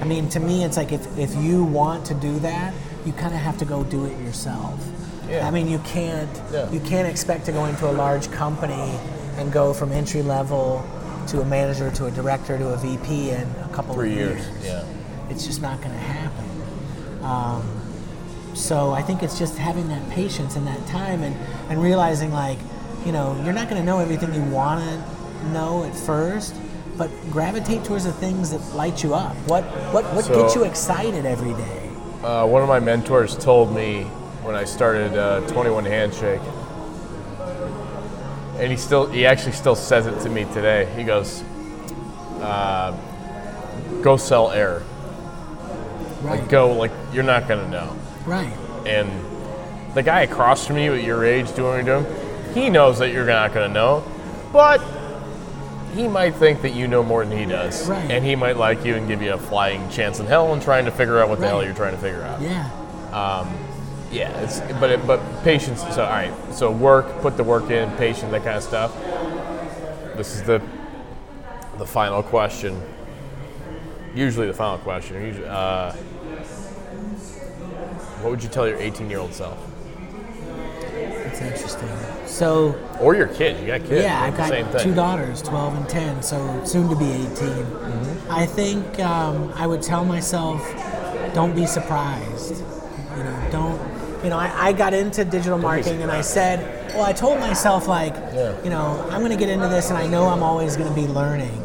I 0.00 0.04
mean, 0.04 0.28
to 0.30 0.40
me, 0.40 0.64
it's 0.64 0.76
like 0.76 0.90
if, 0.90 1.06
if 1.16 1.32
you 1.36 1.62
want 1.62 2.04
to 2.06 2.14
do 2.14 2.36
that, 2.40 2.74
you 3.06 3.12
kind 3.12 3.32
of 3.32 3.40
have 3.40 3.56
to 3.58 3.64
go 3.64 3.84
do 3.84 4.04
it 4.06 4.18
yourself. 4.20 4.80
Yeah. 5.28 5.46
I 5.46 5.52
mean, 5.52 5.68
you 5.68 5.78
can't 5.80 6.28
Yeah. 6.52 6.68
you 6.70 6.80
can't 6.80 7.06
expect 7.08 7.46
to 7.46 7.52
go 7.52 7.64
into 7.66 7.88
a 7.88 7.92
large 7.92 8.30
company 8.32 8.98
and 9.38 9.52
go 9.52 9.72
from 9.72 9.92
entry 9.92 10.22
level 10.22 10.84
to 11.28 11.40
a 11.40 11.44
manager 11.44 11.90
to 11.92 12.06
a 12.06 12.10
director 12.10 12.58
to 12.58 12.70
a 12.70 12.76
VP 12.76 13.30
in 13.30 13.42
a 13.64 13.70
couple 13.72 13.94
Three 13.94 14.10
of 14.12 14.16
years. 14.18 14.46
years. 14.48 14.64
Yeah. 14.64 14.84
It's 15.30 15.46
just 15.46 15.62
not 15.62 15.78
going 15.80 15.92
to 15.92 15.98
happen. 15.98 16.44
Um, 17.22 17.62
so 18.54 18.90
I 18.90 19.00
think 19.02 19.22
it's 19.22 19.38
just 19.38 19.56
having 19.56 19.88
that 19.88 20.10
patience 20.10 20.56
and 20.56 20.66
that 20.66 20.84
time 20.88 21.22
and, 21.22 21.34
and 21.70 21.80
realizing 21.80 22.32
like, 22.32 22.58
you 23.04 23.12
know, 23.12 23.40
you're 23.44 23.52
not 23.54 23.68
going 23.68 23.80
to 23.80 23.86
know 23.86 23.98
everything 23.98 24.32
you 24.34 24.42
want 24.44 24.80
to 24.82 25.48
know 25.50 25.84
at 25.84 25.94
first, 25.94 26.54
but 26.96 27.10
gravitate 27.30 27.84
towards 27.84 28.04
the 28.04 28.12
things 28.12 28.50
that 28.50 28.60
light 28.76 29.02
you 29.02 29.14
up. 29.14 29.34
What 29.48 29.64
what 29.92 30.04
what 30.14 30.24
So- 30.24 30.34
gets 30.42 30.54
you 30.54 30.64
excited 30.64 31.24
every 31.26 31.52
day? 31.54 31.88
Uh, 32.22 32.46
one 32.46 32.62
of 32.62 32.68
my 32.68 32.78
mentors 32.78 33.36
told 33.36 33.74
me 33.74 34.04
when 34.44 34.54
I 34.54 34.62
started 34.64 35.16
uh, 35.18 35.40
21 35.48 35.84
Handshake, 35.84 36.40
and 38.58 38.70
he 38.70 38.76
still 38.76 39.06
he 39.06 39.26
actually 39.26 39.52
still 39.52 39.74
says 39.74 40.06
it 40.06 40.20
to 40.20 40.28
me 40.28 40.44
today. 40.52 40.88
He 40.96 41.02
goes, 41.02 41.42
uh, 42.40 42.94
"Go 44.02 44.16
sell 44.16 44.50
air. 44.52 44.82
Right. 46.22 46.40
Like 46.40 46.48
go 46.48 46.72
like 46.72 46.92
you're 47.12 47.24
not 47.24 47.48
gonna 47.48 47.68
know." 47.68 47.96
Right. 48.26 48.52
And 48.86 49.10
the 49.94 50.02
guy 50.02 50.22
across 50.22 50.66
from 50.66 50.78
you 50.78 50.94
at 50.94 51.02
your 51.02 51.24
age 51.24 51.52
doing 51.54 51.68
what 51.70 51.84
you're 51.84 52.00
doing, 52.02 52.21
he 52.54 52.70
knows 52.70 52.98
that 52.98 53.12
you're 53.12 53.26
not 53.26 53.52
gonna 53.54 53.68
know, 53.72 54.04
but 54.52 54.80
he 55.94 56.08
might 56.08 56.34
think 56.36 56.62
that 56.62 56.74
you 56.74 56.88
know 56.88 57.02
more 57.02 57.24
than 57.24 57.36
he 57.36 57.44
does, 57.44 57.88
Right. 57.88 58.10
and 58.10 58.24
he 58.24 58.34
might 58.34 58.56
like 58.56 58.84
you 58.84 58.94
and 58.94 59.06
give 59.08 59.20
you 59.22 59.34
a 59.34 59.38
flying 59.38 59.88
chance 59.90 60.20
in 60.20 60.26
hell 60.26 60.52
and 60.52 60.62
trying 60.62 60.84
to 60.86 60.90
figure 60.90 61.18
out 61.20 61.28
what 61.28 61.38
the 61.40 61.46
hell 61.46 61.62
you're 61.64 61.74
trying 61.74 61.92
to 61.94 62.00
figure 62.00 62.22
out. 62.22 62.40
Yeah. 62.40 62.68
Yeah, 64.10 64.28
it's 64.42 64.60
but 64.78 64.90
it, 64.90 65.06
but 65.06 65.20
patience. 65.42 65.80
So 65.94 66.04
all 66.04 66.10
right, 66.10 66.32
so 66.52 66.70
work, 66.70 67.06
put 67.22 67.38
the 67.38 67.44
work 67.44 67.70
in, 67.70 67.90
patience, 67.92 68.30
that 68.32 68.44
kind 68.44 68.56
of 68.58 68.62
stuff. 68.62 68.94
This 70.16 70.34
is 70.34 70.42
the 70.42 70.60
the 71.78 71.86
final 71.86 72.22
question. 72.22 72.78
Usually 74.14 74.46
the 74.46 74.52
final 74.52 74.76
question. 74.76 75.22
Usually, 75.24 75.46
uh, 75.48 75.92
what 78.20 78.30
would 78.30 78.42
you 78.42 78.50
tell 78.50 78.68
your 78.68 78.76
18 78.76 79.08
year 79.08 79.18
old 79.18 79.32
self, 79.32 79.56
interesting. 81.46 81.88
So 82.26 82.74
or 83.00 83.14
your 83.14 83.28
kid? 83.28 83.60
You 83.60 83.66
got 83.66 83.80
kids. 83.80 84.04
yeah. 84.04 84.22
I've 84.22 84.36
got 84.36 84.80
two 84.80 84.94
daughters, 84.94 85.42
12 85.42 85.76
and 85.76 85.88
10, 85.88 86.22
so 86.22 86.64
soon 86.64 86.88
to 86.88 86.96
be 86.96 87.04
18. 87.04 87.28
Mm-hmm. 87.32 88.30
I 88.30 88.46
think 88.46 88.98
um, 89.00 89.52
I 89.54 89.66
would 89.66 89.82
tell 89.82 90.04
myself, 90.04 90.60
don't 91.34 91.54
be 91.54 91.66
surprised. 91.66 92.62
You 93.16 93.24
know, 93.24 93.48
don't. 93.50 94.02
You 94.24 94.30
know, 94.30 94.38
I, 94.38 94.68
I 94.68 94.72
got 94.72 94.94
into 94.94 95.24
digital 95.24 95.58
marketing 95.58 96.00
and 96.02 96.10
I 96.12 96.20
said, 96.20 96.94
well, 96.94 97.02
I 97.02 97.12
told 97.12 97.40
myself 97.40 97.88
like, 97.88 98.14
Yeah. 98.14 98.54
you 98.62 98.70
know, 98.70 99.04
I'm 99.10 99.18
going 99.20 99.32
to 99.32 99.36
get 99.36 99.48
into 99.48 99.66
this 99.66 99.88
and 99.90 99.98
I 99.98 100.06
know 100.06 100.28
I'm 100.28 100.44
always 100.44 100.76
going 100.76 100.88
to 100.88 100.94
be 100.94 101.08
learning. 101.08 101.58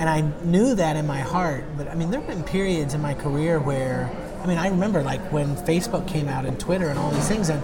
And 0.00 0.08
I 0.08 0.22
knew 0.42 0.74
that 0.74 0.96
in 0.96 1.06
my 1.06 1.20
heart, 1.20 1.62
but 1.76 1.86
I 1.86 1.94
mean, 1.94 2.10
there 2.10 2.18
have 2.20 2.28
been 2.28 2.42
periods 2.42 2.94
in 2.94 3.00
my 3.00 3.14
career 3.14 3.60
where, 3.60 4.10
I 4.42 4.46
mean, 4.46 4.58
I 4.58 4.66
remember 4.68 5.00
like 5.02 5.20
when 5.30 5.54
Facebook 5.58 6.08
came 6.08 6.26
out 6.26 6.44
and 6.44 6.58
Twitter 6.58 6.88
and 6.88 6.98
all 6.98 7.12
these 7.12 7.28
things, 7.28 7.50
and 7.50 7.62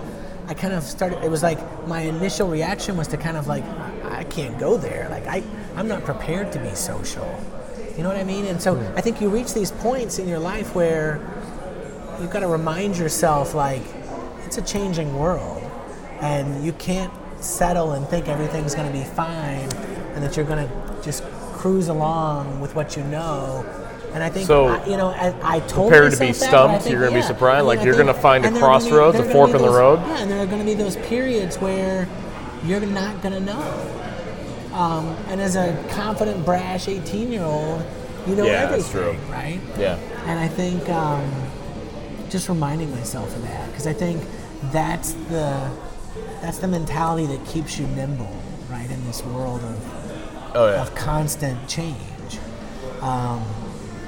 I 0.48 0.54
kind 0.54 0.72
of 0.72 0.82
started. 0.82 1.22
It 1.24 1.30
was 1.30 1.42
like 1.42 1.59
my 1.88 2.02
initial 2.02 2.48
reaction 2.48 2.96
was 2.96 3.09
to 3.09 3.16
kind 3.16 3.37
of 3.37 3.46
like, 3.46 3.64
I 3.64 4.06
I 4.16 4.24
can't 4.24 4.59
go 4.59 4.78
there. 4.78 5.09
Like 5.11 5.26
I, 5.26 5.42
I'm 5.74 5.88
not 5.88 6.04
prepared 6.04 6.50
to 6.52 6.59
be 6.59 6.74
social. 6.74 7.28
You 7.96 8.02
know 8.02 8.09
what 8.09 8.18
I 8.18 8.24
mean? 8.24 8.46
And 8.46 8.61
so 8.61 8.74
hmm. 8.74 8.96
I 8.96 9.00
think 9.00 9.20
you 9.20 9.28
reach 9.28 9.52
these 9.52 9.72
points 9.72 10.18
in 10.18 10.26
your 10.26 10.38
life 10.38 10.74
where 10.74 11.20
you've 12.20 12.30
got 12.30 12.40
to 12.40 12.48
remind 12.48 12.96
yourself 12.96 13.54
like 13.54 13.82
it's 14.44 14.56
a 14.56 14.62
changing 14.62 15.18
world 15.18 15.62
and 16.20 16.64
you 16.64 16.72
can't 16.72 17.12
settle 17.40 17.92
and 17.92 18.06
think 18.09 18.28
everything's 18.28 18.74
going 18.74 18.90
to 18.90 18.98
be 18.98 19.04
fine 19.04 19.70
and 20.14 20.22
that 20.22 20.35
you're 20.37 20.46
going 20.46 20.66
to 20.66 21.02
just 21.02 21.22
cruise 21.52 21.88
along 21.88 22.61
with 22.61 22.74
what 22.74 22.96
you 22.96 23.04
know 23.04 23.64
and 24.16 24.24
I 24.24 24.31
think 24.31 24.46
So, 24.46 24.68
I, 24.68 24.87
you 24.87 24.96
know 24.96 25.09
I, 25.09 25.57
I 25.57 25.61
told 25.61 25.90
prepare 25.90 26.09
to 26.09 26.16
be 26.16 26.26
myself 26.29 26.40
that, 26.40 26.50
but 26.50 26.59
stumped, 26.59 26.83
think, 26.85 26.92
you're 26.94 27.02
gonna 27.05 27.14
be 27.16 27.20
surprised, 27.22 27.57
I 27.57 27.59
mean, 27.61 27.66
like 27.66 27.85
you're 27.85 27.96
gonna 27.96 28.14
find 28.14 28.44
a 28.44 28.48
and 28.48 28.57
there 28.57 28.64
are 28.64 28.66
gonna 28.66 28.85
be- 28.85 28.88
crossroads, 28.90 29.18
a 29.18 29.22
there 29.22 29.31
are 29.31 29.35
gonna 29.35 29.46
fork 29.52 29.61
in 29.61 29.66
the 29.66 29.79
road. 29.79 29.98
yeah 30.00 30.18
and 30.22 30.31
there 30.31 30.40
are 30.42 30.46
going 30.46 30.59
to 30.59 30.64
be 30.64 30.72
those 30.74 30.96
periods 30.96 31.57
where 31.59 32.09
you're 32.64 32.81
not 32.81 33.20
going 33.22 33.35
to 33.35 33.40
know 33.40 34.72
um, 34.72 35.07
and 35.29 35.38
as 35.40 35.55
a 35.55 35.85
confident 35.90 36.44
brash 36.46 36.88
18 36.88 37.31
year 37.31 37.42
old 37.42 37.85
you 38.26 38.35
know 38.35 38.44
Yeah, 38.46 38.66
that's 38.66 38.88
everything 38.94 39.20
true. 39.20 39.33
right 39.33 39.61
Yeah. 39.79 39.96
and 40.24 40.38
I 40.40 40.48
think 40.48 40.88
um, 40.88 41.31
just 42.31 42.48
reminding 42.48 42.90
myself 42.92 43.37
of 43.37 43.42
that 43.42 43.66
because 43.70 43.87
I 43.87 43.92
think 43.92 44.22
that's 44.72 45.12
the 45.29 45.70
that's 46.40 46.59
the 46.59 46.68
mentality 46.68 47.26
that 47.26 47.44
keeps 47.46 47.79
you 47.79 47.87
nimble, 47.88 48.35
right, 48.70 48.90
in 48.90 49.05
this 49.07 49.22
world 49.24 49.61
of, 49.62 50.52
Oh 50.57 50.70
yeah. 50.70 50.81
of 50.81 50.94
constant 50.94 51.68
change. 51.68 52.38
Um, 53.02 53.42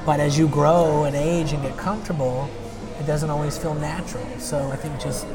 but 0.09 0.21
as 0.21 0.39
you 0.39 0.49
grow 0.49 1.05
and 1.05 1.15
age 1.15 1.53
and 1.53 1.63
get 1.63 1.77
comfortable, 1.77 2.49
it 2.99 3.07
doesn't 3.07 3.29
always 3.29 3.59
feel 3.59 3.75
natural. 3.75 4.25
So 4.39 4.57
I 4.71 4.77
think 4.77 4.99
just 4.99 5.27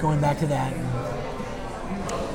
going 0.00 0.18
back 0.18 0.38
to 0.38 0.46
that, 0.46 0.72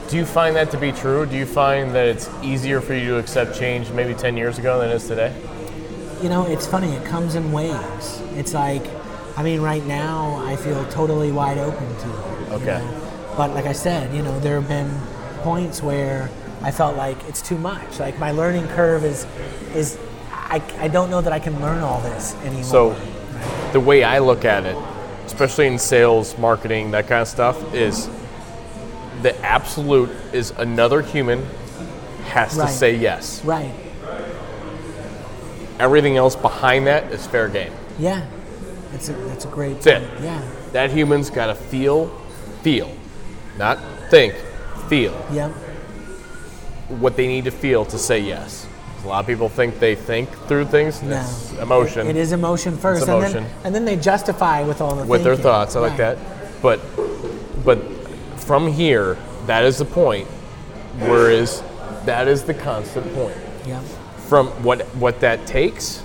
Do 0.08 0.18
you 0.18 0.24
find 0.24 0.56
that 0.56 0.70
to 0.70 0.78
be 0.78 0.92
true? 0.92 1.26
Do 1.26 1.36
you 1.36 1.48
find 1.48 1.96
that 1.96 2.06
it's 2.08 2.30
easier 2.44 2.80
for 2.80 2.94
you 2.94 3.08
to 3.08 3.18
accept 3.18 3.58
change 3.58 3.90
maybe 3.90 4.14
10 4.14 4.38
years 4.38 4.60
ago 4.60 4.80
than 4.80 4.92
it 4.92 4.94
is 4.94 5.08
today? 5.08 5.34
you 6.22 6.30
know, 6.30 6.46
it's 6.46 6.68
funny. 6.68 6.92
It 6.94 7.06
comes 7.06 7.34
in 7.34 7.52
waves. 7.52 8.22
It's 8.36 8.54
like, 8.54 8.86
I 9.36 9.42
mean, 9.42 9.60
right 9.60 9.84
now 9.84 10.44
I 10.46 10.56
feel 10.58 10.86
totally 10.92 11.32
wide 11.32 11.58
open 11.58 11.88
to 11.88 12.10
it. 12.10 12.48
you 12.50 12.54
Okay. 12.58 12.78
know. 12.86 13.34
But 13.36 13.50
like 13.56 13.66
I 13.66 13.74
said, 13.74 14.14
you 14.14 14.22
know, 14.22 14.40
there 14.42 14.62
have 14.62 14.70
been 14.70 14.92
points 15.42 15.82
where 15.82 16.30
I 16.62 16.70
felt 16.70 16.96
like 16.96 17.18
it's 17.28 17.42
too 17.42 17.58
much. 17.58 18.00
Like 18.00 18.20
my 18.20 18.30
learning 18.30 18.68
curve 18.68 19.04
is, 19.04 19.26
is, 19.74 19.98
I, 20.54 20.62
I 20.80 20.88
don't 20.88 21.10
know 21.10 21.20
that 21.22 21.34
I 21.34 21.40
can 21.40 21.60
learn 21.62 21.80
all 21.84 22.00
this 22.02 22.36
anymore. 22.44 22.64
So, 22.64 22.96
the 23.72 23.80
way 23.80 24.04
I 24.04 24.20
look 24.20 24.46
at 24.46 24.66
it, 24.66 24.78
especially 25.26 25.66
in 25.68 25.80
sales, 25.80 26.38
marketing, 26.38 26.92
that 26.92 27.08
kind 27.08 27.22
of 27.24 27.28
stuff, 27.28 27.74
is 27.74 28.08
the 29.24 29.36
absolute 29.44 30.10
is 30.32 30.52
another 30.52 31.02
human 31.02 31.44
has 32.26 32.56
Right. 32.56 32.68
to 32.68 32.72
say 32.74 32.96
yes. 32.96 33.44
right. 33.44 33.72
Everything 35.80 36.18
else 36.18 36.36
behind 36.36 36.86
that 36.88 37.12
is 37.12 37.26
fair 37.26 37.48
game. 37.50 37.74
Yeah. 37.98 38.26
That's 38.92 39.10
a, 39.10 39.14
that's 39.14 39.46
a 39.46 39.48
great 39.48 39.82
That's 39.82 40.04
it. 40.04 40.24
Yeah. 40.24 40.42
That 40.72 40.92
human's 40.92 41.30
got 41.32 41.48
to 41.48 41.56
feel, 41.56 42.10
feel, 42.62 42.92
not 43.58 43.80
think, 44.12 44.36
feel 44.88 45.14
Yep. 45.32 45.52
what 47.00 47.16
they 47.16 47.26
need 47.28 47.46
to 47.46 47.52
feel 47.52 47.86
to 47.86 47.98
say 47.98 48.20
yes. 48.20 48.63
A 49.04 49.08
lot 49.08 49.20
of 49.20 49.28
people 49.28 49.50
think 49.50 49.80
they 49.80 49.96
think 49.96 50.30
through 50.48 50.66
things. 50.66 51.02
No. 51.02 51.20
It's 51.20 51.52
emotion. 51.54 52.08
It 52.08 52.16
is 52.16 52.32
emotion 52.32 52.78
first, 52.78 53.02
It's 53.02 53.10
and 53.10 53.20
emotion. 53.20 53.44
then 53.44 53.54
and 53.66 53.76
then 53.76 53.86
they 53.86 53.98
justify 53.98 54.64
with 54.64 54.80
all 54.80 54.96
the 54.96 55.06
with 55.06 55.24
their 55.24 55.36
thoughts. 55.36 55.76
I 55.76 55.82
like 55.82 55.98
that. 55.98 56.18
But 56.62 56.80
but 57.66 57.80
from 58.38 58.68
here, 58.72 59.18
that 59.46 59.66
is 59.66 59.78
the 59.78 59.86
point. 59.86 60.28
Whereas 61.00 61.62
that 62.06 62.28
is 62.28 62.44
the 62.44 62.54
constant 62.54 63.14
point. 63.14 63.36
Yep. 63.68 63.82
From 64.28 64.48
what 64.64 64.84
what 64.96 65.20
that 65.20 65.46
takes, 65.46 66.02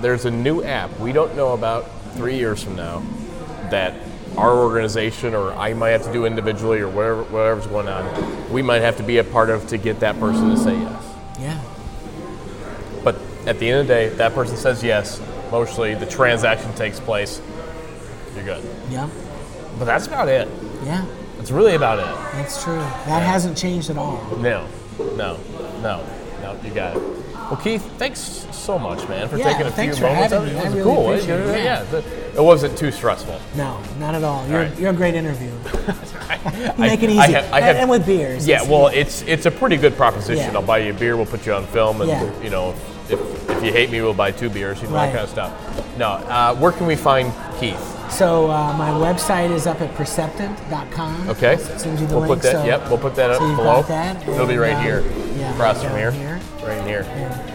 there's 0.00 0.24
a 0.24 0.30
new 0.30 0.62
app 0.62 0.98
we 0.98 1.12
don't 1.12 1.36
know 1.36 1.52
about 1.52 1.90
three 2.14 2.36
years 2.36 2.62
from 2.62 2.76
now 2.76 3.02
that 3.70 3.94
our 4.38 4.56
organization 4.56 5.34
or 5.34 5.52
I 5.54 5.74
might 5.74 5.90
have 5.90 6.04
to 6.04 6.12
do 6.12 6.24
individually 6.26 6.80
or 6.80 6.88
whatever 6.88 7.22
whatever's 7.24 7.66
going 7.66 7.88
on, 7.88 8.50
we 8.52 8.62
might 8.62 8.80
have 8.82 8.96
to 8.96 9.02
be 9.02 9.18
a 9.18 9.24
part 9.24 9.50
of 9.50 9.66
to 9.68 9.76
get 9.78 10.00
that 10.00 10.18
person 10.18 10.50
to 10.50 10.56
say 10.56 10.78
yes. 10.78 11.02
Yeah. 11.38 11.60
At 13.46 13.58
the 13.58 13.70
end 13.70 13.80
of 13.82 13.86
the 13.86 13.94
day, 13.94 14.08
that 14.08 14.34
person 14.34 14.56
says 14.56 14.82
yes. 14.82 15.20
Mostly 15.50 15.94
the 15.94 16.06
transaction 16.06 16.72
takes 16.74 16.98
place. 16.98 17.40
You're 18.34 18.44
good. 18.44 18.64
Yeah. 18.90 19.08
But 19.78 19.84
that's 19.84 20.06
about 20.06 20.28
it. 20.28 20.48
Yeah. 20.84 21.06
That's 21.36 21.50
really 21.50 21.74
about 21.74 21.98
it. 22.00 22.32
That's 22.32 22.62
true. 22.64 22.78
That 22.78 23.22
hasn't 23.22 23.56
changed 23.56 23.88
at 23.90 23.96
all. 23.96 24.16
No, 24.38 24.66
no, 25.16 25.38
no, 25.80 26.04
no. 26.42 26.58
You 26.64 26.70
got 26.74 26.96
it. 26.96 27.02
Well, 27.34 27.56
Keith, 27.62 27.84
thanks 27.96 28.46
so 28.50 28.76
much, 28.76 29.06
man, 29.08 29.28
for 29.28 29.36
Yeah, 29.36 29.52
taking 29.52 29.66
a 29.66 29.70
few 29.70 30.02
moments. 30.02 30.32
having 30.32 30.48
It. 30.48 30.56
I 30.56 30.64
was 30.64 30.72
really 30.74 30.82
cool. 30.82 31.10
Eh? 31.10 31.16
it, 31.18 31.28
yeah, 31.28 31.84
yeah. 31.92 31.98
it 32.34 32.42
wasn't 32.42 32.76
too 32.76 32.90
stressful. 32.90 33.40
No, 33.54 33.80
not 34.00 34.16
at 34.16 34.24
all. 34.24 34.44
You're, 34.48 34.62
right. 34.62 34.78
you're 34.80 34.90
a 34.90 34.94
great 34.94 35.14
interview. 35.14 35.52
I, 36.28 36.74
Make 36.76 37.04
it 37.04 37.10
easy. 37.10 37.20
I 37.20 37.28
have, 37.28 37.52
I 37.52 37.58
And- 37.58 37.64
have, 37.66 37.76
and 37.76 37.90
with 37.90 38.04
beers. 38.04 38.48
Yeah, 38.48 38.62
well, 38.68 38.88
it's 38.88 39.22
it's 39.22 39.46
a 39.46 39.50
pretty 39.52 39.76
good 39.76 39.94
proposition. 39.96 40.50
Yeah. 40.50 40.58
I'll 40.58 40.66
buy 40.66 40.78
you 40.78 40.90
a 40.90 40.94
beer. 40.94 41.16
We'll 41.16 41.26
put 41.26 41.46
you 41.46 41.52
on 41.54 41.64
film, 41.66 42.00
and 42.00 42.10
Yeah. 42.10 42.42
you 42.42 42.50
know, 42.50 42.74
if 43.10 43.20
if 43.50 43.64
you 43.64 43.72
hate 43.72 43.90
me, 43.90 44.00
we'll 44.02 44.14
buy 44.14 44.30
two 44.32 44.50
beers. 44.50 44.80
You 44.82 44.88
know 44.88 44.94
Right. 44.94 45.06
that 45.06 45.12
kind 45.12 45.24
of 45.24 45.30
stuff. 45.30 45.98
No, 45.98 46.08
uh, 46.08 46.54
where 46.56 46.72
can 46.72 46.86
we 46.86 46.96
find 46.96 47.32
Keith? 47.58 47.80
So 48.10 48.50
uh, 48.50 48.72
my 48.76 48.90
website 48.90 49.50
is 49.50 49.66
up 49.66 49.80
at 49.80 49.92
perceptant.com. 49.94 51.30
Okay, 51.30 51.56
Send 51.56 51.98
you 51.98 52.06
the 52.06 52.14
we'll 52.18 52.28
link. 52.28 52.34
put 52.34 52.42
that. 52.42 52.52
so, 52.52 52.64
yep, 52.64 52.88
we'll 52.88 52.98
put 52.98 53.14
that 53.16 53.30
up 53.30 53.38
so 53.38 53.56
below. 53.56 53.82
that. 53.82 54.28
It'll 54.28 54.46
be 54.46 54.56
right 54.58 54.74
um, 54.76 54.82
here, 54.82 55.00
Yeah, 55.36 55.52
across 55.52 55.76
right 55.84 55.90
from 55.90 55.96
down 55.98 56.12
here, 56.12 56.40
right 56.62 56.78
in 56.78 56.86
here. 56.86 57.02
And 57.08 57.52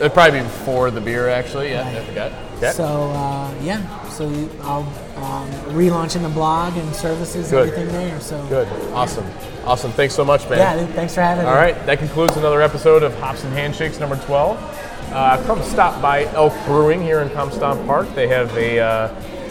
It'd 0.00 0.12
probably 0.12 0.40
be 0.40 0.44
before 0.44 0.90
the 0.90 1.00
beer, 1.00 1.28
actually. 1.28 1.70
Yeah, 1.70 1.86
I 1.88 2.04
forgot. 2.04 2.32
Okay. 2.56 2.72
So 2.72 2.84
uh, 2.84 3.54
yeah, 3.62 4.08
so 4.08 4.28
you- 4.28 4.50
I'll 4.62 4.82
um, 5.16 5.48
relaunching 5.74 6.22
the 6.22 6.28
blog 6.28 6.76
and 6.76 6.94
services, 6.94 7.50
Good. 7.50 7.68
everything 7.68 7.88
there. 7.92 8.20
So 8.20 8.44
Good. 8.48 8.68
Awesome. 8.92 9.24
Awesome. 9.64 9.92
Thanks 9.92 10.14
so 10.14 10.24
much, 10.24 10.48
man. 10.50 10.58
yeah, 10.58 10.86
thanks 10.94 11.14
for 11.14 11.20
having 11.22 11.46
All 11.46 11.52
me. 11.52 11.56
All 11.58 11.62
right. 11.64 11.86
that 11.86 11.98
concludes 11.98 12.36
another 12.36 12.60
episode 12.60 13.02
of 13.02 13.14
Hops 13.20 13.44
and 13.44 13.52
Handshakes 13.54 13.98
number 14.00 14.16
12. 14.16 14.58
Uh, 15.14 15.40
come 15.46 15.62
stop 15.62 16.02
by 16.02 16.24
Elk 16.32 16.52
Brewing 16.66 17.00
here 17.00 17.20
in 17.20 17.30
Comstock 17.30 17.78
Park. 17.86 18.12
They 18.16 18.26
have 18.26 18.52
a 18.56 18.80
uh, 18.80 19.08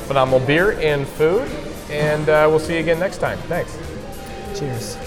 phenomenal 0.07 0.45
beer 0.45 0.77
and 0.81 1.07
food, 1.07 1.49
and 1.89 2.27
uh, 2.27 2.47
we'll 2.49 2.59
see 2.59 2.73
you 2.73 2.81
again 2.81 2.99
next 2.99 3.19
time. 3.19 3.37
Thanks. 3.47 3.77
Cheers. 4.59 4.97